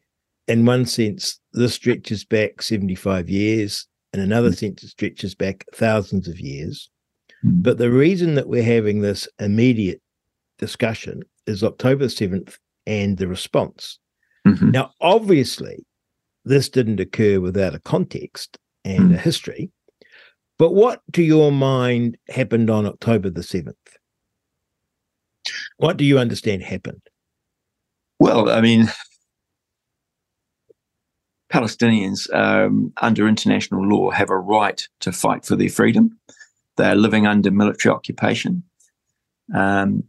in 0.48 0.64
one 0.64 0.86
sense, 0.86 1.40
this 1.52 1.74
stretches 1.74 2.24
back 2.24 2.62
75 2.62 3.28
years. 3.28 3.86
In 4.12 4.20
another 4.20 4.50
mm. 4.50 4.56
sense, 4.56 4.82
it 4.82 4.88
stretches 4.88 5.34
back 5.34 5.64
thousands 5.74 6.28
of 6.28 6.40
years. 6.40 6.88
Mm. 7.44 7.62
But 7.62 7.78
the 7.78 7.90
reason 7.90 8.34
that 8.34 8.48
we're 8.48 8.62
having 8.62 9.00
this 9.00 9.28
immediate 9.40 10.00
discussion 10.58 11.22
is 11.46 11.62
October 11.62 12.06
7th 12.06 12.56
and 12.86 13.18
the 13.18 13.28
response. 13.28 13.98
Mhm. 14.46 14.72
Now, 14.72 14.92
obviously, 15.00 15.84
this 16.44 16.68
didn't 16.68 17.00
occur 17.00 17.40
without 17.40 17.74
a 17.74 17.80
context 17.80 18.58
and 18.84 19.12
a 19.12 19.16
mm. 19.16 19.20
history. 19.20 19.70
But 20.58 20.72
what, 20.72 21.02
to 21.12 21.22
your 21.22 21.52
mind, 21.52 22.16
happened 22.28 22.70
on 22.70 22.86
October 22.86 23.28
the 23.28 23.42
7th? 23.42 23.74
What 25.76 25.96
do 25.96 26.04
you 26.04 26.18
understand 26.18 26.62
happened? 26.62 27.02
Well, 28.18 28.48
I 28.48 28.60
mean, 28.60 28.88
Palestinians 31.52 32.32
um, 32.34 32.92
under 33.00 33.28
international 33.28 33.86
law 33.86 34.10
have 34.10 34.30
a 34.30 34.38
right 34.38 34.86
to 35.00 35.12
fight 35.12 35.44
for 35.44 35.56
their 35.56 35.68
freedom. 35.68 36.18
They 36.76 36.88
are 36.88 36.96
living 36.96 37.26
under 37.26 37.50
military 37.50 37.94
occupation. 37.94 38.62
Um, 39.54 40.04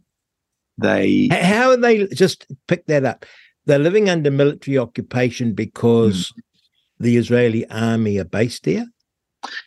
they 0.76 1.28
How 1.30 1.70
are 1.70 1.76
they 1.76 2.06
just 2.08 2.46
pick 2.66 2.86
that 2.86 3.04
up? 3.04 3.24
They're 3.66 3.78
living 3.78 4.08
under 4.08 4.30
military 4.30 4.78
occupation 4.78 5.52
because 5.52 6.32
the 6.98 7.16
Israeli 7.16 7.68
army 7.70 8.18
are 8.18 8.24
based 8.24 8.64
there. 8.64 8.86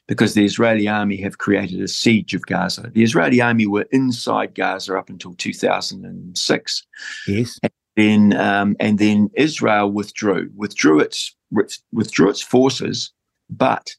because 0.08 0.34
the 0.34 0.46
Israeli 0.46 0.88
army 0.88 1.18
have 1.22 1.38
created 1.38 1.82
a 1.82 1.88
siege 1.88 2.34
of 2.34 2.46
Gaza. 2.46 2.92
The 2.94 3.04
Israeli 3.04 3.42
army 3.42 3.68
were 3.68 3.88
inside 3.92 4.56
Gaza 4.56 4.98
up 4.98 5.10
until 5.10 5.34
2006. 5.34 6.88
Yes. 7.28 7.60
Then 7.96 8.34
um, 8.34 8.76
and 8.80 9.00
then 9.00 9.30
Israel 9.36 9.92
withdrew, 9.92 10.50
withdrew 10.56 11.00
its 11.00 11.36
withdrew 11.52 12.30
its 12.30 12.42
forces, 12.42 13.12
but 13.50 13.96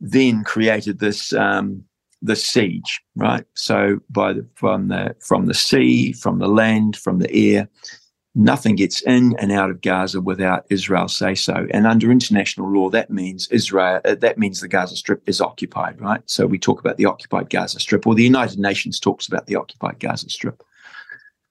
then 0.00 0.44
created 0.44 0.98
this 0.98 1.32
um, 1.32 1.84
siege, 2.34 3.00
right? 3.16 3.44
So 3.54 4.00
by 4.10 4.32
the 4.32 4.46
from 4.54 4.88
the 4.88 5.14
from 5.20 5.46
the 5.46 5.54
sea, 5.54 6.12
from 6.12 6.38
the 6.38 6.48
land, 6.48 6.96
from 6.96 7.18
the 7.18 7.32
air, 7.32 7.68
nothing 8.34 8.76
gets 8.76 9.02
in 9.02 9.34
and 9.38 9.52
out 9.52 9.70
of 9.70 9.80
Gaza 9.80 10.20
without 10.20 10.64
Israel 10.70 11.08
say 11.08 11.34
so. 11.34 11.66
And 11.70 11.86
under 11.86 12.10
international 12.10 12.72
law, 12.72 12.90
that 12.90 13.10
means 13.10 13.48
Israel. 13.48 14.00
Uh, 14.04 14.14
that 14.16 14.38
means 14.38 14.60
the 14.60 14.68
Gaza 14.68 14.96
Strip 14.96 15.28
is 15.28 15.40
occupied, 15.40 16.00
right? 16.00 16.22
So 16.26 16.46
we 16.46 16.58
talk 16.58 16.80
about 16.80 16.96
the 16.96 17.06
occupied 17.06 17.50
Gaza 17.50 17.80
Strip, 17.80 18.06
or 18.06 18.14
the 18.14 18.24
United 18.24 18.58
Nations 18.58 19.00
talks 19.00 19.26
about 19.26 19.46
the 19.46 19.56
occupied 19.56 19.98
Gaza 19.98 20.30
Strip. 20.30 20.62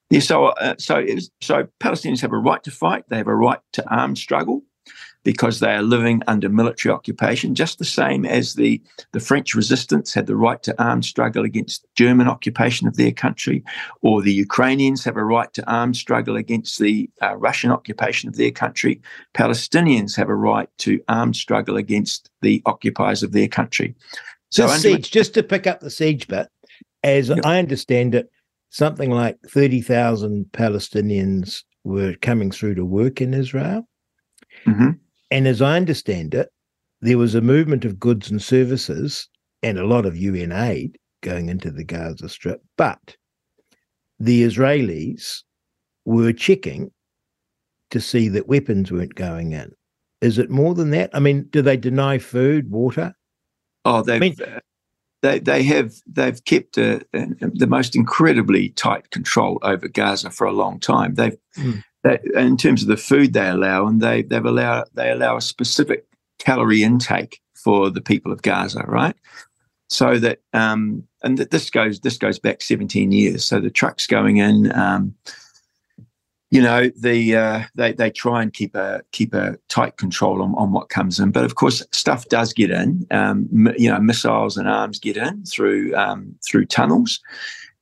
Yeah, 0.09 0.21
so 0.21 0.45
uh, 0.45 0.75
so 0.77 1.03
was, 1.03 1.29
so 1.41 1.67
Palestinians 1.81 2.21
have 2.21 2.31
a 2.31 2.37
right 2.37 2.63
to 2.63 2.71
fight. 2.71 3.03
They 3.09 3.17
have 3.17 3.27
a 3.27 3.35
right 3.35 3.59
to 3.73 3.89
armed 3.89 4.17
struggle 4.17 4.63
because 5.23 5.59
they 5.59 5.73
are 5.73 5.81
living 5.81 6.21
under 6.27 6.47
military 6.47 6.93
occupation, 6.93 7.53
just 7.55 7.79
the 7.79 7.85
same 7.85 8.25
as 8.25 8.53
the 8.53 8.81
the 9.11 9.19
French 9.19 9.55
resistance 9.55 10.13
had 10.13 10.25
the 10.25 10.35
right 10.35 10.61
to 10.63 10.81
armed 10.81 11.05
struggle 11.05 11.43
against 11.43 11.85
German 11.95 12.27
occupation 12.27 12.87
of 12.87 12.95
their 12.95 13.11
country, 13.11 13.63
or 14.01 14.21
the 14.21 14.33
Ukrainians 14.33 15.03
have 15.03 15.17
a 15.17 15.23
right 15.23 15.51
to 15.53 15.69
armed 15.69 15.97
struggle 15.97 16.35
against 16.37 16.79
the 16.79 17.09
uh, 17.21 17.35
Russian 17.35 17.71
occupation 17.71 18.29
of 18.29 18.35
their 18.37 18.51
country. 18.51 19.01
Palestinians 19.33 20.15
have 20.15 20.29
a 20.29 20.35
right 20.35 20.69
to 20.79 21.01
armed 21.09 21.35
struggle 21.35 21.77
against 21.77 22.29
the 22.41 22.61
occupiers 22.65 23.23
of 23.23 23.31
their 23.33 23.47
country. 23.47 23.95
So 24.49 24.65
under- 24.67 24.79
siege, 24.79 25.11
just 25.11 25.33
to 25.33 25.43
pick 25.43 25.67
up 25.67 25.81
the 25.81 25.89
siege 25.89 26.27
bit, 26.27 26.47
as 27.03 27.29
Yep. 27.29 27.39
I 27.43 27.59
understand 27.59 28.15
it, 28.15 28.29
something 28.69 29.11
like 29.11 29.37
30,000 29.49 30.45
Palestinians 30.53 31.63
were 31.83 32.15
coming 32.21 32.51
through 32.51 32.75
to 32.75 32.85
work 32.85 33.21
in 33.21 33.33
Israel. 33.33 33.87
Mhm. 34.65 34.99
And 35.31 35.47
as 35.47 35.61
I 35.61 35.75
understand 35.75 36.33
it, 36.33 36.49
there 37.01 37.17
was 37.17 37.35
a 37.35 37.41
movement 37.41 37.85
of 37.85 37.99
goods 37.99 38.31
and 38.31 38.41
services 38.41 39.27
and 39.61 39.77
a 39.77 39.85
lot 39.85 40.05
of 40.05 40.15
UN 40.17 40.51
aid 40.51 40.97
going 41.21 41.49
into 41.49 41.71
the 41.71 41.83
Gaza 41.83 42.29
Strip. 42.29 42.61
But 42.77 43.17
the 44.19 44.43
Israelis 44.43 45.43
were 46.05 46.33
checking 46.33 46.91
to 47.91 47.99
see 48.01 48.29
that 48.29 48.47
weapons 48.47 48.91
weren't 48.91 49.15
going 49.15 49.51
in. 49.51 49.71
Is 50.21 50.37
it 50.37 50.49
more 50.49 50.73
than 50.73 50.89
that? 50.91 51.09
I 51.13 51.19
mean, 51.19 51.47
do 51.51 51.61
they 51.61 51.77
deny 51.77 52.17
food, 52.17 52.71
water? 52.71 53.13
Oh, 53.85 54.01
they've 54.01 54.19
mean- 54.19 54.35
uh, 54.41 54.59
they 55.23 55.39
they 55.39 55.63
have 55.63 55.93
they've 56.05 56.43
kept 56.45 56.77
uh, 56.77 56.99
uh, 57.13 57.25
the 57.53 57.67
most 57.67 57.95
incredibly 57.95 58.69
tight 58.69 59.09
control 59.09 59.57
over 59.63 59.87
Gaza 59.87 60.29
for 60.29 60.45
a 60.45 60.51
long 60.53 60.79
time. 60.79 61.15
They've 61.15 61.37
Mm. 61.57 61.83
They, 62.07 62.41
in 62.41 62.57
terms 62.57 62.81
of 62.81 62.87
the 62.87 62.97
food 62.97 63.33
they 63.33 63.49
allow, 63.49 63.87
and 63.87 64.01
they 64.01 64.23
they've 64.23 64.45
allowed 64.45 64.85
they 64.93 65.11
allow 65.11 65.37
a 65.37 65.41
specific 65.41 66.05
calorie 66.39 66.83
intake 66.83 67.41
for 67.55 67.89
the 67.89 68.01
people 68.01 68.31
of 68.31 68.41
Gaza, 68.41 68.83
right? 68.87 69.15
so 69.89 70.17
that 70.19 70.39
um, 70.53 71.03
and 71.23 71.37
that 71.37 71.51
this 71.51 71.69
goes 71.69 71.99
this 72.01 72.17
goes 72.17 72.39
back 72.39 72.61
17 72.61 73.11
years. 73.11 73.45
So 73.45 73.59
the 73.59 73.69
trucks 73.69 74.07
going 74.07 74.37
in. 74.37 74.71
Um, 74.73 75.15
you 76.49 76.61
know 76.61 76.89
the 76.97 77.35
uh, 77.35 77.63
they 77.75 77.91
they 77.91 78.09
try 78.09 78.41
and 78.41 78.53
keep 78.53 78.73
a 78.73 79.01
keep 79.11 79.33
a 79.33 79.57
tight 79.67 79.97
control 79.97 80.41
on, 80.41 80.55
on 80.55 80.71
what 80.71 80.87
comes 80.87 81.19
in, 81.19 81.31
but 81.31 81.43
of 81.43 81.55
course 81.55 81.83
stuff 81.91 82.25
does 82.29 82.53
get 82.53 82.71
in. 82.71 83.05
Um, 83.11 83.73
you 83.77 83.89
know 83.89 83.99
missiles 83.99 84.55
and 84.55 84.67
arms 84.67 84.97
get 84.97 85.17
in 85.17 85.43
through 85.43 85.93
um, 85.95 86.33
through 86.47 86.67
tunnels, 86.67 87.19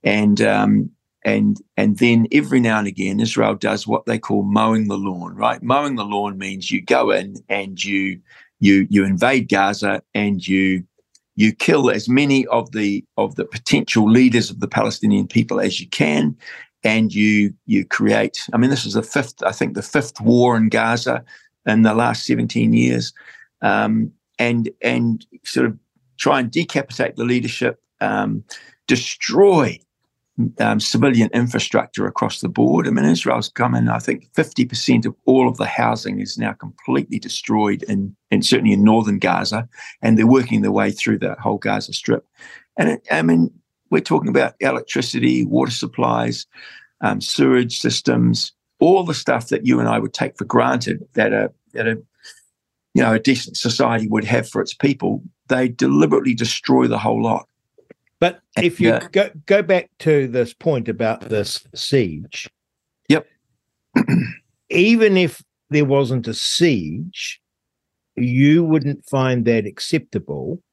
and 0.04 0.42
um, 0.42 0.90
and 1.26 1.62
and 1.76 1.98
then 1.98 2.28
every 2.32 2.62
now 2.62 2.78
and 2.80 2.88
again 2.88 3.20
Israel 3.20 3.56
does 3.56 3.86
what 3.86 4.06
they 4.06 4.18
call 4.18 4.44
mowing 4.44 4.88
the 4.88 4.98
lawn. 4.98 5.36
Right, 5.36 5.62
mowing 5.62 5.96
the 5.96 6.06
lawn 6.06 6.38
means 6.38 6.72
you 6.72 6.82
go 6.82 7.12
in 7.12 7.36
and 7.50 7.84
you 7.84 8.22
you 8.60 8.88
you 8.90 9.04
invade 9.04 9.50
Gaza 9.50 10.02
and 10.14 10.48
you 10.48 10.86
you 11.36 11.54
kill 11.54 11.90
as 11.90 12.08
many 12.08 12.46
of 12.48 12.72
the 12.72 13.04
of 13.18 13.36
the 13.36 13.46
potential 13.46 14.10
leaders 14.10 14.50
of 14.50 14.60
the 14.60 14.68
Palestinian 14.68 15.28
people 15.28 15.60
as 15.60 15.82
you 15.82 15.88
can, 15.90 16.36
and 16.84 17.14
you 17.14 17.54
you 17.66 17.86
create. 17.86 18.48
I 18.54 18.58
mean, 18.58 18.70
this 18.70 18.86
is 18.86 18.94
the 18.94 19.04
fifth, 19.04 19.44
I 19.44 19.52
think, 19.52 19.74
the 19.74 19.82
fifth 19.82 20.22
war 20.22 20.56
in 20.56 20.70
Gaza 20.70 21.26
in 21.66 21.82
the 21.82 21.94
last 21.94 22.26
seventeen 22.26 22.74
years, 22.74 23.14
um, 23.62 24.12
and 24.40 24.70
and 24.82 25.26
sort 25.44 25.66
of 25.66 25.78
try 26.18 26.40
and 26.40 26.50
decapitate 26.50 27.18
the 27.18 27.26
leadership, 27.26 27.82
um, 28.00 28.44
destroy 28.88 29.78
um, 30.60 30.80
civilian 30.80 31.30
infrastructure 31.34 32.08
across 32.08 32.42
the 32.42 32.50
board. 32.50 32.88
I 32.88 32.92
mean, 32.92 33.06
Israel's 33.06 33.50
come 33.50 33.74
in, 33.74 33.88
I 33.88 34.00
think 34.00 34.32
50% 34.34 35.06
of 35.06 35.16
all 35.26 35.48
of 35.48 35.58
the 35.58 35.66
housing 35.66 36.20
is 36.20 36.38
now 36.38 36.54
completely 36.54 37.20
destroyed, 37.20 37.84
in, 37.84 38.16
and 38.32 38.46
certainly 38.46 38.74
in 38.74 38.84
northern 38.84 39.20
Gaza, 39.20 39.68
and 40.02 40.18
they're 40.18 40.28
working 40.28 40.62
their 40.62 40.72
way 40.72 40.92
through 40.92 41.20
the 41.20 41.36
whole 41.40 41.58
Gaza 41.58 41.94
Strip. 41.94 42.26
And 42.78 42.90
it, 42.90 43.08
I 43.10 43.22
mean, 43.22 43.52
we're 43.92 44.02
talking 44.02 44.30
about 44.30 44.56
electricity, 44.60 45.46
water 45.46 45.72
supplies, 45.72 46.46
um, 47.02 47.22
sewage 47.22 47.80
systems, 47.80 48.52
all 48.80 49.04
the 49.04 49.14
stuff 49.14 49.48
that 49.50 49.66
you 49.66 49.80
and 49.80 49.88
I 49.88 50.00
would 50.00 50.14
take 50.14 50.38
for 50.38 50.46
granted 50.46 51.06
that 51.14 51.32
a, 51.32 51.52
that 51.74 51.88
a 51.88 52.02
you 52.94 53.02
know 53.04 53.14
a 53.14 53.20
decent 53.20 53.58
society 53.58 54.08
would 54.08 54.26
have 54.26 54.50
for 54.50 54.62
its 54.62 54.74
people. 54.74 55.24
They 55.48 55.70
deliberately 55.70 56.34
destroy 56.34 56.88
the 56.88 56.98
whole 56.98 57.22
lot. 57.22 57.48
But 58.26 58.42
if 58.58 58.82
you 58.82 58.90
yeah. 58.90 59.08
go 59.12 59.30
go 59.46 59.62
back 59.62 59.92
to 60.00 60.28
this 60.28 60.52
point 60.52 60.90
about 60.90 61.22
this 61.30 61.64
siege, 61.76 62.50
yep. 63.08 63.28
even 64.72 65.16
if 65.16 65.44
there 65.70 65.86
wasn't 65.86 66.28
a 66.28 66.34
siege, 66.34 67.40
you 68.16 68.64
wouldn't 68.64 69.08
find 69.08 69.46
that 69.46 69.68
acceptable 69.68 70.64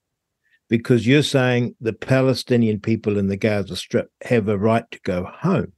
because 0.70 1.06
you're 1.06 1.22
saying 1.22 1.76
the 1.78 1.92
Palestinian 1.92 2.80
people 2.80 3.18
in 3.18 3.26
the 3.26 3.36
Gaza 3.36 3.76
Strip 3.76 4.10
have 4.22 4.48
a 4.48 4.56
right 4.56 4.90
to 4.90 5.00
go 5.02 5.24
home. 5.24 5.74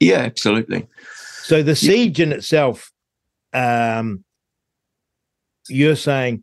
Yeah, 0.00 0.18
absolutely. 0.18 0.86
So 1.42 1.62
the 1.62 1.74
siege 1.74 2.18
yeah. 2.18 2.26
in 2.26 2.32
itself, 2.32 2.92
um, 3.54 4.24
you're 5.70 5.96
saying, 5.96 6.42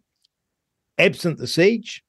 absent 0.97 1.37
the 1.37 1.45
siege, 1.45 2.03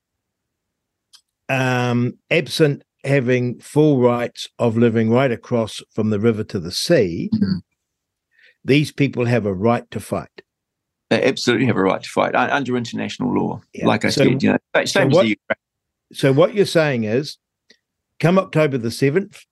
um, 1.49 2.19
absent 2.31 2.83
having 3.05 3.59
full 3.61 4.01
rights 4.01 4.49
of 4.59 4.77
living 4.77 5.11
right 5.11 5.31
across 5.31 5.81
from 5.93 6.11
the 6.11 6.21
river 6.21 6.45
to 6.45 6.59
the 6.59 6.73
sea, 6.73 7.31
mm-hmm. 7.35 7.59
these 8.65 8.93
people 8.93 9.25
have 9.25 9.47
a 9.47 9.55
right 9.55 9.89
to 9.91 10.01
fight. 10.01 10.43
They 11.09 11.23
absolutely 11.23 11.67
have 11.67 11.77
a 11.77 11.83
right 11.83 12.03
to 12.03 12.09
fight 12.09 12.35
under 12.35 12.77
international 12.77 13.33
law. 13.33 13.61
Yeah. 13.73 13.87
Like 13.87 14.05
I 14.05 14.09
so, 14.09 14.25
said, 14.25 14.43
you 14.43 14.53
know, 14.75 14.85
so 14.85 15.07
what, 15.07 15.27
so 16.13 16.33
what 16.33 16.55
you're 16.55 16.67
saying 16.67 17.05
is, 17.05 17.39
come 18.19 18.39
October 18.39 18.77
the 18.77 18.91
seventh, 18.91 19.45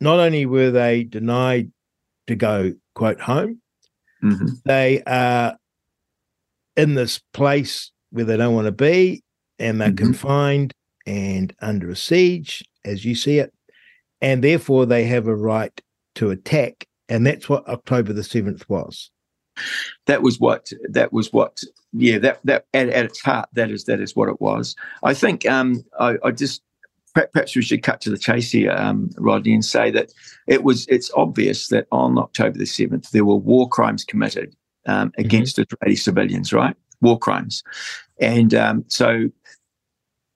not 0.00 0.18
only 0.18 0.44
were 0.44 0.70
they 0.70 1.04
denied 1.04 1.72
to 2.26 2.36
go 2.36 2.74
quote 2.94 3.20
home, 3.20 3.62
mm-hmm. 4.22 4.46
they 4.66 5.02
are 5.04 5.56
in 6.76 6.94
this 6.94 7.20
place 7.32 7.90
where 8.10 8.24
they 8.24 8.36
don't 8.36 8.54
want 8.54 8.66
to 8.66 8.72
be, 8.72 9.22
and 9.58 9.80
they're 9.80 9.88
mm-hmm. 9.88 10.04
confined 10.04 10.74
and 11.06 11.54
under 11.60 11.90
a 11.90 11.96
siege, 11.96 12.64
as 12.84 13.04
you 13.04 13.14
see 13.14 13.38
it, 13.38 13.52
and 14.20 14.42
therefore 14.42 14.86
they 14.86 15.04
have 15.04 15.26
a 15.26 15.36
right 15.36 15.80
to 16.16 16.30
attack. 16.30 16.86
And 17.08 17.26
that's 17.26 17.48
what 17.48 17.68
October 17.68 18.12
the 18.12 18.22
7th 18.22 18.68
was. 18.68 19.10
That 20.06 20.22
was 20.22 20.40
what 20.40 20.72
that 20.90 21.12
was 21.12 21.32
what 21.32 21.60
yeah 21.92 22.18
that 22.18 22.40
that 22.42 22.66
at, 22.74 22.88
at 22.88 23.04
its 23.04 23.20
heart 23.20 23.48
that 23.52 23.70
is 23.70 23.84
that 23.84 24.00
is 24.00 24.16
what 24.16 24.28
it 24.28 24.40
was. 24.40 24.74
I 25.04 25.14
think 25.14 25.46
um 25.46 25.84
I, 26.00 26.16
I 26.24 26.32
just 26.32 26.60
perhaps 27.14 27.54
we 27.54 27.62
should 27.62 27.82
cut 27.82 28.00
to 28.00 28.10
the 28.10 28.18
chase 28.18 28.50
here, 28.50 28.72
um, 28.72 29.10
Rodney, 29.16 29.54
and 29.54 29.64
say 29.64 29.90
that 29.92 30.12
it 30.46 30.64
was 30.64 30.86
it's 30.88 31.10
obvious 31.14 31.68
that 31.68 31.86
on 31.92 32.18
October 32.18 32.58
the 32.58 32.66
seventh 32.66 33.10
there 33.12 33.24
were 33.24 33.36
war 33.36 33.68
crimes 33.68 34.04
committed 34.04 34.54
um, 34.86 35.08
mm-hmm. 35.10 35.20
against 35.20 35.56
mm-hmm. 35.56 35.74
Israeli 35.74 35.96
civilians, 35.96 36.52
right? 36.52 36.76
War 37.00 37.18
crimes, 37.18 37.62
and 38.20 38.54
um, 38.54 38.84
so 38.88 39.30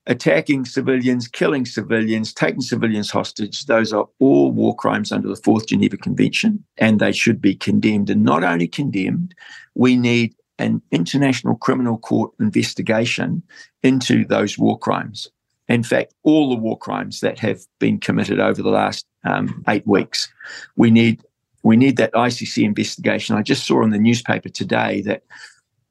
attacking 0.08 0.64
civilians, 0.64 1.28
killing 1.28 1.66
civilians, 1.66 2.32
taking 2.32 2.62
civilians 2.62 3.10
hostage, 3.10 3.66
those 3.66 3.92
are 3.92 4.08
all 4.18 4.50
war 4.50 4.74
crimes 4.74 5.12
under 5.12 5.28
the 5.28 5.36
Fourth 5.36 5.66
Geneva 5.66 5.98
Convention, 5.98 6.64
and 6.78 6.98
they 6.98 7.12
should 7.12 7.40
be 7.40 7.54
condemned. 7.54 8.10
And 8.10 8.24
not 8.24 8.42
only 8.42 8.66
condemned, 8.66 9.34
we 9.74 9.96
need 9.96 10.34
an 10.58 10.82
international 10.90 11.56
criminal 11.56 11.98
court 11.98 12.32
investigation 12.40 13.42
into 13.82 14.24
those 14.24 14.58
war 14.58 14.78
crimes. 14.78 15.30
In 15.68 15.82
fact, 15.82 16.14
all 16.22 16.48
the 16.48 16.56
war 16.56 16.78
crimes 16.78 17.20
that 17.20 17.38
have 17.38 17.60
been 17.78 18.00
committed 18.00 18.40
over 18.40 18.62
the 18.62 18.70
last 18.70 19.06
um, 19.24 19.62
eight 19.68 19.86
weeks, 19.86 20.28
we 20.76 20.90
need 20.90 21.22
we 21.64 21.76
need 21.76 21.98
that 21.98 22.12
ICC 22.12 22.64
investigation. 22.64 23.36
I 23.36 23.42
just 23.42 23.66
saw 23.66 23.82
in 23.82 23.90
the 23.90 23.98
newspaper 23.98 24.48
today 24.48 25.02
that 25.02 25.24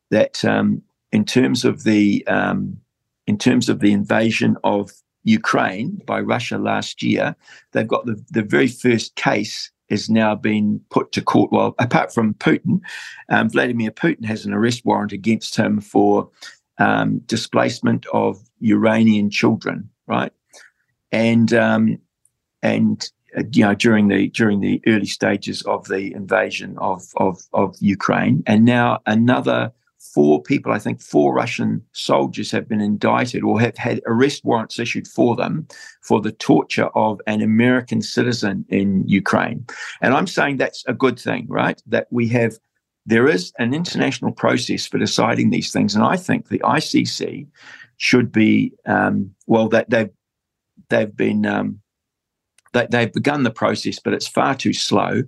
that 0.09 0.43
um, 0.43 0.82
in 1.11 1.24
terms 1.24 1.63
of 1.63 1.84
the 1.84 2.26
um, 2.28 2.80
in 3.28 3.38
terms 3.38 3.69
of 3.69 3.80
the 3.80 3.91
invasion 3.91 4.57
of 4.63 4.91
Ukraine 5.23 6.01
by 6.05 6.21
Russia 6.21 6.57
last 6.57 7.03
year, 7.03 7.36
they've 7.73 7.88
got 7.88 8.05
the, 8.05 8.23
the 8.32 8.43
very 8.43 8.67
first 8.67 9.15
case 9.15 9.69
has 9.89 10.09
now 10.09 10.36
been 10.36 10.82
put 10.89 11.11
to 11.13 11.21
court. 11.21 11.51
Well, 11.51 11.75
apart 11.80 12.13
from 12.13 12.34
Putin, 12.36 12.82
um, 13.30 13.49
Vladimir 13.49 13.91
Putin 13.91 14.25
has 14.25 14.45
an 14.45 14.53
arrest 14.53 14.86
warrant 14.86 15.11
against 15.11 15.55
him 15.55 15.80
for 15.82 16.30
um, 16.78 17.19
displacement 17.19 18.05
of 18.13 18.38
Ukrainian 18.59 19.30
children, 19.30 19.89
right? 20.07 20.32
And 21.11 21.53
um, 21.53 21.99
and 22.61 23.09
uh, 23.38 23.43
you 23.51 23.63
know 23.63 23.73
during 23.73 24.07
the 24.09 24.30
during 24.30 24.59
the 24.59 24.82
early 24.88 25.05
stages 25.05 25.61
of 25.63 25.88
the 25.88 26.13
invasion 26.13 26.78
of 26.80 27.03
of 27.17 27.41
of 27.53 27.75
Ukraine, 27.80 28.43
and 28.45 28.65
now 28.65 28.99
another 29.05 29.71
four 30.13 30.41
people, 30.41 30.71
I 30.71 30.79
think 30.79 31.01
four 31.01 31.33
Russian 31.33 31.83
soldiers 31.91 32.51
have 32.51 32.67
been 32.67 32.81
indicted 32.81 33.43
or 33.43 33.59
have 33.59 33.77
had 33.77 34.01
arrest 34.05 34.43
warrants 34.45 34.79
issued 34.79 35.07
for 35.07 35.35
them 35.35 35.67
for 36.01 36.21
the 36.21 36.31
torture 36.31 36.89
of 36.95 37.19
an 37.27 37.41
American 37.41 38.01
citizen 38.01 38.65
in 38.69 39.07
Ukraine. 39.07 39.65
And 40.01 40.13
I'm 40.13 40.27
saying 40.27 40.57
that's 40.57 40.83
a 40.87 40.93
good 40.93 41.19
thing, 41.19 41.47
right? 41.49 41.81
That 41.87 42.07
we 42.11 42.27
have, 42.29 42.57
there 43.05 43.27
is 43.27 43.53
an 43.59 43.73
international 43.73 44.31
process 44.31 44.85
for 44.85 44.97
deciding 44.97 45.49
these 45.49 45.71
things. 45.71 45.95
And 45.95 46.03
I 46.03 46.17
think 46.17 46.47
the 46.47 46.59
ICC 46.59 47.47
should 47.97 48.31
be, 48.31 48.73
um, 48.85 49.33
well, 49.47 49.69
that 49.69 49.89
they've, 49.89 50.11
they've 50.89 51.15
been, 51.15 51.45
um, 51.45 51.81
they, 52.74 52.88
have 52.91 53.13
begun 53.13 53.43
the 53.43 53.51
process, 53.51 53.99
but 53.99 54.13
it's 54.13 54.28
far 54.28 54.55
too 54.55 54.74
slow. 54.74 55.24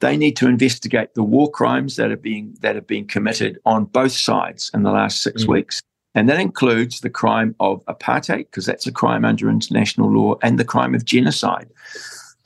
They 0.00 0.16
need 0.16 0.36
to 0.36 0.48
investigate 0.48 1.14
the 1.14 1.22
war 1.22 1.50
crimes 1.50 1.96
that 1.96 2.10
are 2.10 2.16
being 2.16 2.54
that 2.60 2.74
have 2.74 2.86
been 2.86 3.06
committed 3.06 3.58
on 3.64 3.86
both 3.86 4.12
sides 4.12 4.70
in 4.74 4.82
the 4.82 4.92
last 4.92 5.22
six 5.22 5.44
mm. 5.44 5.48
weeks. 5.48 5.82
And 6.14 6.28
that 6.28 6.40
includes 6.40 7.00
the 7.00 7.10
crime 7.10 7.54
of 7.58 7.82
apartheid, 7.86 8.46
because 8.50 8.66
that's 8.66 8.86
a 8.86 8.92
crime 8.92 9.24
under 9.24 9.48
international 9.48 10.12
law, 10.12 10.36
and 10.42 10.58
the 10.58 10.64
crime 10.64 10.94
of 10.94 11.04
genocide. 11.04 11.70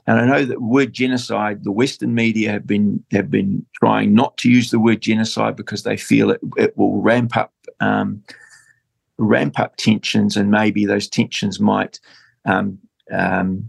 And 0.07 0.21
I 0.21 0.27
know 0.27 0.45
that 0.45 0.63
word 0.63 0.93
genocide, 0.93 1.65
the 1.65 1.73
Western 1.73 2.15
media 2.15 2.53
have 2.53 2.67
been 2.67 3.05
have 3.11 3.31
been 3.31 3.67
trying 3.75 4.15
not 4.15 4.37
to 4.39 4.51
use 4.51 4.71
the 4.71 4.79
word 4.79 5.01
genocide 5.01 5.57
because 5.57 5.83
they 5.83 5.97
feel 5.97 6.31
it, 6.31 6.41
it 6.57 6.77
will 6.77 7.03
ramp 7.03 7.37
up 7.37 7.53
um, 7.81 8.23
ramp 9.19 9.59
up 9.59 9.77
tensions, 9.77 10.37
and 10.37 10.51
maybe 10.51 10.87
those 10.87 11.09
tensions 11.09 11.59
might 11.59 11.99
um, 12.45 12.79
um, 13.13 13.69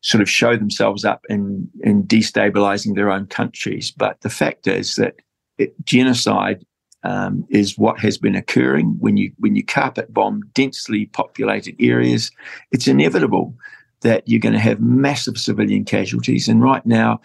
sort 0.00 0.22
of 0.22 0.30
show 0.30 0.56
themselves 0.56 1.04
up 1.04 1.24
in, 1.28 1.68
in 1.80 2.04
destabilizing 2.04 2.94
their 2.94 3.10
own 3.10 3.26
countries. 3.26 3.90
But 3.90 4.20
the 4.20 4.30
fact 4.30 4.66
is 4.66 4.94
that 4.96 5.16
it, 5.58 5.74
genocide 5.84 6.64
um, 7.02 7.46
is 7.50 7.78
what 7.78 7.98
has 8.00 8.18
been 8.18 8.34
occurring 8.34 8.96
when 8.98 9.16
you 9.16 9.32
when 9.38 9.54
you 9.54 9.64
carpet 9.64 10.12
bomb 10.12 10.42
densely 10.54 11.06
populated 11.06 11.76
areas. 11.80 12.30
It's 12.72 12.88
inevitable 12.88 13.54
that 14.00 14.26
you're 14.26 14.40
going 14.40 14.52
to 14.52 14.58
have 14.58 14.80
massive 14.80 15.38
civilian 15.38 15.84
casualties. 15.84 16.48
And 16.48 16.62
right 16.62 16.84
now, 16.84 17.20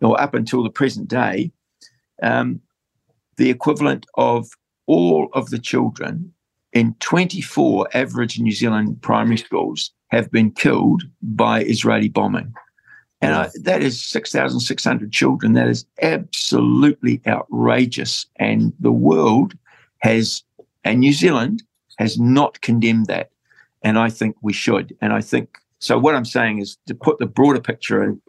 or 0.00 0.20
up 0.20 0.34
until 0.34 0.62
the 0.62 0.70
present 0.70 1.08
day, 1.08 1.52
um, 2.22 2.60
the 3.36 3.50
equivalent 3.50 4.06
of 4.14 4.48
all 4.86 5.28
of 5.34 5.50
the 5.50 5.58
children 5.58 6.32
in 6.76 6.94
24 7.00 7.88
average 7.94 8.38
New 8.38 8.52
Zealand 8.52 9.00
primary 9.00 9.38
schools 9.38 9.92
have 10.08 10.30
been 10.30 10.50
killed 10.50 11.04
by 11.22 11.62
Israeli 11.62 12.10
bombing. 12.10 12.52
And 13.22 13.34
I, 13.34 13.48
that 13.62 13.80
is 13.80 14.04
6,600 14.04 15.10
children. 15.10 15.54
That 15.54 15.68
is 15.68 15.86
absolutely 16.02 17.22
outrageous. 17.26 18.26
And 18.36 18.74
the 18.78 18.92
world 18.92 19.54
has, 20.00 20.42
and 20.84 21.00
New 21.00 21.14
Zealand 21.14 21.62
has 21.98 22.18
not 22.18 22.60
condemned 22.60 23.06
that. 23.06 23.30
And 23.82 23.98
I 23.98 24.10
think 24.10 24.36
we 24.42 24.52
should. 24.52 24.94
And 25.00 25.14
I 25.14 25.22
think, 25.22 25.56
so 25.78 25.98
what 25.98 26.14
I'm 26.14 26.26
saying 26.26 26.58
is 26.58 26.76
to 26.88 26.94
put 26.94 27.18
the 27.18 27.24
broader 27.24 27.60
picture 27.60 28.04
in, 28.04 28.20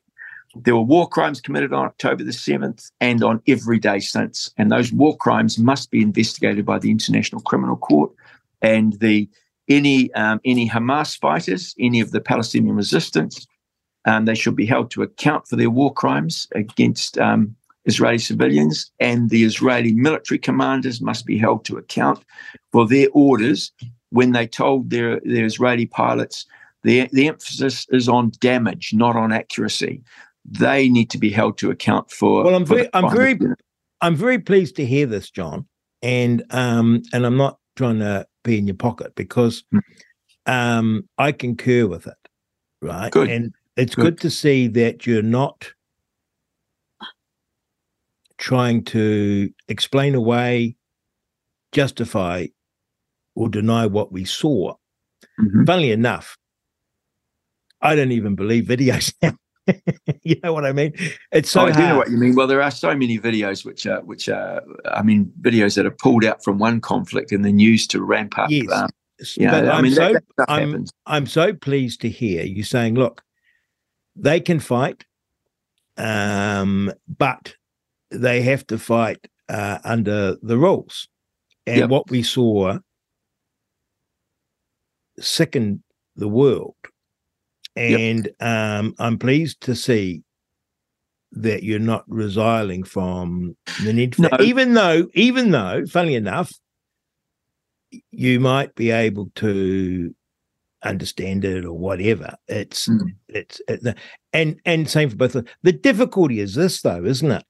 there 0.56 0.74
were 0.74 0.82
war 0.84 1.10
crimes 1.10 1.42
committed 1.42 1.74
on 1.74 1.86
October 1.86 2.24
the 2.24 2.32
7th 2.32 2.92
and 3.02 3.26
on 3.26 3.42
every 3.46 3.78
day 3.78 4.00
since. 4.00 4.54
And 4.58 4.72
those 4.72 4.94
war 4.94 5.18
crimes 5.18 5.60
must 5.60 5.92
be 5.92 6.02
investigated 6.02 6.66
by 6.66 6.80
the 6.80 6.92
International 6.92 7.42
Criminal 7.42 7.76
Court 7.76 8.10
and 8.62 8.94
the 9.00 9.30
any 9.70 10.14
um, 10.14 10.40
any 10.46 10.70
Hamas 10.70 11.18
fighters, 11.18 11.76
any 11.80 12.00
of 12.00 12.12
the 12.12 12.22
Palestinian 12.22 12.76
resistance, 12.76 13.46
um, 14.06 14.26
they 14.26 14.36
should 14.36 14.56
be 14.56 14.66
held 14.66 14.92
to 14.92 15.02
account 15.02 15.48
for 15.48 15.56
their 15.56 15.70
war 15.70 15.94
crimes 15.94 16.48
against 16.56 17.18
um, 17.18 17.56
Israeli 17.86 18.18
civilians, 18.18 18.92
and 19.00 19.30
the 19.30 19.44
Israeli 19.44 19.94
military 19.94 20.40
commanders 20.40 21.02
must 21.02 21.26
be 21.26 21.38
held 21.38 21.66
to 21.66 21.78
account 21.78 22.24
for 22.72 22.88
their 22.88 23.08
orders 23.14 23.72
when 24.10 24.32
they 24.32 24.48
told 24.48 24.90
their, 24.90 25.20
their 25.26 25.46
Israeli 25.46 25.86
pilots 25.86 26.46
the, 26.84 27.10
the 27.12 27.28
emphasis 27.28 27.86
is 27.90 28.08
on 28.08 28.32
damage, 28.40 28.94
not 28.94 29.16
on 29.16 29.34
accuracy. 29.34 30.02
They 30.46 30.88
need 30.88 31.10
to 31.10 31.18
be 31.18 31.30
held 31.30 31.58
to 31.58 31.70
account 31.70 32.12
for. 32.12 32.46
Well, 32.46 32.56
I'm 32.56 32.66
very, 32.66 32.90
I'm 32.94 33.14
very, 33.14 33.38
I'm 34.00 34.16
very 34.16 34.40
pleased 34.40 34.78
to 34.78 34.86
hear 34.86 35.06
this, 35.06 35.30
John, 35.30 35.68
and 36.02 36.46
um, 36.52 37.04
and 37.12 37.26
I'm 37.26 37.36
not 37.36 37.60
trying 37.76 38.00
to 38.00 38.26
be 38.48 38.58
in 38.58 38.66
your 38.66 38.76
pocket 38.76 39.14
because 39.16 39.64
hmm. 39.72 39.80
um, 40.46 41.08
I 41.18 41.32
concur 41.32 41.86
with 41.88 42.08
it, 42.08 42.30
right? 42.82 43.12
Good. 43.12 43.30
And 43.30 43.54
it's 43.76 43.94
good. 43.94 44.04
good 44.04 44.20
to 44.22 44.30
see 44.32 44.68
that 44.70 45.06
you're 45.06 45.22
not 45.22 45.72
trying 48.38 48.84
to 48.86 49.52
explain 49.68 50.16
away, 50.16 50.76
justify, 51.72 52.48
or 53.36 53.50
deny 53.50 53.86
what 53.86 54.12
we 54.12 54.26
saw. 54.26 54.76
Mm-hmm. 55.40 55.66
Funnily 55.66 55.92
enough, 55.92 56.38
I 57.82 57.96
don't 57.96 58.12
even 58.12 58.36
believe 58.36 58.64
videos 58.76 59.14
now. 59.22 59.34
you 60.24 60.40
know 60.44 60.54
what 60.54 60.66
I 60.66 60.72
mean? 60.72 60.94
It's 61.32 61.50
so. 61.50 61.62
Oh, 61.62 61.66
I 61.66 61.72
do 61.72 61.80
know 61.80 61.98
what 61.98 62.10
you 62.10 62.18
mean. 62.18 62.36
Well, 62.36 62.48
there 62.48 62.62
are 62.62 62.72
so 62.72 62.96
many 62.96 63.20
videos 63.20 63.66
which 63.66 63.86
are, 63.86 64.02
which 64.02 64.30
are, 64.30 64.62
I 64.86 65.02
mean, 65.04 65.32
videos 65.42 65.76
that 65.76 65.86
are 65.86 65.92
pulled 65.92 66.26
out 66.26 66.44
from 66.44 66.58
one 66.58 66.82
conflict 66.82 67.32
and 67.32 67.44
then 67.44 67.60
used 67.60 67.92
to 67.92 68.02
ramp 68.02 68.38
up. 68.38 68.50
Yes. 68.50 68.72
Um, 68.72 68.90
you 69.36 69.48
know, 69.48 69.52
but 69.52 69.66
I'm 69.70 69.72
I 69.72 69.82
mean, 69.82 69.92
so 69.94 70.14
that, 70.14 70.24
that 70.38 70.52
I'm, 70.52 70.86
I'm 71.06 71.26
so 71.26 71.54
pleased 71.54 72.02
to 72.02 72.10
hear 72.10 72.44
you 72.44 72.64
saying, 72.64 72.96
look, 72.96 73.24
they 74.16 74.40
can 74.40 74.60
fight, 74.60 75.06
um, 75.98 76.92
but 77.08 77.56
they 78.12 78.42
have 78.42 78.66
to 78.68 78.78
fight 78.78 79.28
uh, 79.50 79.80
under 79.84 80.38
the 80.42 80.58
rules. 80.58 81.08
And 81.66 81.80
yep. 81.80 81.90
what 81.90 82.10
we 82.10 82.24
saw 82.24 82.78
sickened 85.20 85.82
the 86.16 86.28
world. 86.28 86.76
And 87.78 88.26
yep. 88.26 88.50
um, 88.50 88.96
I'm 89.00 89.20
pleased 89.20 89.62
to 89.62 89.76
see 89.76 90.24
that 91.34 91.64
you're 91.64 91.80
not 91.80 92.04
resiling 92.08 92.84
from 92.84 93.56
the 93.84 93.94
need 93.94 94.16
for, 94.16 94.24
no. 94.24 94.30
even 94.42 94.74
though, 94.74 95.08
even 95.14 95.52
though, 95.52 95.86
funnily 95.86 96.16
enough, 96.16 96.52
you 98.12 98.40
might 98.40 98.74
be 98.76 98.92
able 98.92 99.30
to 99.36 100.14
understand 100.84 101.46
it 101.46 101.66
or 101.66 101.74
whatever. 101.74 102.36
It's 102.48 102.88
mm. 102.88 103.14
it's 103.28 103.62
it, 103.68 103.98
and 104.34 104.60
and 104.66 104.90
same 104.90 105.10
for 105.10 105.16
both. 105.16 105.36
The 105.64 105.72
difficulty 105.72 106.40
is 106.40 106.56
this 106.56 106.82
though, 106.82 107.04
isn't 107.04 107.32
it? 107.32 107.44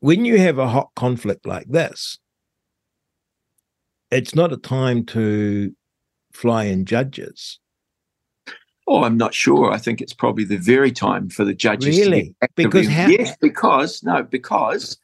When 0.00 0.24
you 0.24 0.38
have 0.38 0.58
a 0.58 0.68
hot 0.68 0.90
conflict 0.96 1.46
like 1.46 1.68
this, 1.68 2.18
it's 4.10 4.34
not 4.34 4.52
a 4.52 4.56
time 4.56 5.04
to 5.06 5.74
fly 6.32 6.64
in 6.64 6.84
judges. 6.84 7.59
Oh, 8.90 9.04
I'm 9.04 9.16
not 9.16 9.32
sure. 9.32 9.70
I 9.70 9.78
think 9.78 10.00
it's 10.00 10.12
probably 10.12 10.42
the 10.42 10.56
very 10.56 10.90
time 10.90 11.30
for 11.30 11.44
the 11.44 11.54
judges. 11.54 11.96
Really? 11.96 12.34
because 12.56 12.88
how- 12.88 13.06
yes, 13.06 13.36
because 13.40 14.02
no, 14.02 14.24
because 14.24 14.98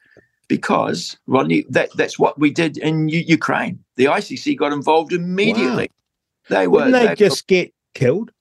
because 0.49 1.17
Rodney, 1.25 1.65
that 1.69 1.89
that's 1.95 2.19
what 2.19 2.37
we 2.37 2.51
did 2.51 2.77
in 2.77 3.07
U- 3.07 3.23
Ukraine. 3.25 3.79
The 3.95 4.05
ICC 4.05 4.57
got 4.57 4.73
involved 4.73 5.13
immediately. 5.13 5.89
They 6.49 6.67
were. 6.67 6.79
Didn't 6.79 6.91
they, 6.93 7.07
they 7.07 7.15
just 7.15 7.43
were, 7.43 7.55
get 7.55 7.73
killed? 7.93 8.31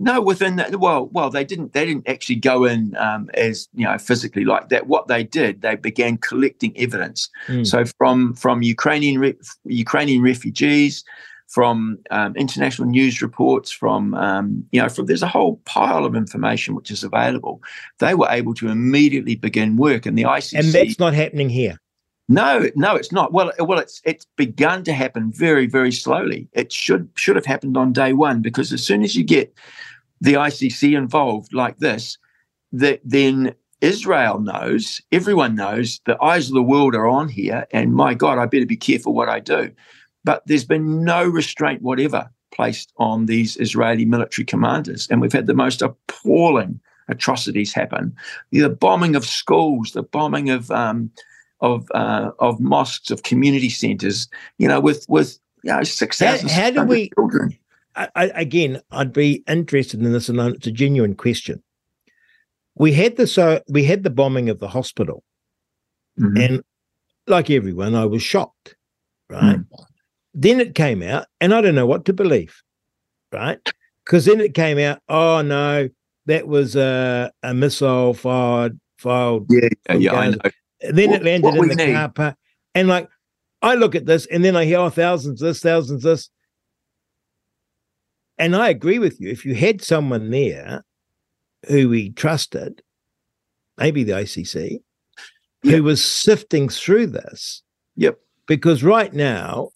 No, 0.00 0.20
within 0.20 0.56
that. 0.56 0.74
Well, 0.80 1.06
well, 1.12 1.30
they 1.30 1.44
didn't. 1.44 1.72
They 1.72 1.86
didn't 1.86 2.08
actually 2.08 2.36
go 2.36 2.64
in 2.64 2.96
um, 2.96 3.30
as 3.34 3.68
you 3.74 3.84
know 3.84 3.96
physically 3.96 4.44
like 4.44 4.70
that. 4.70 4.88
What 4.88 5.06
they 5.06 5.22
did, 5.22 5.62
they 5.62 5.76
began 5.76 6.16
collecting 6.18 6.76
evidence. 6.76 7.28
Mm. 7.46 7.64
So 7.64 7.84
from 7.96 8.34
from 8.34 8.62
Ukrainian 8.62 9.20
re- 9.20 9.38
Ukrainian 9.64 10.20
refugees, 10.20 11.04
from 11.48 11.98
um, 12.10 12.36
international 12.36 12.86
news 12.88 13.20
reports, 13.22 13.70
from 13.70 14.14
um, 14.14 14.64
you 14.70 14.80
know, 14.80 14.88
from 14.88 15.06
there's 15.06 15.22
a 15.22 15.28
whole 15.28 15.56
pile 15.64 16.04
of 16.04 16.14
information 16.14 16.74
which 16.74 16.90
is 16.90 17.02
available. 17.02 17.60
They 17.98 18.14
were 18.14 18.28
able 18.30 18.54
to 18.54 18.68
immediately 18.68 19.34
begin 19.34 19.76
work, 19.76 20.06
and 20.06 20.16
the 20.16 20.22
ICC. 20.22 20.58
And 20.58 20.72
that's 20.72 20.98
not 20.98 21.14
happening 21.14 21.48
here. 21.48 21.80
No, 22.28 22.68
no, 22.76 22.94
it's 22.94 23.10
not. 23.10 23.32
Well, 23.32 23.50
well, 23.58 23.78
it's 23.78 24.02
it's 24.04 24.26
begun 24.36 24.84
to 24.84 24.92
happen 24.92 25.32
very, 25.32 25.66
very 25.66 25.90
slowly. 25.90 26.48
It 26.52 26.70
should 26.70 27.08
should 27.16 27.36
have 27.36 27.46
happened 27.46 27.76
on 27.78 27.94
day 27.94 28.12
one 28.12 28.42
because 28.42 28.72
as 28.72 28.84
soon 28.84 29.02
as 29.02 29.16
you 29.16 29.24
get 29.24 29.54
the 30.20 30.34
ICC 30.34 30.96
involved 30.96 31.54
like 31.54 31.78
this, 31.78 32.18
that 32.72 33.00
then 33.02 33.54
Israel 33.80 34.40
knows, 34.40 35.00
everyone 35.12 35.54
knows, 35.54 36.00
the 36.04 36.22
eyes 36.22 36.48
of 36.48 36.54
the 36.54 36.62
world 36.62 36.94
are 36.94 37.06
on 37.06 37.28
here, 37.28 37.66
and 37.72 37.94
my 37.94 38.12
God, 38.12 38.36
I 38.36 38.44
better 38.44 38.66
be 38.66 38.76
careful 38.76 39.14
what 39.14 39.30
I 39.30 39.40
do. 39.40 39.70
But 40.24 40.42
there's 40.46 40.64
been 40.64 41.04
no 41.04 41.24
restraint 41.24 41.82
whatever 41.82 42.28
placed 42.52 42.92
on 42.96 43.26
these 43.26 43.56
Israeli 43.58 44.04
military 44.04 44.44
commanders, 44.44 45.06
and 45.10 45.20
we've 45.20 45.32
had 45.32 45.46
the 45.46 45.54
most 45.54 45.82
appalling 45.82 46.80
atrocities 47.08 47.72
happen. 47.72 48.14
The 48.50 48.68
bombing 48.68 49.16
of 49.16 49.24
schools, 49.24 49.92
the 49.92 50.02
bombing 50.02 50.50
of 50.50 50.70
um, 50.70 51.10
of 51.60 51.88
uh, 51.94 52.30
of 52.38 52.60
mosques, 52.60 53.10
of 53.10 53.22
community 53.22 53.70
centres, 53.70 54.28
you 54.58 54.68
know, 54.68 54.80
with 54.80 55.06
with 55.08 55.38
you 55.62 55.72
know 55.72 55.82
six 55.82 56.18
thousand. 56.18 56.50
How, 56.50 56.62
how 56.62 56.70
do 56.70 56.82
we? 56.84 57.10
Children. 57.10 57.58
I, 57.96 58.08
I, 58.14 58.24
again, 58.26 58.80
I'd 58.92 59.12
be 59.12 59.42
interested 59.48 60.00
in 60.00 60.12
this, 60.12 60.28
and 60.28 60.38
it's 60.40 60.66
a 60.66 60.72
genuine 60.72 61.16
question. 61.16 61.62
We 62.76 62.92
had 62.92 63.16
the 63.16 63.26
so 63.26 63.60
we 63.68 63.84
had 63.84 64.04
the 64.04 64.10
bombing 64.10 64.48
of 64.48 64.60
the 64.60 64.68
hospital, 64.68 65.24
mm-hmm. 66.18 66.36
and 66.36 66.64
like 67.26 67.50
everyone, 67.50 67.94
I 67.94 68.06
was 68.06 68.22
shocked. 68.22 68.76
Right. 69.28 69.56
Mm. 69.56 69.66
Then 70.40 70.60
it 70.60 70.76
came 70.76 71.02
out, 71.02 71.26
and 71.40 71.52
I 71.52 71.60
don't 71.60 71.74
know 71.74 71.86
what 71.86 72.04
to 72.04 72.12
believe. 72.12 72.62
Right. 73.32 73.58
Because 74.04 74.24
then 74.24 74.40
it 74.40 74.54
came 74.54 74.78
out, 74.78 75.02
oh 75.08 75.42
no, 75.42 75.88
that 76.26 76.46
was 76.46 76.76
a, 76.76 77.32
a 77.42 77.52
missile 77.52 78.14
fired 78.14 78.78
fired. 78.98 79.46
Yeah, 79.50 79.94
yeah, 79.94 80.14
I 80.14 80.30
know. 80.30 80.38
And 80.80 80.96
then 80.96 81.10
what, 81.10 81.20
it 81.20 81.24
landed 81.24 81.54
in 81.54 81.68
the 81.68 81.74
need. 81.74 81.92
car 81.92 82.08
park. 82.08 82.36
And 82.76 82.86
like, 82.86 83.08
I 83.62 83.74
look 83.74 83.96
at 83.96 84.06
this 84.06 84.26
and 84.26 84.44
then 84.44 84.54
I 84.54 84.64
hear, 84.64 84.78
oh, 84.78 84.90
thousands 84.90 85.40
this, 85.40 85.60
thousands 85.60 86.04
this. 86.04 86.30
And 88.38 88.54
I 88.54 88.68
agree 88.68 89.00
with 89.00 89.20
you. 89.20 89.28
If 89.28 89.44
you 89.44 89.56
had 89.56 89.82
someone 89.82 90.30
there 90.30 90.84
who 91.66 91.88
we 91.88 92.10
trusted, 92.10 92.80
maybe 93.76 94.04
the 94.04 94.12
ICC, 94.12 94.80
yep. 95.64 95.74
who 95.74 95.82
was 95.82 96.02
sifting 96.02 96.68
through 96.68 97.08
this. 97.08 97.62
Yep. 97.96 98.20
Because 98.46 98.84
right 98.84 99.12
now, 99.12 99.70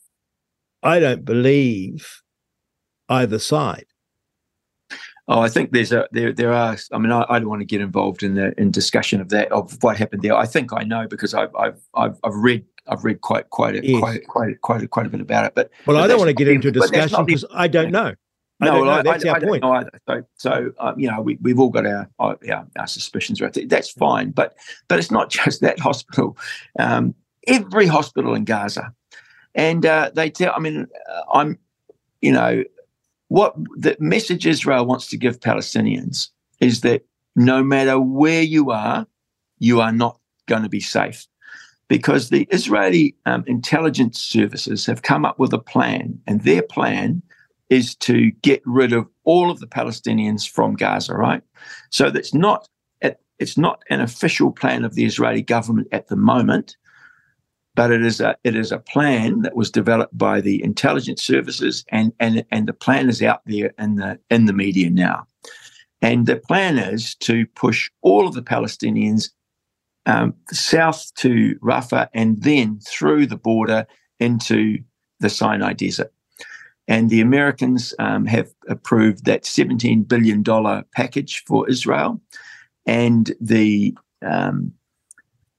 I 0.82 0.98
don't 0.98 1.24
believe 1.24 2.22
either 3.08 3.38
side. 3.38 3.86
Oh, 5.28 5.40
I 5.40 5.48
think 5.48 5.70
there's 5.70 5.92
a 5.92 6.08
there 6.10 6.32
there 6.32 6.52
are. 6.52 6.76
I 6.92 6.98
mean, 6.98 7.12
I, 7.12 7.24
I, 7.28 7.38
don't 7.38 7.48
want 7.48 7.60
to 7.60 7.66
get 7.66 7.80
involved 7.80 8.24
in 8.24 8.34
the 8.34 8.58
in 8.60 8.72
discussion 8.72 9.20
of 9.20 9.28
that 9.28 9.52
of 9.52 9.80
what 9.82 9.96
happened 9.96 10.22
there. 10.22 10.34
I 10.34 10.46
think 10.46 10.72
I 10.72 10.82
know 10.82 11.06
because 11.06 11.32
I've 11.32 11.54
I've 11.54 11.80
I've, 11.94 12.18
I've 12.24 12.34
read 12.34 12.64
I've 12.88 13.04
read 13.04 13.20
quite 13.20 13.48
quite 13.50 13.76
a, 13.76 13.86
yes. 13.86 14.00
quite 14.00 14.26
quite 14.26 14.60
quite 14.62 14.82
a, 14.82 14.88
quite 14.88 15.06
a 15.06 15.08
bit 15.08 15.20
about 15.20 15.44
it. 15.44 15.54
But 15.54 15.70
well, 15.86 15.96
but 15.96 16.04
I 16.04 16.06
don't 16.08 16.18
want 16.18 16.28
to 16.28 16.34
get 16.34 16.48
into 16.48 16.68
a 16.68 16.72
discussion 16.72 17.24
because 17.24 17.44
I 17.54 17.68
don't 17.68 17.92
know. 17.92 18.14
I 18.60 18.66
no, 18.66 18.82
well, 18.82 19.02
that's 19.02 19.24
I, 19.24 19.28
our 19.30 19.40
point. 19.40 19.64
Either. 19.64 19.90
So, 20.08 20.22
so 20.36 20.72
um, 20.80 20.98
you 20.98 21.08
know, 21.08 21.20
we 21.20 21.38
we've 21.40 21.58
all 21.58 21.70
got 21.70 21.86
our 21.86 22.10
our, 22.18 22.36
our 22.76 22.86
suspicions 22.86 23.40
right 23.40 23.52
there. 23.52 23.66
That's 23.66 23.90
fine, 23.90 24.32
but 24.32 24.56
but 24.88 24.98
it's 24.98 25.10
not 25.12 25.30
just 25.44 25.60
that 25.60 25.78
hospital. 25.78 26.36
Um, 26.78 27.14
every 27.46 27.86
hospital 27.86 28.34
in 28.34 28.44
Gaza, 28.44 28.92
and 29.54 29.84
uh, 29.84 30.10
they 30.14 30.30
tell. 30.30 30.52
I 30.54 30.60
mean, 30.60 30.86
uh, 31.10 31.22
I'm, 31.32 31.58
you 32.20 32.32
know, 32.32 32.64
what 33.28 33.54
the 33.76 33.96
message 33.98 34.46
Israel 34.46 34.86
wants 34.86 35.08
to 35.08 35.16
give 35.16 35.40
Palestinians 35.40 36.28
is 36.60 36.82
that 36.82 37.04
no 37.34 37.62
matter 37.62 37.98
where 37.98 38.42
you 38.42 38.70
are, 38.70 39.06
you 39.58 39.80
are 39.80 39.92
not 39.92 40.18
going 40.46 40.62
to 40.62 40.68
be 40.68 40.80
safe 40.80 41.26
because 41.88 42.28
the 42.28 42.46
Israeli 42.50 43.16
um, 43.26 43.44
intelligence 43.46 44.20
services 44.20 44.86
have 44.86 45.02
come 45.02 45.24
up 45.24 45.38
with 45.38 45.52
a 45.52 45.58
plan, 45.58 46.18
and 46.26 46.42
their 46.42 46.62
plan 46.62 47.22
is 47.70 47.94
to 47.96 48.30
get 48.42 48.60
rid 48.66 48.92
of 48.92 49.08
all 49.24 49.50
of 49.50 49.60
the 49.60 49.66
Palestinians 49.66 50.48
from 50.48 50.74
Gaza. 50.74 51.14
Right, 51.14 51.42
so 51.90 52.10
that's 52.10 52.34
not 52.34 52.68
it's 53.42 53.58
not 53.58 53.82
an 53.90 54.00
official 54.00 54.52
plan 54.52 54.84
of 54.84 54.94
the 54.94 55.04
Israeli 55.04 55.42
government 55.42 55.88
at 55.90 56.06
the 56.06 56.16
moment, 56.16 56.76
but 57.74 57.90
it 57.90 58.04
is 58.04 58.20
a 58.20 58.36
it 58.44 58.54
is 58.54 58.72
a 58.72 58.78
plan 58.78 59.42
that 59.42 59.56
was 59.56 59.70
developed 59.70 60.16
by 60.16 60.40
the 60.40 60.62
intelligence 60.62 61.22
services, 61.22 61.84
and 61.88 62.12
and 62.20 62.44
and 62.50 62.66
the 62.66 62.72
plan 62.72 63.08
is 63.08 63.22
out 63.22 63.40
there 63.46 63.72
in 63.78 63.96
the 63.96 64.18
in 64.30 64.46
the 64.46 64.52
media 64.52 64.90
now. 64.90 65.26
And 66.00 66.26
the 66.26 66.36
plan 66.36 66.78
is 66.78 67.14
to 67.16 67.46
push 67.54 67.90
all 68.02 68.26
of 68.26 68.34
the 68.34 68.42
Palestinians 68.42 69.30
um, 70.06 70.34
south 70.50 71.14
to 71.16 71.56
Rafah 71.62 72.08
and 72.12 72.42
then 72.42 72.80
through 72.80 73.26
the 73.26 73.36
border 73.36 73.86
into 74.18 74.78
the 75.20 75.30
Sinai 75.30 75.72
Desert. 75.72 76.12
And 76.88 77.08
the 77.08 77.20
Americans 77.20 77.94
um, 78.00 78.26
have 78.26 78.52
approved 78.68 79.24
that 79.24 79.44
$17 79.44 80.08
billion 80.08 80.44
package 80.94 81.44
for 81.46 81.68
Israel. 81.68 82.20
And 82.86 83.32
the 83.40 83.96
um, 84.26 84.72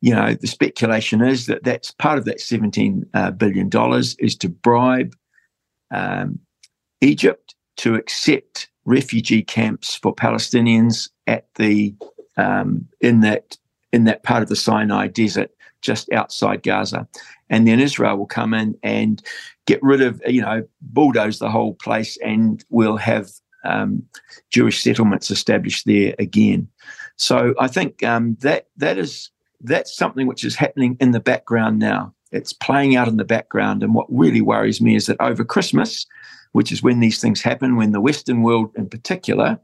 you 0.03 0.13
know 0.13 0.33
the 0.33 0.47
speculation 0.47 1.21
is 1.21 1.45
that 1.45 1.63
that's 1.63 1.91
part 1.91 2.17
of 2.17 2.25
that 2.25 2.41
17 2.41 3.05
uh, 3.13 3.31
billion 3.31 3.69
dollars 3.69 4.15
is 4.19 4.35
to 4.35 4.49
bribe 4.49 5.15
um, 5.91 6.39
Egypt 6.99 7.55
to 7.77 7.95
accept 7.95 8.67
refugee 8.83 9.41
camps 9.41 9.95
for 9.95 10.13
Palestinians 10.13 11.09
at 11.25 11.47
the 11.55 11.95
um, 12.35 12.85
in 12.99 13.21
that 13.21 13.57
in 13.93 14.03
that 14.03 14.23
part 14.23 14.43
of 14.43 14.49
the 14.49 14.57
Sinai 14.57 15.07
desert 15.07 15.51
just 15.79 16.11
outside 16.11 16.63
Gaza. 16.63 17.07
And 17.49 17.65
then 17.65 17.79
Israel 17.79 18.17
will 18.17 18.25
come 18.25 18.53
in 18.53 18.75
and 18.83 19.23
get 19.67 19.81
rid 19.81 20.01
of, 20.01 20.21
you 20.27 20.41
know, 20.41 20.63
bulldoze 20.81 21.39
the 21.39 21.51
whole 21.51 21.75
place 21.75 22.17
and 22.17 22.63
we'll 22.69 22.97
have 22.97 23.29
um, 23.63 24.03
Jewish 24.49 24.81
settlements 24.81 25.31
established 25.31 25.85
there 25.85 26.13
again. 26.19 26.67
So 27.15 27.53
I 27.57 27.67
think 27.67 28.03
um, 28.03 28.35
that 28.41 28.67
that 28.77 28.97
is 28.97 29.29
that's 29.63 29.95
something 29.95 30.27
which 30.27 30.43
is 30.43 30.55
happening 30.55 30.97
in 30.99 31.11
the 31.11 31.19
background 31.19 31.79
now. 31.79 32.13
It's 32.31 32.53
playing 32.53 32.95
out 32.95 33.07
in 33.07 33.17
the 33.17 33.25
background. 33.25 33.83
And 33.83 33.93
what 33.93 34.07
really 34.09 34.41
worries 34.41 34.81
me 34.81 34.95
is 34.95 35.05
that 35.05 35.21
over 35.21 35.43
Christmas, 35.45 36.05
which 36.51 36.71
is 36.71 36.83
when 36.83 36.99
these 36.99 37.21
things 37.21 37.41
happen, 37.41 37.75
when 37.75 37.91
the 37.91 38.01
Western 38.01 38.41
world 38.41 38.71
in 38.75 38.89
particular 38.89 39.59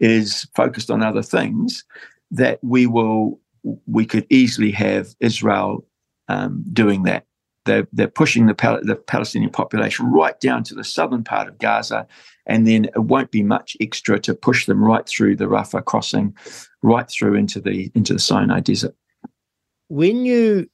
is 0.00 0.46
focused 0.54 0.90
on 0.90 1.02
other 1.02 1.22
things, 1.22 1.84
that 2.30 2.58
we 2.62 2.86
will 2.86 3.40
we 3.86 4.04
could 4.04 4.26
easily 4.28 4.72
have 4.72 5.14
Israel 5.20 5.86
um, 6.28 6.64
doing 6.72 7.04
that. 7.04 7.26
They're, 7.64 7.86
they're 7.92 8.08
pushing 8.08 8.46
the, 8.46 8.54
Pal- 8.54 8.80
the 8.82 8.96
Palestinian 8.96 9.52
population 9.52 10.06
right 10.06 10.38
down 10.40 10.64
to 10.64 10.74
the 10.74 10.82
southern 10.82 11.22
part 11.22 11.46
of 11.46 11.58
Gaza, 11.58 12.08
and 12.46 12.66
then 12.66 12.86
it 12.86 13.04
won't 13.04 13.30
be 13.30 13.44
much 13.44 13.76
extra 13.80 14.18
to 14.20 14.34
push 14.34 14.66
them 14.66 14.82
right 14.82 15.06
through 15.06 15.36
the 15.36 15.44
Rafah 15.44 15.84
crossing, 15.84 16.36
right 16.82 17.08
through 17.08 17.34
into 17.34 17.60
the 17.60 17.92
into 17.94 18.12
the 18.12 18.18
Sinai 18.18 18.58
Desert. 18.58 18.96
When 19.92 20.24
you 20.24 20.70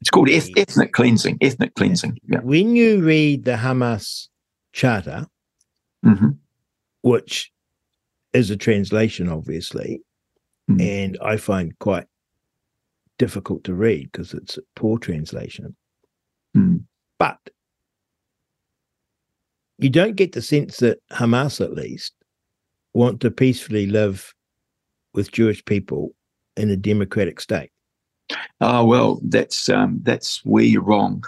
it's 0.00 0.10
called 0.10 0.28
eth- 0.28 0.50
ethnic 0.56 0.92
cleansing. 0.92 1.38
Ethnic 1.40 1.76
cleansing. 1.76 2.18
Yeah. 2.26 2.40
When 2.40 2.74
you 2.74 3.04
read 3.04 3.44
the 3.44 3.52
Hamas 3.52 4.26
charter, 4.72 5.28
mm-hmm. 6.04 6.30
which 7.02 7.52
is 8.32 8.50
a 8.50 8.56
translation, 8.56 9.28
obviously, 9.28 10.02
mm-hmm. 10.68 10.80
and 10.80 11.18
I 11.22 11.36
find 11.36 11.78
quite 11.78 12.06
difficult 13.16 13.62
to 13.62 13.74
read 13.74 14.10
because 14.10 14.34
it's 14.34 14.58
a 14.58 14.62
poor 14.74 14.98
translation. 14.98 15.76
Mm-hmm. 16.56 16.78
But 17.20 17.38
you 19.78 19.88
don't 19.88 20.16
get 20.16 20.32
the 20.32 20.42
sense 20.42 20.78
that 20.78 20.98
Hamas, 21.12 21.60
at 21.60 21.74
least, 21.74 22.12
want 22.92 23.20
to 23.20 23.30
peacefully 23.30 23.86
live 23.86 24.34
with 25.14 25.30
Jewish 25.30 25.64
people 25.64 26.12
in 26.56 26.70
a 26.70 26.76
democratic 26.76 27.40
state. 27.40 27.70
Oh 28.60 28.84
well, 28.84 29.20
that's 29.24 29.68
um, 29.68 30.00
that's 30.02 30.44
where 30.44 30.64
you're 30.64 30.82
wrong, 30.82 31.24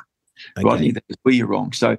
okay. 0.56 0.64
Rodney. 0.64 0.92
That's 0.92 1.16
where 1.22 1.34
you're 1.34 1.46
wrong. 1.46 1.72
So, 1.72 1.96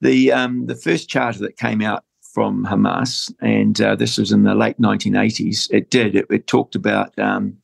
the 0.00 0.32
um, 0.32 0.66
the 0.66 0.76
first 0.76 1.08
charter 1.08 1.40
that 1.40 1.56
came 1.56 1.80
out 1.80 2.04
from 2.34 2.66
Hamas, 2.66 3.32
and 3.40 3.80
uh, 3.80 3.94
this 3.94 4.18
was 4.18 4.32
in 4.32 4.42
the 4.42 4.54
late 4.54 4.78
1980s. 4.78 5.68
It 5.72 5.90
did. 5.90 6.16
It, 6.16 6.26
it 6.30 6.46
talked 6.46 6.74
about 6.74 7.18
um, 7.18 7.56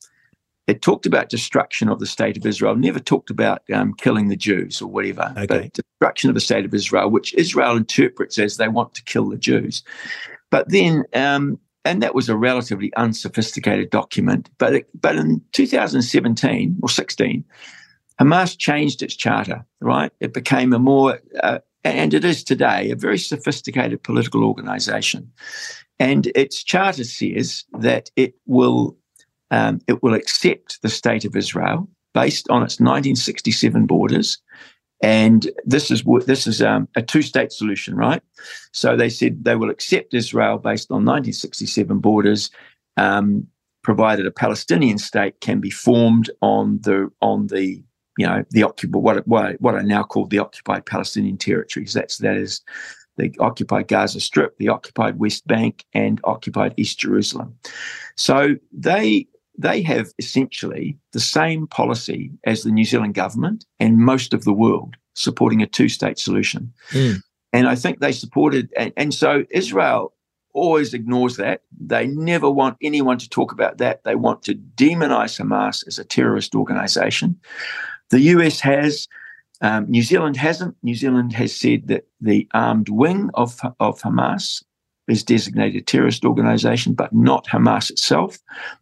it 0.67 0.81
talked 0.81 1.05
about 1.05 1.29
destruction 1.29 1.89
of 1.89 1.99
the 1.99 2.05
state 2.05 2.37
of 2.37 2.45
Israel. 2.45 2.75
Never 2.75 2.99
talked 2.99 3.29
about 3.29 3.61
um, 3.73 3.93
killing 3.93 4.29
the 4.29 4.35
Jews 4.35 4.81
or 4.81 4.87
whatever, 4.87 5.33
okay. 5.37 5.45
but 5.45 5.73
destruction 5.73 6.29
of 6.29 6.33
the 6.33 6.41
state 6.41 6.65
of 6.65 6.73
Israel, 6.73 7.09
which 7.09 7.33
Israel 7.35 7.75
interprets 7.75 8.39
as 8.39 8.57
they 8.57 8.67
want 8.67 8.93
to 8.95 9.03
kill 9.03 9.29
the 9.29 9.37
Jews. 9.37 9.83
But 10.49 10.69
then 10.69 11.03
um, 11.13 11.59
and 11.85 12.01
that 12.01 12.15
was 12.15 12.29
a 12.29 12.37
relatively 12.37 12.93
unsophisticated 12.95 13.89
document. 13.89 14.49
But 14.57 14.75
it, 14.75 14.89
but 14.99 15.15
in 15.15 15.41
2017 15.51 16.77
or 16.81 16.89
16, 16.89 17.43
Hamas 18.19 18.57
changed 18.57 19.01
its 19.01 19.15
charter. 19.15 19.65
Right, 19.79 20.11
it 20.19 20.33
became 20.33 20.73
a 20.73 20.79
more 20.79 21.19
uh, 21.41 21.59
and 21.83 22.13
it 22.13 22.23
is 22.23 22.43
today 22.43 22.91
a 22.91 22.95
very 22.95 23.17
sophisticated 23.17 24.03
political 24.03 24.43
organization, 24.43 25.31
and 25.99 26.31
its 26.35 26.63
charter 26.63 27.03
says 27.03 27.63
that 27.79 28.11
it 28.15 28.35
will 28.45 28.95
um, 29.49 29.81
it 29.87 30.03
will 30.03 30.13
accept 30.13 30.81
the 30.81 30.89
state 30.89 31.25
of 31.25 31.35
Israel 31.35 31.87
based 32.13 32.49
on 32.49 32.61
its 32.61 32.79
1967 32.79 33.85
borders 33.85 34.37
and 35.01 35.49
this 35.65 35.89
is 35.89 36.03
this 36.25 36.45
is 36.47 36.61
um, 36.61 36.87
a 36.95 37.01
two-state 37.01 37.51
solution, 37.51 37.95
right? 37.95 38.21
So 38.71 38.95
they 38.95 39.09
said 39.09 39.43
they 39.43 39.55
will 39.55 39.69
accept 39.69 40.13
Israel 40.13 40.57
based 40.57 40.91
on 40.91 41.05
1967 41.05 41.99
borders, 41.99 42.51
um, 42.97 43.47
provided 43.83 44.27
a 44.27 44.31
Palestinian 44.31 44.99
state 44.99 45.41
can 45.41 45.59
be 45.59 45.71
formed 45.71 46.29
on 46.41 46.79
the 46.81 47.11
on 47.21 47.47
the 47.47 47.83
you 48.17 48.27
know 48.27 48.43
the 48.51 48.63
occupied 48.63 49.01
what 49.01 49.27
what 49.27 49.59
what 49.59 49.75
are 49.75 49.83
now 49.83 50.03
called 50.03 50.29
the 50.29 50.39
occupied 50.39 50.85
Palestinian 50.85 51.37
territories. 51.37 51.93
That's 51.93 52.17
that 52.17 52.37
is 52.37 52.61
the 53.17 53.33
occupied 53.39 53.87
Gaza 53.87 54.19
Strip, 54.19 54.57
the 54.57 54.69
occupied 54.69 55.19
West 55.19 55.47
Bank, 55.47 55.85
and 55.93 56.21
occupied 56.23 56.73
East 56.77 56.99
Jerusalem. 56.99 57.57
So 58.15 58.55
they 58.71 59.27
they 59.61 59.81
have 59.81 60.11
essentially 60.19 60.97
the 61.13 61.19
same 61.19 61.67
policy 61.67 62.31
as 62.45 62.63
the 62.63 62.71
New 62.71 62.85
Zealand 62.85 63.13
government 63.13 63.65
and 63.79 63.97
most 63.97 64.33
of 64.33 64.43
the 64.43 64.53
world 64.53 64.95
supporting 65.13 65.61
a 65.61 65.67
two 65.67 65.89
state 65.89 66.19
solution. 66.19 66.73
Mm. 66.91 67.21
And 67.53 67.67
I 67.67 67.75
think 67.75 67.99
they 67.99 68.11
supported, 68.11 68.71
and, 68.77 68.93
and 68.95 69.13
so 69.13 69.45
Israel 69.51 70.13
always 70.53 70.93
ignores 70.93 71.37
that. 71.37 71.61
They 71.79 72.07
never 72.07 72.49
want 72.49 72.77
anyone 72.81 73.17
to 73.19 73.29
talk 73.29 73.51
about 73.51 73.77
that. 73.77 74.03
They 74.03 74.15
want 74.15 74.43
to 74.43 74.55
demonize 74.55 75.39
Hamas 75.39 75.85
as 75.87 75.99
a 75.99 76.05
terrorist 76.05 76.55
organization. 76.55 77.39
The 78.09 78.19
US 78.21 78.59
has, 78.61 79.07
um, 79.61 79.89
New 79.89 80.01
Zealand 80.01 80.37
hasn't. 80.37 80.75
New 80.83 80.95
Zealand 80.95 81.33
has 81.33 81.55
said 81.55 81.87
that 81.87 82.07
the 82.19 82.47
armed 82.53 82.89
wing 82.89 83.29
of, 83.33 83.59
of 83.79 84.01
Hamas 84.01 84.63
is 85.11 85.23
designated 85.23 85.85
terrorist 85.85 86.25
organization, 86.25 86.93
but 86.93 87.13
not 87.13 87.45
Hamas 87.47 87.91
itself, 87.91 88.39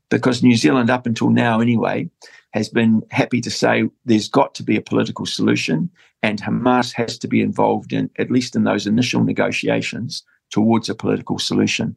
because 0.09 0.43
New 0.43 0.55
Zealand, 0.55 0.89
up 0.89 1.05
until 1.05 1.30
now 1.30 1.59
anyway, 1.59 2.09
has 2.51 2.69
been 2.69 3.01
happy 3.11 3.41
to 3.41 3.51
say 3.51 3.84
there's 4.05 4.30
got 4.30 4.55
to 4.55 4.63
be 4.63 4.75
a 4.75 4.82
political 4.82 5.25
solution 5.25 5.89
and 6.21 6.41
Hamas 6.41 6.93
has 6.93 7.17
to 7.19 7.27
be 7.27 7.41
involved 7.41 7.93
in, 7.93 8.09
at 8.17 8.32
least 8.32 8.55
in 8.55 8.63
those 8.63 8.88
initial 8.88 9.23
negotiations, 9.23 10.23
towards 10.51 10.89
a 10.89 10.95
political 10.95 11.39
solution. 11.39 11.95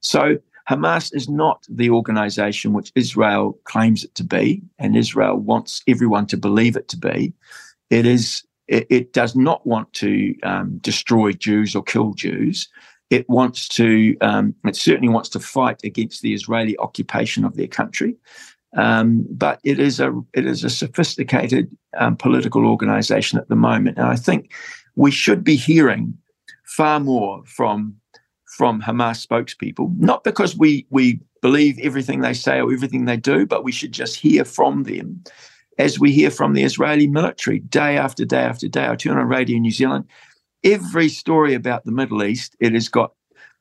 So 0.00 0.38
Hamas 0.68 1.14
is 1.14 1.28
not 1.28 1.66
the 1.68 1.90
organization 1.90 2.72
which 2.72 2.92
Israel 2.94 3.58
claims 3.64 4.04
it 4.04 4.14
to 4.14 4.24
be, 4.24 4.62
and 4.78 4.96
Israel 4.96 5.36
wants 5.36 5.82
everyone 5.88 6.26
to 6.26 6.36
believe 6.36 6.76
it 6.76 6.88
to 6.88 6.96
be. 6.96 7.34
It 7.90 8.06
is. 8.06 8.44
It, 8.68 8.86
it 8.88 9.12
does 9.12 9.34
not 9.34 9.66
want 9.66 9.92
to 9.94 10.36
um, 10.44 10.78
destroy 10.78 11.32
Jews 11.32 11.74
or 11.74 11.82
kill 11.82 12.14
Jews. 12.14 12.68
It 13.10 13.28
wants 13.28 13.68
to. 13.70 14.16
Um, 14.20 14.54
it 14.64 14.76
certainly 14.76 15.08
wants 15.08 15.28
to 15.30 15.40
fight 15.40 15.80
against 15.84 16.22
the 16.22 16.32
Israeli 16.32 16.78
occupation 16.78 17.44
of 17.44 17.56
their 17.56 17.66
country. 17.66 18.16
Um, 18.76 19.26
but 19.30 19.58
it 19.64 19.80
is 19.80 19.98
a 19.98 20.12
it 20.32 20.46
is 20.46 20.62
a 20.62 20.70
sophisticated 20.70 21.76
um, 21.98 22.16
political 22.16 22.66
organisation 22.66 23.38
at 23.38 23.48
the 23.48 23.56
moment, 23.56 23.98
and 23.98 24.06
I 24.06 24.16
think 24.16 24.52
we 24.94 25.10
should 25.10 25.42
be 25.42 25.56
hearing 25.56 26.16
far 26.64 27.00
more 27.00 27.42
from 27.46 27.96
from 28.56 28.80
Hamas 28.80 29.26
spokespeople. 29.26 29.96
Not 29.98 30.22
because 30.22 30.56
we 30.56 30.86
we 30.90 31.20
believe 31.42 31.78
everything 31.80 32.20
they 32.20 32.34
say 32.34 32.60
or 32.60 32.72
everything 32.72 33.06
they 33.06 33.16
do, 33.16 33.44
but 33.46 33.64
we 33.64 33.72
should 33.72 33.92
just 33.92 34.16
hear 34.16 34.44
from 34.44 34.84
them, 34.84 35.24
as 35.78 35.98
we 35.98 36.12
hear 36.12 36.30
from 36.30 36.52
the 36.52 36.62
Israeli 36.62 37.08
military 37.08 37.58
day 37.58 37.96
after 37.96 38.24
day 38.24 38.42
after 38.42 38.68
day. 38.68 38.86
I 38.88 38.94
turn 38.94 39.18
on 39.18 39.26
radio 39.26 39.58
New 39.58 39.72
Zealand. 39.72 40.04
Every 40.64 41.08
story 41.08 41.54
about 41.54 41.84
the 41.84 41.92
Middle 41.92 42.22
East, 42.22 42.56
it 42.60 42.74
has 42.74 42.88
got 42.88 43.12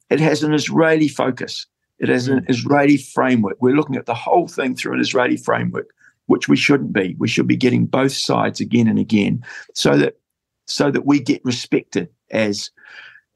it 0.09 0.19
has 0.19 0.43
an 0.43 0.53
Israeli 0.53 1.07
focus. 1.07 1.67
It 1.99 2.09
has 2.09 2.27
an 2.27 2.39
mm. 2.39 2.49
Israeli 2.49 2.97
framework. 2.97 3.57
We're 3.61 3.75
looking 3.75 3.95
at 3.95 4.05
the 4.05 4.15
whole 4.15 4.47
thing 4.47 4.75
through 4.75 4.93
an 4.93 5.01
Israeli 5.01 5.37
framework. 5.37 5.89
which 6.29 6.47
we 6.47 6.55
shouldn't 6.55 6.93
be. 6.93 7.15
We 7.17 7.27
should 7.27 7.47
be 7.47 7.57
getting 7.57 7.87
both 7.87 8.11
sides 8.11 8.61
again 8.61 8.87
and 8.87 8.99
again, 8.99 9.43
so 9.73 9.97
that 9.97 10.19
so 10.67 10.91
that 10.91 11.05
we 11.05 11.19
get 11.19 11.43
respected 11.43 12.07
as 12.31 12.69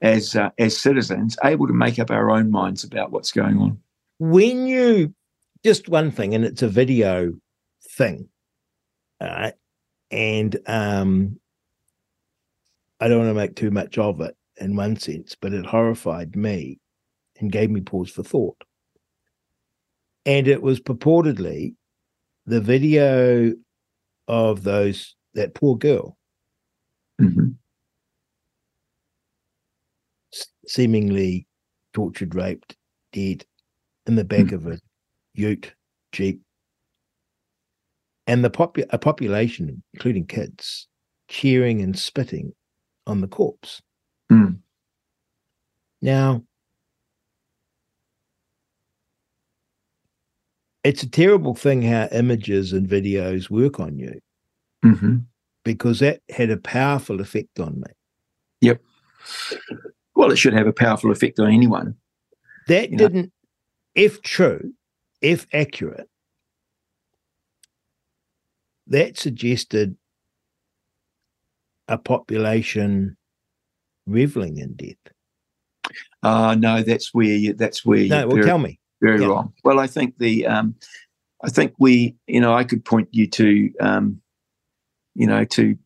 as 0.00 0.36
uh, 0.36 0.50
as 0.58 0.80
citizens, 0.80 1.36
able 1.42 1.66
to 1.66 1.72
make 1.72 1.98
up 1.98 2.10
our 2.10 2.30
own 2.30 2.50
minds 2.50 2.84
about 2.84 3.10
what's 3.10 3.32
going 3.32 3.58
on. 3.58 3.78
When 4.20 4.66
you 4.68 5.12
just 5.64 5.88
one 5.88 6.12
thing, 6.12 6.34
and 6.34 6.44
it's 6.44 6.62
a 6.62 6.68
video 6.68 7.32
thing, 7.82 8.28
uh, 9.20 9.50
and 10.12 10.56
um, 10.66 11.40
I 13.04 13.08
don't 13.08 13.18
want 13.18 13.28
to 13.28 13.34
make 13.34 13.54
too 13.54 13.70
much 13.70 13.98
of 13.98 14.22
it 14.22 14.34
in 14.56 14.76
one 14.76 14.96
sense, 14.96 15.36
but 15.38 15.52
it 15.52 15.66
horrified 15.66 16.34
me 16.34 16.80
and 17.38 17.52
gave 17.52 17.70
me 17.70 17.82
pause 17.82 18.08
for 18.08 18.22
thought. 18.22 18.56
And 20.24 20.48
it 20.48 20.62
was 20.62 20.80
purportedly 20.80 21.74
the 22.46 22.62
video 22.62 23.52
of 24.26 24.62
those 24.62 25.16
that 25.34 25.52
poor 25.52 25.76
girl 25.76 26.16
Mm-hmm. 27.20 27.50
seemingly 30.66 31.46
tortured, 31.92 32.34
raped, 32.34 32.74
dead 33.12 33.44
in 34.06 34.16
the 34.16 34.24
back 34.24 34.50
of 34.52 34.66
a 34.66 34.80
ute 35.34 35.74
jeep, 36.10 36.40
and 38.26 38.42
the 38.42 38.50
popu- 38.50 38.86
a 38.88 38.98
population, 38.98 39.82
including 39.92 40.26
kids, 40.26 40.88
cheering 41.28 41.82
and 41.82 41.98
spitting 41.98 42.54
on 43.06 43.20
the 43.20 43.28
corpse. 43.28 43.82
Mm. 44.30 44.58
Now, 46.02 46.42
it's 50.82 51.02
a 51.02 51.08
terrible 51.08 51.54
thing 51.54 51.82
how 51.82 52.08
images 52.12 52.72
and 52.72 52.88
videos 52.88 53.50
work 53.50 53.80
on 53.80 53.98
you 53.98 54.20
Mm-hmm. 54.84 55.16
because 55.64 56.00
that 56.00 56.20
had 56.28 56.50
a 56.50 56.58
powerful 56.58 57.22
effect 57.22 57.58
on 57.58 57.80
me. 57.80 57.86
Yep. 58.60 58.82
Well, 60.14 60.30
it 60.30 60.36
should 60.36 60.52
have 60.52 60.66
a 60.66 60.74
powerful 60.74 61.10
effect 61.10 61.40
on 61.40 61.50
anyone. 61.50 61.96
That 62.68 62.94
didn't, 62.94 63.32
if 63.94 64.20
true, 64.20 64.74
if 65.22 65.46
accurate, 65.54 66.08
that 68.86 69.16
suggested 69.16 69.96
a 71.88 71.98
population 71.98 73.16
reveling 74.06 74.58
in 74.58 74.74
death. 74.74 74.96
Uh 76.22 76.54
no, 76.58 76.82
that's 76.82 77.12
where 77.12 77.26
you. 77.26 77.52
That's 77.54 77.84
where 77.84 78.06
No, 78.06 78.18
you're 78.20 78.26
well, 78.28 78.36
very, 78.36 78.46
tell 78.46 78.58
me. 78.58 78.78
very 79.00 79.20
yeah. 79.20 79.26
wrong. 79.28 79.52
Well, 79.64 79.78
I 79.78 79.86
think 79.86 80.18
the. 80.18 80.46
Um, 80.46 80.74
I 81.42 81.50
think 81.50 81.74
we. 81.78 82.16
You 82.26 82.40
know, 82.40 82.54
I 82.54 82.64
could 82.64 82.84
point 82.84 83.08
you 83.12 83.26
to. 83.28 83.70
Um, 83.80 84.20
you 85.14 85.26
know, 85.26 85.44
to 85.44 85.76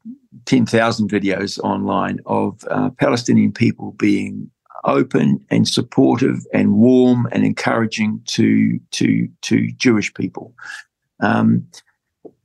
ten 0.46 0.64
thousand 0.66 1.10
videos 1.10 1.58
online 1.60 2.20
of 2.26 2.64
uh, 2.70 2.90
Palestinian 2.90 3.52
people 3.52 3.92
being 3.92 4.50
open 4.84 5.44
and 5.50 5.66
supportive 5.66 6.46
and 6.54 6.74
warm 6.76 7.26
and 7.32 7.44
encouraging 7.44 8.22
to 8.26 8.78
to 8.92 9.28
to 9.42 9.70
Jewish 9.72 10.14
people. 10.14 10.54
Um, 11.20 11.66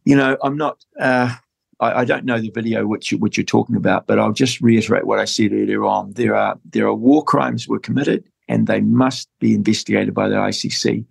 you 0.06 0.16
know, 0.16 0.38
I'm 0.44 0.58
not. 0.58 0.84
Uh, 1.00 1.36
I, 1.84 2.02
I 2.02 2.06
don't 2.06 2.26
know 2.26 2.40
the 2.40 2.50
video 2.50 2.88
which 2.88 3.12
you, 3.12 3.18
which 3.18 3.38
you're 3.38 3.46
talking 3.46 3.76
about, 3.76 4.08
but 4.08 4.20
I'll 4.20 4.32
just 4.32 4.62
reiterate 4.62 5.06
what 5.06 5.20
I 5.20 5.26
said 5.26 5.52
earlier 5.52 5.84
on. 5.86 6.14
There 6.14 6.36
are 6.36 6.58
there 6.72 6.88
are 6.88 6.94
war 6.94 7.24
crimes 7.24 7.68
were 7.68 7.80
committed, 7.80 8.24
and 8.48 8.68
they 8.68 8.82
must 8.82 9.30
be 9.40 9.54
investigated 9.54 10.14
by 10.14 10.30
the 10.30 10.36
ICC. 10.36 11.06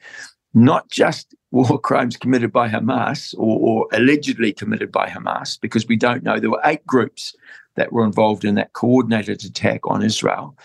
Not 0.54 0.90
just 0.90 1.34
war 1.50 1.78
crimes 1.78 2.16
committed 2.16 2.52
by 2.52 2.68
Hamas 2.68 3.34
or, 3.36 3.58
or 3.60 3.88
allegedly 3.92 4.52
committed 4.52 4.90
by 4.90 5.08
Hamas, 5.08 5.60
because 5.60 5.86
we 5.86 5.96
don't 5.96 6.22
know. 6.22 6.40
There 6.40 6.50
were 6.50 6.62
eight 6.64 6.86
groups 6.86 7.34
that 7.76 7.92
were 7.92 8.04
involved 8.04 8.44
in 8.44 8.54
that 8.54 8.72
coordinated 8.72 9.44
attack 9.44 9.80
on 9.84 10.02
Israel. 10.02 10.56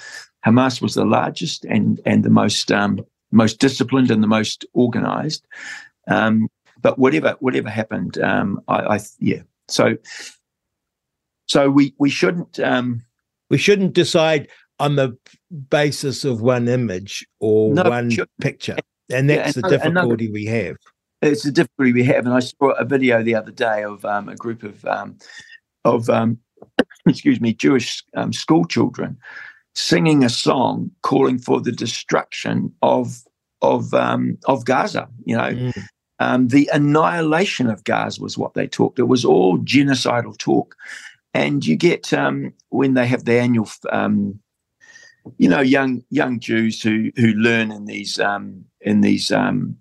Hamas 0.46 0.82
was 0.82 0.94
the 0.94 1.06
largest 1.06 1.66
and 1.66 2.00
and 2.06 2.24
the 2.24 2.30
most 2.30 2.72
um, 2.72 3.06
most 3.32 3.60
disciplined 3.60 4.12
and 4.12 4.24
the 4.24 4.28
most 4.28 4.66
organized. 4.74 5.46
Um, 6.08 6.48
but 6.82 6.98
whatever 6.98 7.36
whatever 7.40 7.70
happened, 7.70 8.18
um, 8.20 8.62
I, 8.68 8.96
I 8.96 9.00
yeah. 9.20 9.42
So 9.70 9.96
so 11.48 11.70
we 11.70 11.94
we 12.00 12.10
shouldn't. 12.10 12.60
Um, 12.60 13.02
We 13.50 13.58
shouldn't 13.58 13.94
decide 13.94 14.50
on 14.78 14.98
the 14.98 15.18
basis 15.70 16.26
of 16.26 16.42
one 16.42 16.68
image 16.68 17.26
or 17.40 17.74
No, 17.74 17.84
one 17.84 18.10
sure. 18.10 18.26
picture. 18.42 18.76
And 19.10 19.30
Yeah, 19.30 19.38
that's 19.38 19.54
the 19.54 19.60
another- 19.60 19.76
another- 19.88 20.18
difficulty 20.18 20.32
we 20.32 20.46
have. 20.48 20.76
it's 21.22 21.44
the 21.44 21.52
difficulty 21.54 21.94
we 21.94 22.04
have. 22.04 22.26
And 22.26 22.34
I 22.34 22.42
saw 22.42 22.72
a 22.78 22.84
video 22.84 23.24
the 23.24 23.36
other 23.36 23.54
day 23.54 23.84
of 23.86 24.04
um, 24.04 24.28
a 24.28 24.36
group 24.36 24.64
of 24.64 24.84
um, 24.86 25.18
of 25.86 26.10
um, 26.10 26.40
excuse 27.08 27.40
me 27.40 27.54
Jewish 27.54 28.04
um, 28.18 28.34
school 28.34 28.66
children 28.66 29.18
singing 29.76 30.26
a 30.26 30.30
song 30.30 30.92
calling 31.04 31.40
for 31.40 31.62
the 31.62 31.72
destruction 31.72 32.74
of 32.82 33.24
of 33.62 33.94
um, 33.94 34.38
of 34.46 34.66
Gaza. 34.66 35.08
You 35.26 35.38
know, 35.38 35.52
Mm. 35.54 35.84
Um, 36.20 36.48
the 36.48 36.70
annihilation 36.74 37.70
of 37.70 37.84
Gaza 37.84 38.22
was 38.22 38.38
what 38.38 38.54
they 38.54 38.68
talked. 38.68 39.00
It 39.00 39.04
was 39.04 39.24
all 39.24 39.60
genocidal 39.60 40.38
talk, 40.38 40.76
and 41.34 41.66
you 41.66 41.76
get 41.76 42.14
um, 42.14 42.54
when 42.70 42.94
they 42.94 43.08
have 43.08 43.26
the 43.26 43.40
annual. 43.40 43.70
Um, 43.92 44.40
you 45.38 45.50
know, 45.50 45.60
young 45.60 46.04
young 46.10 46.40
Jews 46.40 46.82
who 46.82 47.12
who 47.18 47.34
learn 47.34 47.72
in 47.72 47.86
these 47.86 48.20
um, 48.20 48.64
in 48.82 49.02
these 49.02 49.32
um, 49.32 49.78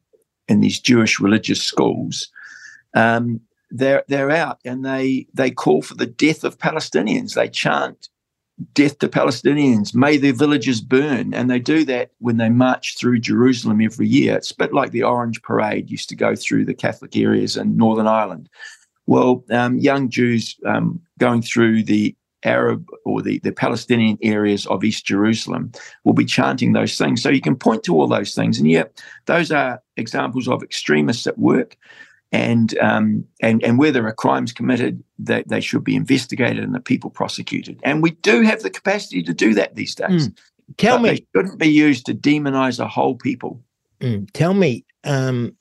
in 0.48 0.60
these 0.60 0.80
Jewish 0.80 1.20
religious 1.20 1.62
schools, 1.62 2.28
um, 2.94 3.40
they're 3.70 4.04
they're 4.08 4.30
out 4.30 4.58
and 4.64 4.84
they 4.84 5.26
they 5.34 5.50
call 5.50 5.82
for 5.82 5.94
the 5.94 6.06
death 6.06 6.44
of 6.44 6.58
Palestinians. 6.58 7.34
They 7.34 7.48
chant 7.48 8.08
"Death 8.74 8.98
to 9.00 9.08
Palestinians! 9.08 9.94
May 9.94 10.16
their 10.16 10.32
villages 10.32 10.80
burn!" 10.80 11.34
And 11.34 11.50
they 11.50 11.58
do 11.58 11.84
that 11.84 12.10
when 12.18 12.36
they 12.36 12.48
march 12.48 12.96
through 12.98 13.20
Jerusalem 13.20 13.80
every 13.80 14.08
year. 14.08 14.36
It's 14.36 14.50
a 14.50 14.56
bit 14.56 14.72
like 14.72 14.90
the 14.90 15.02
Orange 15.02 15.42
Parade 15.42 15.90
used 15.90 16.08
to 16.08 16.16
go 16.16 16.34
through 16.34 16.64
the 16.64 16.74
Catholic 16.74 17.16
areas 17.16 17.56
in 17.56 17.76
Northern 17.76 18.06
Ireland. 18.06 18.48
Well, 19.06 19.44
um, 19.50 19.78
young 19.78 20.08
Jews 20.08 20.56
um, 20.66 21.00
going 21.18 21.42
through 21.42 21.84
the 21.84 22.16
Arab 22.44 22.86
or 23.04 23.22
the, 23.22 23.38
the 23.40 23.52
Palestinian 23.52 24.18
areas 24.22 24.66
of 24.66 24.84
East 24.84 25.04
Jerusalem 25.04 25.72
will 26.04 26.12
be 26.12 26.24
chanting 26.24 26.72
those 26.72 26.96
things. 26.96 27.22
So 27.22 27.28
you 27.28 27.40
can 27.40 27.56
point 27.56 27.82
to 27.84 27.94
all 27.94 28.06
those 28.06 28.34
things, 28.34 28.58
and 28.58 28.70
yet 28.70 29.02
those 29.26 29.50
are 29.50 29.82
examples 29.96 30.48
of 30.48 30.62
extremists 30.62 31.26
at 31.26 31.38
work. 31.38 31.76
And 32.32 32.76
um, 32.78 33.24
and 33.40 33.62
and 33.62 33.78
where 33.78 33.92
there 33.92 34.06
are 34.06 34.12
crimes 34.12 34.52
committed, 34.52 35.02
they, 35.18 35.44
they 35.46 35.60
should 35.60 35.84
be 35.84 35.94
investigated 35.94 36.62
and 36.64 36.74
the 36.74 36.80
people 36.80 37.08
prosecuted. 37.08 37.78
And 37.84 38.02
we 38.02 38.10
do 38.10 38.42
have 38.42 38.62
the 38.62 38.70
capacity 38.70 39.22
to 39.22 39.32
do 39.32 39.54
that 39.54 39.76
these 39.76 39.94
days. 39.94 40.30
Tell 40.76 40.96
But 40.96 41.02
me, 41.02 41.08
they 41.10 41.26
shouldn't 41.34 41.58
be 41.60 41.68
used 41.68 42.04
to 42.06 42.14
demonize 42.14 42.80
a 42.80 42.88
whole 42.88 43.14
people. 43.14 43.62
Mm, 44.00 44.28
tell 44.32 44.54
me, 44.54 44.84
um, 45.04 45.56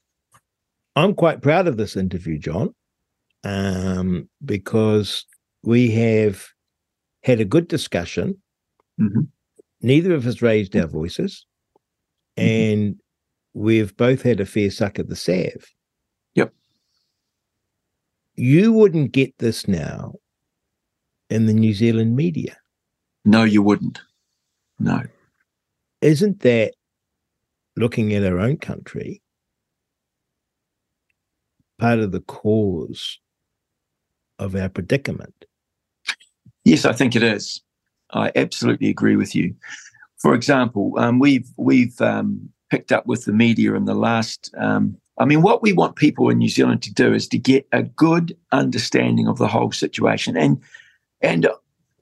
I'm 0.96 1.14
quite 1.14 1.42
proud 1.44 1.68
of 1.68 1.78
this 1.78 1.96
interview, 1.96 2.40
John, 2.40 2.74
um, 3.44 4.28
because 4.44 5.26
we 5.62 5.92
have 5.92 6.48
had 7.24 7.40
a 7.40 7.46
good 7.46 7.68
discussion. 7.68 8.42
Mhm. 9.00 9.28
Neither 9.82 10.16
of 10.16 10.26
us 10.26 10.42
raised 10.42 10.76
our 10.76 10.88
voices, 10.88 11.46
Mm-hmm. 12.38 12.82
and 12.82 12.96
we've 13.54 13.96
both 13.96 14.24
had 14.24 14.40
a 14.40 14.46
fair 14.46 14.72
suck 14.72 14.98
at 15.00 15.08
the 15.08 15.16
salve. 15.16 15.68
You 18.36 18.74
wouldn't 18.74 19.12
get 19.12 19.38
this 19.38 19.68
now 19.68 20.16
in 21.30 21.46
the 21.46 21.54
New 21.54 21.74
Zealand 21.74 22.16
media. 22.16 22.58
No, 23.24 23.44
you 23.44 23.62
wouldn't. 23.62 24.02
No. 24.80 25.04
Isn't 26.02 26.42
that 26.42 26.74
looking 27.76 28.14
at 28.14 28.24
our 28.24 28.40
own 28.40 28.58
country 28.58 29.22
part 31.80 32.00
of 32.00 32.12
the 32.12 32.22
cause 32.22 33.20
of 34.38 34.56
our 34.56 34.70
predicament? 34.70 35.46
Yes, 36.64 36.86
I 36.86 36.94
think 36.94 37.16
it 37.16 37.24
is. 37.24 37.62
I 38.12 38.32
absolutely 38.36 38.90
agree 38.90 39.16
with 39.16 39.36
you. 39.36 39.56
For 40.18 40.34
example, 40.34 40.94
um, 40.98 41.20
we've 41.20 41.48
we've 41.58 42.00
um, 42.02 42.50
picked 42.70 42.92
up 42.92 43.06
with 43.06 43.26
the 43.26 43.34
media 43.34 43.74
in 43.76 43.86
the 43.86 43.96
last. 43.96 44.54
Um, 44.58 44.98
I 45.18 45.26
mean, 45.26 45.42
what 45.42 45.62
we 45.62 45.74
want 45.74 45.96
people 45.96 46.30
in 46.30 46.38
New 46.38 46.50
Zealand 46.50 46.84
to 46.84 46.94
do 46.94 47.14
is 47.14 47.28
to 47.30 47.38
get 47.38 47.68
a 47.72 47.84
good 47.84 48.36
understanding 48.52 49.28
of 49.28 49.38
the 49.38 49.48
whole 49.48 49.72
situation, 49.72 50.36
and 50.36 50.62
and 51.22 51.48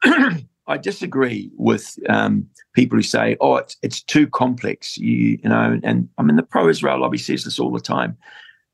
I 0.68 0.78
disagree 0.78 1.51
with 1.57 1.97
um, 2.09 2.47
people 2.74 2.97
who 2.97 3.03
say, 3.03 3.38
"Oh, 3.39 3.57
it's 3.57 3.78
it's 3.84 4.01
too 4.01 4.28
complex." 4.28 4.97
You 4.97 5.39
you 5.43 5.49
know, 5.49 5.80
and 5.84 6.09
I 6.18 6.24
mean, 6.24 6.38
the 6.38 6.43
pro-Israel 6.43 7.01
lobby 7.01 7.18
says 7.20 7.43
this 7.43 7.59
all 7.59 7.72
the 7.72 7.80
time. 7.80 8.18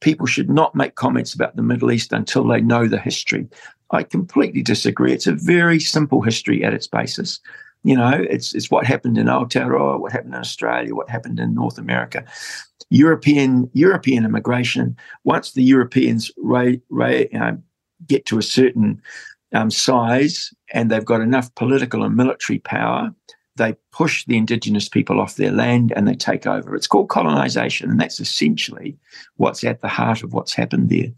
People 0.02 0.26
should 0.26 0.50
not 0.50 0.76
make 0.76 0.96
comments 0.96 1.34
about 1.34 1.58
the 1.58 1.62
Middle 1.62 1.92
East 1.92 2.14
until 2.14 2.48
they 2.48 2.62
know 2.62 2.88
the 2.88 3.00
history. 3.00 3.48
I 3.92 4.04
completely 4.04 4.62
disagree. 4.62 5.12
It's 5.12 5.28
a 5.28 5.34
very 5.34 5.80
simple 5.80 6.22
history 6.22 6.64
at 6.64 6.74
its 6.74 6.88
basis. 6.88 7.40
You 7.84 7.96
know, 7.96 8.26
it's 8.30 8.54
it's 8.54 8.70
what 8.70 8.86
happened 8.86 9.18
in 9.18 9.28
Aotearoa, 9.28 10.00
what 10.00 10.12
happened 10.12 10.34
in 10.34 10.40
Australia, 10.40 10.96
what 10.96 11.10
happened 11.10 11.40
in 11.40 11.54
North 11.54 11.78
America. 11.78 12.26
European 12.90 13.70
European 13.74 14.26
immigration. 14.26 14.98
Once 15.24 15.54
the 15.54 15.64
Europeans 15.64 16.32
ra- 16.38 16.74
ra- 16.90 17.24
uh, 17.40 17.54
get 18.08 18.26
to 18.26 18.38
a 18.38 18.44
certain 18.44 19.02
um, 19.54 19.72
size 19.72 20.54
and 20.74 20.90
they've 20.90 21.06
got 21.06 21.22
enough 21.22 21.54
political 21.56 22.04
and 22.04 22.16
military 22.16 22.60
power, 22.60 23.14
they 23.56 23.76
push 23.92 24.26
the 24.26 24.38
indigenous 24.38 24.90
people 24.90 25.20
off 25.20 25.36
their 25.36 25.52
land 25.52 25.94
and 25.96 26.08
they 26.08 26.16
take 26.16 26.48
over. 26.48 26.76
It's 26.76 26.88
called 26.88 27.10
colonization, 27.10 27.90
and 27.90 28.00
that's 28.00 28.20
essentially 28.20 28.98
what's 29.36 29.64
at 29.64 29.82
the 29.82 29.88
heart 29.88 30.24
of 30.24 30.34
what's 30.34 30.54
happened 30.54 30.90
there. 30.90 31.12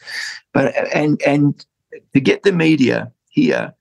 But 0.53 0.75
and 0.93 1.21
and 1.23 1.65
to 2.13 2.19
get 2.19 2.43
the 2.43 2.51
media 2.51 3.11
here, 3.29 3.73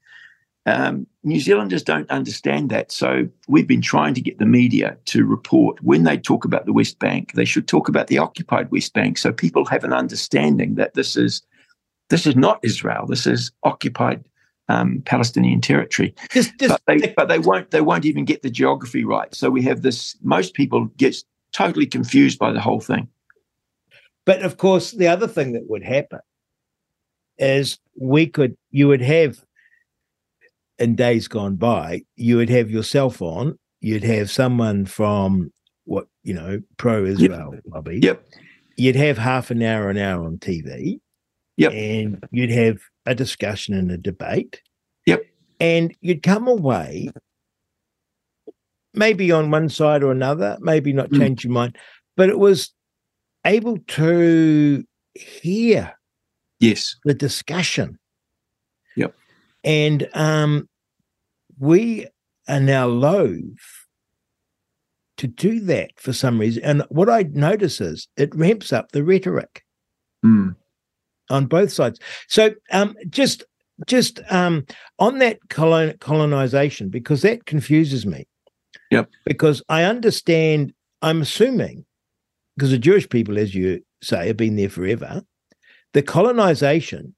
um, 0.67 1.07
New 1.23 1.41
Zealanders 1.41 1.83
don't 1.83 2.11
understand 2.11 2.71
that. 2.71 2.93
So 2.93 3.29
we've 3.49 3.67
been 3.67 3.81
trying 3.81 4.15
to 4.15 4.21
get 4.21 4.39
the 4.39 4.47
media 4.47 4.97
to 5.07 5.25
report 5.25 5.83
when 5.83 6.05
they 6.05 6.19
talk 6.19 6.45
about 6.45 6.67
the 6.67 6.73
West 6.73 6.99
Bank, 6.99 7.33
they 7.33 7.45
should 7.45 7.67
talk 7.67 7.89
about 7.89 8.09
the 8.09 8.19
occupied 8.19 8.71
West 8.71 8.93
Bank, 8.93 9.19
so 9.19 9.33
people 9.33 9.65
have 9.67 9.85
an 9.85 9.93
understanding 9.93 10.75
that 10.75 10.95
this 10.95 11.17
is 11.17 11.43
this 12.11 12.27
is 12.27 12.37
not 12.37 12.59
Israel. 12.63 13.07
This 13.07 13.27
is 13.27 13.53
occupied 13.63 14.25
um, 14.69 15.03
Palestinian 15.07 15.61
territory. 15.61 16.15
Just, 16.31 16.59
just, 16.59 16.71
but, 16.71 16.83
they, 16.87 17.15
but 17.17 17.29
they 17.29 17.39
won't 17.39 17.71
they 17.71 17.81
won't 17.81 18.05
even 18.05 18.25
get 18.25 18.43
the 18.43 18.51
geography 18.51 19.05
right. 19.05 19.35
So 19.35 19.51
we 19.51 19.63
have 19.63 19.83
this. 19.83 20.17
Most 20.23 20.55
people 20.55 20.87
get 20.97 21.17
totally 21.53 21.87
confused 21.87 22.39
by 22.39 22.53
the 22.53 22.61
whole 22.61 22.81
thing. 22.81 23.09
But 24.27 24.43
of 24.43 24.59
course, 24.59 24.93
the 24.93 25.09
other 25.09 25.27
thing 25.27 25.53
that 25.53 25.69
would 25.69 25.83
happen 25.83 26.21
is 27.39 27.79
we 27.99 28.27
could 28.27 28.57
you 28.71 28.87
would 28.89 29.01
have 29.01 29.45
in 30.81 30.97
days 30.97 31.29
gone 31.29 31.57
by, 31.57 32.03
you 32.17 32.37
would 32.39 32.49
have 32.49 32.71
yourself 32.71 33.23
on, 33.23 33.59
you'd 33.81 34.05
have 34.05 34.31
someone 34.31 34.87
from 34.87 35.53
what 35.85 36.07
you 36.23 36.35
know 36.35 36.61
pro 36.77 37.05
Israel 37.05 37.51
yep. 37.55 37.63
lobby. 37.67 38.01
Yep. 38.03 38.25
You'd 38.77 38.97
have 38.97 39.19
half 39.19 39.51
an 39.51 39.63
hour 39.63 39.91
an 39.91 39.99
hour 39.99 40.25
on 40.25 40.39
TV. 40.39 41.01
Yep. 41.57 41.73
And 41.73 42.25
you'd 42.31 42.51
have 42.51 42.79
a 43.05 43.15
discussion 43.15 43.75
and 43.75 43.91
a 43.91 43.99
debate. 43.99 44.63
Yep. 45.05 45.23
And 45.61 45.95
you'd 46.01 46.23
come 46.23 46.49
away 46.49 47.11
maybe 48.95 49.31
on 49.31 49.51
one 49.51 49.69
side 49.69 50.03
or 50.03 50.11
another, 50.11 50.57
maybe 50.61 50.93
not 50.93 51.11
mm. 51.11 51.19
change 51.19 51.41
mm. 51.41 51.45
your 51.45 51.53
mind, 51.53 51.77
but 52.17 52.31
it 52.31 52.39
was 52.39 52.73
able 53.45 53.79
to 53.89 54.85
hear 55.15 55.93
yes 56.61 56.97
the 57.05 57.15
discussion. 57.15 57.99
Yep. 58.97 59.15
And 59.65 60.09
um 60.15 60.69
we 61.61 62.09
are 62.49 62.59
now 62.59 62.87
loath 62.87 63.87
to 65.19 65.29
do 65.29 65.61
that 65.61 65.93
for 65.97 66.13
some 66.13 66.41
reason. 66.41 66.65
And 66.65 66.83
what 66.89 67.09
I 67.09 67.23
notice 67.23 67.81
is 67.81 68.09
it 68.17 68.35
ramps 68.35 68.73
up 68.73 68.91
the 68.91 69.05
rhetoric. 69.05 69.63
Mm 70.25 70.57
on 71.31 71.47
both 71.47 71.73
sides. 71.73 71.99
So 72.29 72.51
um, 72.73 72.95
just 73.09 73.45
just 73.87 74.21
um, 74.29 74.67
on 74.99 75.19
that 75.21 75.39
colon- 75.49 75.97
colonization, 75.99 76.91
because 76.91 77.23
that 77.23 77.47
confuses 77.47 78.05
me. 78.05 78.27
Yep. 78.91 79.09
Because 79.25 79.63
I 79.71 79.85
understand, 79.85 80.75
I'm 81.01 81.23
assuming, 81.23 81.87
because 82.57 82.73
the 82.73 82.79
Jewish 82.79 83.09
people, 83.09 83.39
as 83.39 83.55
you 83.55 83.81
say, 84.03 84.27
have 84.27 84.37
been 84.37 84.57
there 84.57 84.69
forever, 84.69 85.23
the 85.95 86.03
colonization 86.03 87.15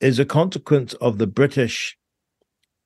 is 0.00 0.20
a 0.20 0.24
consequence 0.24 0.94
of 0.94 1.18
the 1.18 1.26
British 1.26 1.96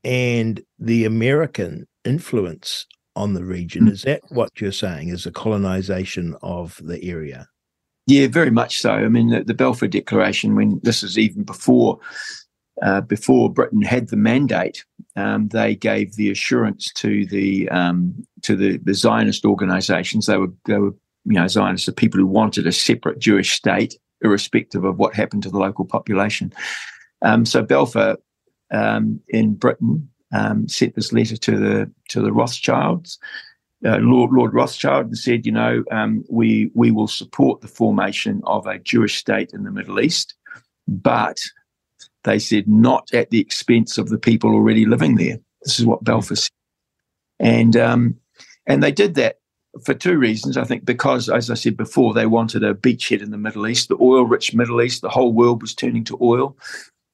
and 0.04 0.62
the 0.78 1.04
American 1.04 1.86
influence 2.04 2.86
on 3.14 3.34
the 3.34 3.44
region. 3.44 3.86
Mm. 3.86 3.92
Is 3.92 4.02
that 4.02 4.22
what 4.30 4.60
you're 4.60 4.72
saying? 4.72 5.08
Is 5.08 5.24
the 5.24 5.30
colonization 5.30 6.36
of 6.42 6.80
the 6.82 7.02
area? 7.04 7.48
Yeah, 8.06 8.26
very 8.26 8.50
much 8.50 8.80
so. 8.80 8.92
I 8.92 9.08
mean, 9.08 9.28
the, 9.28 9.44
the 9.44 9.54
Balfour 9.54 9.88
Declaration, 9.88 10.56
when 10.56 10.80
this 10.82 11.02
is 11.02 11.18
even 11.18 11.44
before 11.44 11.98
uh, 12.80 13.00
before 13.02 13.52
Britain 13.52 13.82
had 13.82 14.08
the 14.08 14.16
mandate, 14.16 14.84
um, 15.14 15.48
they 15.48 15.76
gave 15.76 16.16
the 16.16 16.30
assurance 16.30 16.90
to 16.94 17.26
the 17.26 17.68
um, 17.68 18.14
to 18.42 18.56
the, 18.56 18.78
the 18.78 18.94
Zionist 18.94 19.44
organisations. 19.44 20.26
They 20.26 20.36
were 20.36 20.52
they 20.66 20.78
were 20.78 20.94
you 21.24 21.34
know 21.34 21.46
Zionists, 21.46 21.86
the 21.86 21.92
people 21.92 22.18
who 22.18 22.26
wanted 22.26 22.66
a 22.66 22.72
separate 22.72 23.20
Jewish 23.20 23.52
state, 23.52 23.96
irrespective 24.22 24.84
of 24.84 24.98
what 24.98 25.14
happened 25.14 25.44
to 25.44 25.50
the 25.50 25.58
local 25.58 25.84
population. 25.84 26.52
Um, 27.20 27.46
so 27.46 27.62
Balfour 27.62 28.16
um, 28.72 29.20
in 29.28 29.54
Britain 29.54 30.08
um, 30.32 30.68
sent 30.68 30.94
this 30.94 31.12
letter 31.12 31.36
to 31.36 31.58
the 31.58 31.90
to 32.08 32.20
the 32.20 32.32
Rothschilds 32.32 33.18
uh, 33.84 33.98
Lord, 33.98 34.30
Lord 34.32 34.54
Rothschild 34.54 35.06
and 35.06 35.18
said, 35.18 35.44
you 35.44 35.52
know, 35.52 35.84
um, 35.90 36.24
we 36.30 36.70
we 36.74 36.90
will 36.90 37.08
support 37.08 37.60
the 37.60 37.68
formation 37.68 38.40
of 38.44 38.66
a 38.66 38.78
Jewish 38.78 39.16
state 39.16 39.52
in 39.52 39.64
the 39.64 39.70
Middle 39.70 40.00
East, 40.00 40.34
but 40.86 41.40
they 42.24 42.38
said 42.38 42.68
not 42.68 43.12
at 43.12 43.30
the 43.30 43.40
expense 43.40 43.98
of 43.98 44.08
the 44.08 44.18
people 44.18 44.54
already 44.54 44.86
living 44.86 45.16
there. 45.16 45.38
This 45.64 45.80
is 45.80 45.86
what 45.86 46.04
Balfour 46.04 46.36
said, 46.36 46.50
and 47.40 47.76
um, 47.76 48.16
and 48.66 48.82
they 48.82 48.92
did 48.92 49.14
that 49.14 49.40
for 49.84 49.94
two 49.94 50.16
reasons. 50.16 50.56
I 50.56 50.64
think 50.64 50.84
because, 50.84 51.28
as 51.28 51.50
I 51.50 51.54
said 51.54 51.76
before, 51.76 52.14
they 52.14 52.26
wanted 52.26 52.62
a 52.62 52.74
beachhead 52.74 53.22
in 53.22 53.32
the 53.32 53.38
Middle 53.38 53.66
East, 53.66 53.88
the 53.88 53.98
oil-rich 54.00 54.54
Middle 54.54 54.80
East. 54.80 55.02
The 55.02 55.08
whole 55.08 55.32
world 55.32 55.60
was 55.60 55.74
turning 55.74 56.04
to 56.04 56.18
oil. 56.20 56.56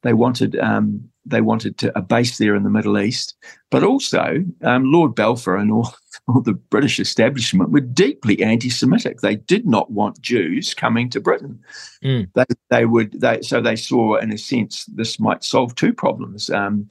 They 0.02 0.12
wanted 0.12 0.56
um, 0.58 1.08
they 1.30 1.40
wanted 1.40 1.78
to 1.78 1.96
a 1.96 2.02
base 2.02 2.38
there 2.38 2.54
in 2.54 2.62
the 2.62 2.70
Middle 2.70 2.98
East, 2.98 3.36
but 3.70 3.82
also 3.82 4.44
um, 4.62 4.90
Lord 4.90 5.14
Balfour 5.14 5.56
and 5.56 5.70
all 5.70 5.94
well, 6.26 6.40
the 6.40 6.54
British 6.54 6.98
establishment 7.00 7.70
were 7.70 7.80
deeply 7.80 8.42
anti-Semitic. 8.42 9.20
They 9.20 9.36
did 9.36 9.66
not 9.66 9.90
want 9.90 10.20
Jews 10.20 10.74
coming 10.74 11.10
to 11.10 11.20
Britain. 11.20 11.60
Mm. 12.04 12.28
They, 12.34 12.44
they 12.70 12.84
would 12.84 13.20
they 13.20 13.42
so 13.42 13.60
they 13.60 13.76
saw 13.76 14.16
in 14.16 14.32
a 14.32 14.38
sense 14.38 14.84
this 14.86 15.18
might 15.18 15.44
solve 15.44 15.74
two 15.74 15.92
problems: 15.92 16.50
um, 16.50 16.88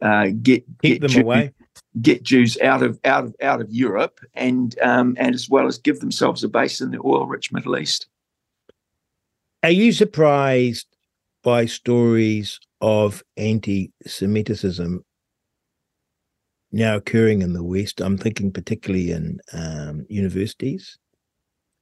uh, 0.00 0.28
get 0.42 0.64
keep 0.80 1.00
get 1.00 1.00
them 1.00 1.10
Jews, 1.10 1.22
away, 1.22 1.52
get 2.00 2.22
Jews 2.22 2.58
out 2.60 2.82
of 2.82 2.98
out 3.04 3.24
of 3.24 3.36
out 3.42 3.60
of 3.60 3.70
Europe, 3.70 4.20
and 4.34 4.78
um, 4.80 5.14
and 5.18 5.34
as 5.34 5.48
well 5.48 5.66
as 5.66 5.78
give 5.78 6.00
themselves 6.00 6.44
a 6.44 6.48
base 6.48 6.80
in 6.80 6.90
the 6.90 7.00
oil-rich 7.04 7.52
Middle 7.52 7.78
East. 7.78 8.06
Are 9.62 9.70
you 9.70 9.92
surprised 9.92 10.86
by 11.42 11.66
stories 11.66 12.58
of 12.82 13.22
anti-Semitism 13.36 15.04
now 16.72 16.96
occurring 16.96 17.42
in 17.42 17.52
the 17.52 17.62
West. 17.62 18.00
I'm 18.00 18.18
thinking 18.18 18.52
particularly 18.52 19.12
in 19.12 19.38
um, 19.52 20.04
universities. 20.08 20.98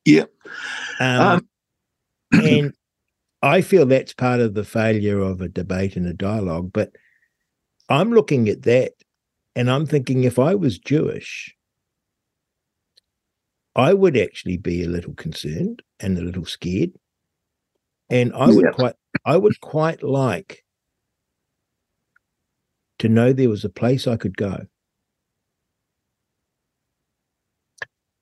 Yeah. 0.04 0.24
Um, 1.00 1.20
um, 1.20 1.48
and 2.44 2.74
I 3.42 3.62
feel 3.62 3.86
that's 3.86 4.12
part 4.12 4.40
of 4.40 4.54
the 4.54 4.64
failure 4.64 5.20
of 5.20 5.40
a 5.40 5.48
debate 5.48 5.96
and 5.96 6.06
a 6.06 6.12
dialogue. 6.12 6.70
But 6.72 6.92
I'm 7.88 8.12
looking 8.12 8.48
at 8.48 8.62
that 8.62 8.92
and 9.56 9.70
I'm 9.70 9.86
thinking 9.86 10.24
if 10.24 10.38
I 10.38 10.54
was 10.54 10.78
Jewish, 10.78 11.54
I 13.74 13.94
would 13.94 14.16
actually 14.16 14.58
be 14.58 14.84
a 14.84 14.88
little 14.88 15.14
concerned 15.14 15.82
and 15.98 16.18
a 16.18 16.22
little 16.22 16.44
scared. 16.44 16.90
And 18.10 18.32
I 18.34 18.48
would 18.48 18.64
yeah. 18.64 18.72
quite 18.72 18.94
I 19.24 19.36
would 19.36 19.60
quite 19.60 20.02
like 20.02 20.64
to 23.00 23.08
know 23.08 23.32
there 23.32 23.48
was 23.48 23.64
a 23.64 23.68
place 23.68 24.06
I 24.06 24.16
could 24.16 24.36
go. 24.36 24.66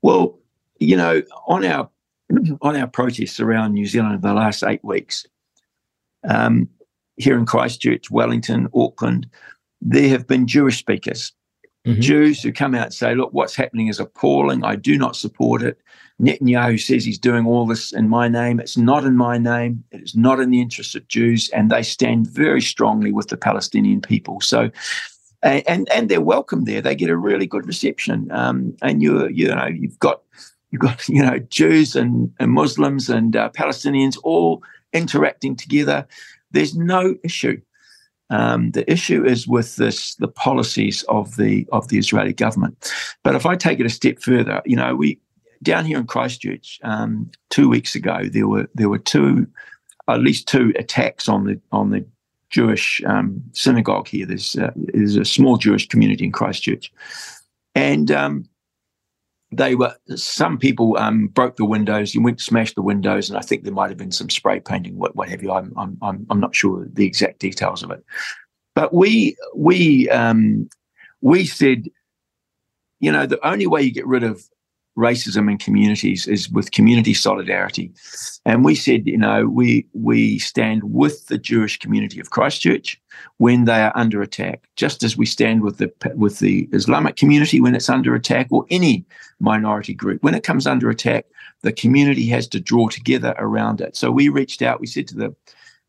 Well, 0.03 0.39
you 0.79 0.97
know, 0.97 1.23
on 1.47 1.65
our 1.65 1.91
on 2.63 2.77
our 2.77 2.87
protests 2.87 3.41
around 3.41 3.75
New 3.75 3.87
Zealand 3.87 4.15
in 4.15 4.21
the 4.21 4.35
last 4.35 4.63
eight 4.63 4.83
weeks, 4.85 5.27
um, 6.29 6.69
here 7.17 7.37
in 7.37 7.47
Christchurch, 7.47 8.11
Wellington, 8.11 8.69
Auckland, 8.75 9.29
there 9.81 10.09
have 10.09 10.27
been 10.27 10.47
Jewish 10.47 10.79
speakers, 10.79 11.33
mm-hmm. 11.87 12.01
Jews 12.01 12.43
who 12.43 12.53
come 12.53 12.75
out 12.75 12.87
and 12.87 12.95
say, 12.95 13.15
"Look, 13.15 13.33
what's 13.33 13.57
happening 13.57 13.89
is 13.89 14.01
appalling. 14.01 14.65
I 14.65 14.77
do 14.77 14.99
not 14.99 15.17
support 15.17 15.63
it." 15.63 15.79
Netanyahu 16.21 16.81
says 16.81 17.05
he's 17.05 17.19
doing 17.19 17.47
all 17.47 17.67
this 17.67 17.93
in 17.93 18.09
my 18.09 18.27
name. 18.27 18.59
It's 18.59 18.77
not 18.77 19.05
in 19.05 19.17
my 19.17 19.39
name. 19.39 19.85
It 19.93 20.03
is 20.03 20.17
not 20.17 20.41
in 20.41 20.51
the 20.51 20.61
interest 20.61 20.97
of 20.97 21.07
Jews, 21.09 21.49
and 21.51 21.71
they 21.71 21.83
stand 21.83 22.27
very 22.27 22.61
strongly 22.61 23.13
with 23.13 23.29
the 23.29 23.37
Palestinian 23.37 24.01
people. 24.01 24.41
So 24.41 24.71
and 25.43 25.89
and 25.91 26.09
they're 26.09 26.21
welcome 26.21 26.65
there. 26.65 26.81
They 26.81 26.95
get 26.95 27.11
a 27.11 27.17
really 27.17 27.47
good 27.47 27.67
reception. 27.67 28.31
Um, 28.33 28.77
and 28.83 29.03
you 29.03 29.29
you 29.29 29.49
know 29.49 29.67
you've 29.67 29.99
got 29.99 30.23
you've 30.71 30.83
got 30.83 31.09
you 31.09 31.23
know 31.23 31.39
Jews 31.39 31.97
and, 31.97 32.33
and 32.39 32.53
Muslims 32.53 33.09
and 33.09 33.37
uh, 33.37 33.51
Palestinians 33.51 34.19
all 34.25 34.63
interacting 34.93 35.57
together. 35.57 36.07
There's 36.51 36.77
no 36.77 37.17
issue. 37.23 37.61
Um, 38.31 38.73
the 38.73 38.91
issue 38.91 39.25
is 39.25 39.49
with 39.49 39.77
this 39.77 40.15
the 40.17 40.29
policies 40.29 41.03
of 41.05 41.37
the 41.37 41.67
of 41.73 41.89
the 41.89 41.99
Israeli 41.99 42.33
government. 42.33 42.93
But 43.23 43.35
if 43.35 43.47
I 43.47 43.57
take 43.57 43.81
it 43.81 43.87
a 43.87 43.91
step 43.91 44.21
further, 44.21 44.63
you 44.65 44.77
know 44.77 44.95
we 44.95 45.19
down 45.63 45.85
here 45.85 45.99
in 45.99 46.07
Christchurch 46.07 46.79
um, 46.85 47.31
two 47.51 47.69
weeks 47.69 47.95
ago 47.95 48.25
there 48.31 48.47
were 48.47 48.69
there 48.75 48.89
were 48.89 48.99
two 48.99 49.47
at 50.09 50.21
least 50.21 50.49
two 50.49 50.73
attacks 50.77 51.29
on 51.29 51.45
the 51.45 51.61
on 51.73 51.91
the 51.91 52.05
Jewish 52.51 53.03
um, 53.07 53.43
synagogue 53.53 54.09
here. 54.09 54.27
There's 54.27 54.57
uh, 54.57 54.73
there's 54.77 55.17
a 55.17 55.25
small 55.25 55.57
Jewish 55.57 55.87
community 55.89 56.25
in 56.25 56.33
Christchurch, 56.33 56.93
and 57.75 58.11
um, 58.11 58.49
they 59.51 59.75
were 59.75 59.95
some 60.15 60.59
people 60.59 60.97
um, 60.99 61.29
broke 61.29 61.57
the 61.57 61.65
windows. 61.65 62.15
You 62.15 62.23
went 62.23 62.39
to 62.39 62.45
smash 62.45 62.75
the 62.75 62.83
windows, 62.83 63.31
and 63.31 63.39
I 63.39 63.43
think 63.43 63.65
there 63.65 63.73
might 63.73 63.89
have 63.89 63.97
been 63.97 64.13
some 64.13 64.29
spray 64.29 64.61
painting, 64.61 64.99
what, 64.99 65.17
what 65.17 65.29
have 65.29 65.43
you. 65.43 65.53
I'm 65.53 65.73
I'm 65.77 65.97
I'm 66.03 66.27
I'm 66.29 66.41
not 66.41 66.55
sure 66.55 66.87
the 66.93 67.07
exact 67.07 67.39
details 67.39 67.83
of 67.83 67.91
it, 67.91 68.05
but 68.75 68.93
we 68.93 69.37
we 69.55 70.09
um, 70.11 70.69
we 71.23 71.47
said, 71.47 71.89
you 73.01 73.11
know, 73.11 73.27
the 73.27 73.45
only 73.47 73.67
way 73.67 73.83
you 73.83 73.93
get 73.93 74.07
rid 74.07 74.23
of 74.23 74.43
racism 74.99 75.51
in 75.51 75.57
communities 75.57 76.27
is 76.27 76.51
with 76.51 76.73
community 76.73 77.15
solidarity. 77.15 77.93
And 78.45 78.65
we 78.65 78.75
said, 78.75 79.07
you 79.07 79.17
know, 79.17 79.47
we 79.47 79.87
we 79.95 80.39
stand 80.41 80.83
with 80.85 81.27
the 81.29 81.39
Jewish 81.39 81.79
community 81.79 82.21
of 82.21 82.31
Christchurch 82.31 83.01
when 83.39 83.65
they 83.65 83.81
are 83.81 83.93
under 83.95 84.21
attack, 84.21 84.69
just 84.77 85.03
as 85.03 85.17
we 85.17 85.27
stand 85.27 85.63
with 85.63 85.79
the 85.79 85.91
with 86.17 86.41
the 86.41 86.69
Islamic 86.73 87.17
community 87.17 87.61
when 87.61 87.75
it's 87.75 87.89
under 87.89 88.15
attack, 88.15 88.49
or 88.51 88.67
any 88.71 89.07
minority 89.39 89.95
group 89.95 90.23
when 90.23 90.35
it 90.35 90.45
comes 90.45 90.67
under 90.67 90.91
attack. 90.91 91.27
The 91.63 91.73
community 91.73 92.27
has 92.27 92.47
to 92.49 92.61
draw 92.61 92.89
together 92.89 93.35
around 93.39 93.81
it. 93.81 93.97
So 93.97 94.13
we 94.13 94.29
reached 94.29 94.63
out. 94.63 94.81
We 94.81 94.87
said 94.87 95.09
to 95.09 95.17
the 95.17 95.35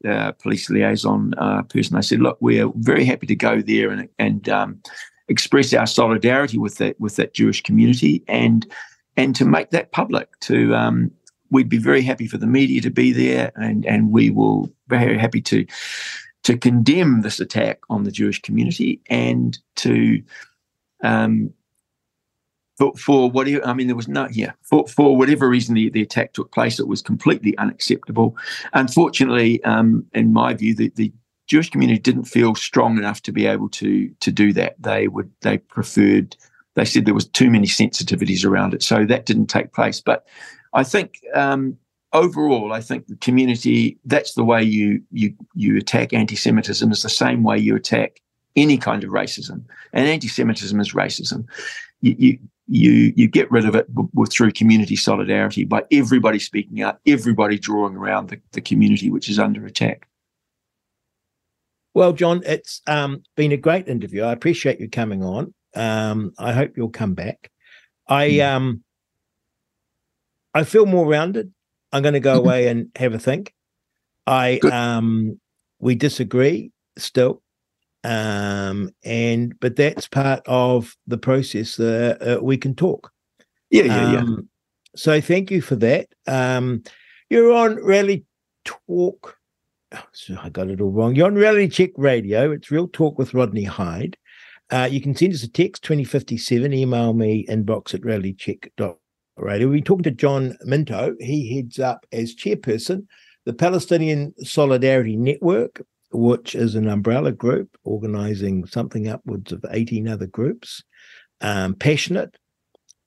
uh, 0.09 0.31
police 0.33 0.69
liaison 0.69 1.33
uh, 1.37 1.61
person, 1.63 1.95
I 1.95 2.01
said, 2.01 2.21
look, 2.21 2.37
we're 2.39 2.71
very 2.75 3.05
happy 3.05 3.27
to 3.27 3.35
go 3.35 3.61
there 3.61 3.89
and 3.89 4.07
and 4.17 4.49
um, 4.49 4.81
express 5.27 5.73
our 5.73 5.87
solidarity 5.87 6.57
with 6.57 6.77
that 6.77 6.99
with 6.99 7.15
that 7.15 7.33
Jewish 7.33 7.61
community 7.61 8.23
and 8.27 8.65
and 9.19 9.35
to 9.35 9.45
make 9.45 9.71
that 9.71 9.91
public. 9.91 10.39
To 10.41 10.73
um, 10.73 11.11
we'd 11.51 11.69
be 11.69 11.77
very 11.77 12.01
happy 12.01 12.27
for 12.27 12.37
the 12.37 12.47
media 12.47 12.81
to 12.81 12.89
be 12.89 13.11
there, 13.11 13.51
and 13.55 13.85
and 13.85 14.11
we 14.11 14.29
will 14.29 14.71
very 14.87 15.17
happy 15.17 15.41
to 15.41 15.65
to 16.43 16.57
condemn 16.57 17.21
this 17.21 17.39
attack 17.39 17.79
on 17.89 18.03
the 18.03 18.11
Jewish 18.11 18.41
community 18.41 19.01
and 19.09 19.59
to 19.75 20.23
um, 21.03 21.53
for, 22.77 22.93
for 22.95 23.29
whatever 23.29 23.65
I 23.67 23.73
mean, 23.73 23.87
there 23.87 23.95
was 23.95 24.07
no 24.07 24.27
yeah 24.31 24.53
for 24.63 24.87
for 24.87 25.17
whatever 25.17 25.49
reason 25.49 25.75
the, 25.75 25.89
the 25.89 26.01
attack 26.01 26.33
took 26.33 26.51
place. 26.51 26.79
It 26.79 26.87
was 26.87 27.01
completely 27.01 27.57
unacceptable. 27.57 28.37
Unfortunately, 28.73 29.61
um, 29.65 30.05
in 30.13 30.31
my 30.31 30.53
view, 30.53 30.73
the, 30.73 30.89
the 30.95 31.11
Jewish 31.47 31.69
community 31.69 31.99
didn't 31.99 32.25
feel 32.25 32.55
strong 32.55 32.97
enough 32.97 33.21
to 33.23 33.33
be 33.33 33.45
able 33.45 33.69
to 33.69 34.09
to 34.21 34.31
do 34.31 34.53
that. 34.53 34.81
They 34.81 35.09
would 35.09 35.29
they 35.41 35.57
preferred 35.57 36.37
they 36.79 36.85
said 36.85 37.05
there 37.05 37.13
was 37.13 37.27
too 37.27 37.49
many 37.49 37.67
sensitivities 37.67 38.45
around 38.45 38.73
it, 38.73 38.81
so 38.81 39.05
that 39.05 39.25
didn't 39.25 39.47
take 39.47 39.73
place. 39.73 40.01
But 40.01 40.25
I 40.73 40.83
think 40.83 41.19
um, 41.33 41.77
overall, 42.13 42.73
I 42.73 42.81
think 42.81 43.07
the 43.07 43.17
community 43.17 43.99
that's 44.05 44.33
the 44.33 44.43
way 44.43 44.63
you 44.63 45.01
you 45.11 45.33
you 45.53 45.77
attack 45.77 46.13
anti-Semitism 46.13 46.91
is 46.91 47.03
the 47.03 47.09
same 47.09 47.43
way 47.43 47.57
you 47.57 47.75
attack 47.75 48.21
any 48.55 48.77
kind 48.77 49.03
of 49.03 49.11
racism, 49.11 49.63
and 49.93 50.07
anti-Semitism 50.07 50.79
is 50.79 50.93
racism. 50.93 51.45
You 52.01 52.15
you 52.17 52.39
you, 52.69 53.13
you 53.15 53.27
get 53.27 53.49
rid 53.51 53.65
of 53.65 53.75
it 53.75 53.87
w- 53.93 54.09
w- 54.13 54.27
through 54.27 54.51
community 54.51 54.95
solidarity 54.95 55.65
by 55.65 55.83
everybody 55.91 56.37
speaking 56.37 56.83
out, 56.83 56.99
everybody 57.07 57.57
drawing 57.57 57.95
around 57.95 58.29
the, 58.29 58.39
the 58.51 58.61
community 58.61 59.09
which 59.09 59.27
is 59.27 59.39
under 59.39 59.65
attack. 59.65 60.07
Well, 61.95 62.13
John, 62.13 62.43
it's 62.45 62.81
um, 62.85 63.23
been 63.35 63.51
a 63.51 63.57
great 63.57 63.87
interview. 63.87 64.21
I 64.21 64.33
appreciate 64.33 64.79
you 64.79 64.87
coming 64.87 65.23
on. 65.23 65.53
Um, 65.75 66.33
I 66.37 66.53
hope 66.53 66.77
you'll 66.77 66.89
come 66.89 67.13
back. 67.13 67.51
I 68.07 68.29
mm. 68.29 68.55
um 68.55 68.83
I 70.53 70.63
feel 70.63 70.85
more 70.85 71.07
rounded. 71.07 71.53
I'm 71.91 72.01
going 72.01 72.13
to 72.13 72.19
go 72.19 72.35
away 72.39 72.67
and 72.67 72.89
have 72.95 73.13
a 73.13 73.19
think. 73.19 73.53
I 74.27 74.59
Good. 74.61 74.73
um 74.73 75.39
we 75.79 75.95
disagree 75.95 76.71
still, 76.97 77.41
um 78.03 78.89
and 79.03 79.57
but 79.59 79.75
that's 79.75 80.07
part 80.07 80.41
of 80.45 80.95
the 81.07 81.17
process. 81.17 81.75
That 81.75 82.21
uh, 82.21 82.43
we 82.43 82.57
can 82.57 82.75
talk. 82.75 83.11
Yeah, 83.69 83.83
yeah, 83.83 84.11
yeah. 84.13 84.19
Um, 84.19 84.49
so 84.95 85.21
thank 85.21 85.51
you 85.51 85.61
for 85.61 85.75
that. 85.77 86.07
Um, 86.27 86.83
you're 87.29 87.53
on 87.53 87.75
Reality 87.75 88.23
Talk. 88.65 89.37
Oh, 89.91 90.03
so 90.11 90.35
I 90.41 90.49
got 90.49 90.69
it 90.69 90.81
all 90.81 90.91
wrong. 90.91 91.15
You're 91.15 91.27
on 91.27 91.35
Reality 91.35 91.67
Check 91.67 91.91
Radio. 91.95 92.51
It's 92.51 92.71
Real 92.71 92.87
Talk 92.87 93.17
with 93.17 93.33
Rodney 93.33 93.63
Hide. 93.63 94.17
Uh, 94.71 94.87
you 94.89 95.01
can 95.01 95.15
send 95.15 95.33
us 95.33 95.43
a 95.43 95.49
text 95.49 95.83
2057, 95.83 96.73
email 96.73 97.13
me 97.13 97.45
inbox 97.47 97.93
at 97.93 98.01
realitycheck.radio. 98.01 99.67
We're 99.67 99.81
talking 99.81 100.03
to 100.03 100.11
John 100.11 100.57
Minto. 100.61 101.15
He 101.19 101.55
heads 101.55 101.79
up 101.79 102.05
as 102.11 102.35
chairperson 102.35 103.07
the 103.45 103.53
Palestinian 103.53 104.33
Solidarity 104.43 105.15
Network, 105.15 105.81
which 106.11 106.53
is 106.53 106.75
an 106.75 106.87
umbrella 106.87 107.31
group 107.31 107.75
organizing 107.83 108.67
something 108.67 109.07
upwards 109.07 109.51
of 109.51 109.65
18 109.71 110.07
other 110.07 110.27
groups, 110.27 110.83
um, 111.41 111.73
passionate 111.73 112.37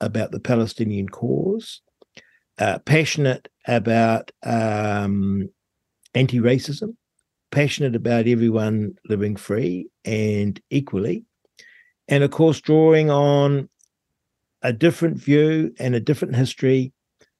about 0.00 0.32
the 0.32 0.40
Palestinian 0.40 1.08
cause, 1.08 1.80
uh, 2.58 2.80
passionate 2.80 3.46
about 3.68 4.32
um, 4.42 5.48
anti 6.14 6.40
racism, 6.40 6.96
passionate 7.52 7.94
about 7.94 8.26
everyone 8.26 8.94
living 9.08 9.36
free 9.36 9.86
and 10.04 10.60
equally, 10.70 11.24
and 12.12 12.22
of 12.22 12.30
course, 12.30 12.60
drawing 12.60 13.10
on 13.10 13.70
a 14.60 14.70
different 14.70 15.16
view 15.16 15.74
and 15.78 15.94
a 15.94 16.00
different 16.00 16.36
history, 16.36 16.92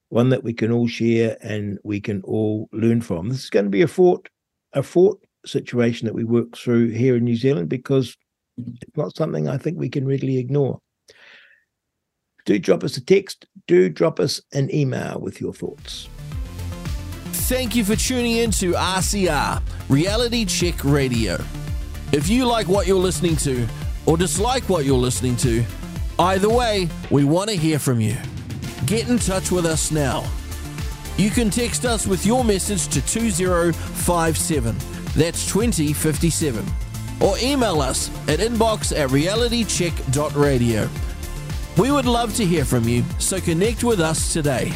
one 0.09 0.31
that 0.31 0.45
we 0.45 0.55
can 0.55 0.73
all 0.73 0.89
share 0.89 1.37
and 1.43 1.79
we 1.85 2.01
can 2.01 2.23
all 2.23 2.71
learn 2.73 3.03
from. 3.03 3.29
This 3.29 3.45
is 3.45 3.51
going 3.51 3.67
to 3.67 3.71
be 3.71 3.83
a 3.83 3.87
fought, 3.87 4.31
a 4.73 4.83
fought 4.83 5.23
situation 5.45 6.07
that 6.07 6.15
we 6.15 6.25
work 6.25 6.57
through 6.57 6.89
here 6.89 7.17
in 7.17 7.25
New 7.25 7.37
Zealand 7.37 7.69
because 7.69 8.17
it's 8.57 8.97
not 8.97 9.15
something 9.15 9.47
I 9.47 9.59
think 9.59 9.79
we 9.79 9.91
can 9.91 10.07
readily 10.07 10.39
ignore. 10.39 10.81
Do 12.47 12.59
drop 12.59 12.83
us 12.83 12.97
a 12.97 13.05
text, 13.05 13.45
do 13.67 13.91
drop 13.91 14.19
us 14.19 14.41
an 14.55 14.75
email 14.75 15.21
with 15.21 15.39
your 15.39 15.53
thoughts. 15.53 16.09
Thank 17.45 17.77
you 17.77 17.85
for 17.85 17.95
tuning 17.95 18.39
in 18.39 18.51
to 18.53 18.73
RCR, 18.73 19.61
Reality 19.91 20.47
Check 20.47 20.83
Radio. 20.83 21.39
If 22.13 22.31
you 22.31 22.47
like 22.47 22.69
what 22.69 22.87
you're 22.87 22.97
listening 22.97 23.37
to, 23.37 23.69
or 24.07 24.17
dislike 24.17 24.69
what 24.69 24.85
you're 24.85 24.99
listening 24.99 25.37
to, 25.37 25.65
either 26.19 26.49
way, 26.49 26.89
we 27.11 27.25
want 27.25 27.51
to 27.51 27.57
hear 27.57 27.79
from 27.79 28.01
you. 28.01 28.17
Get 28.87 29.09
in 29.09 29.19
touch 29.19 29.51
with 29.51 29.65
us 29.65 29.91
now. 29.91 30.25
You 31.17 31.31
can 31.31 31.51
text 31.51 31.85
us 31.85 32.07
with 32.07 32.25
your 32.25 32.45
message 32.45 32.89
to 32.89 33.01
2057, 33.07 34.77
that's 35.15 35.47
2057, 35.47 36.65
or 37.21 37.37
email 37.39 37.81
us 37.81 38.09
at 38.29 38.39
inbox 38.41 38.99
at 38.99 39.11
realitycheck.radio. 39.11 40.89
We 41.79 41.91
would 41.91 42.07
love 42.07 42.35
to 42.37 42.45
hear 42.45 42.65
from 42.65 42.89
you, 42.89 43.05
so 43.19 43.41
connect 43.41 43.85
with 43.85 44.01
us 44.01 44.33
today. 44.33 44.73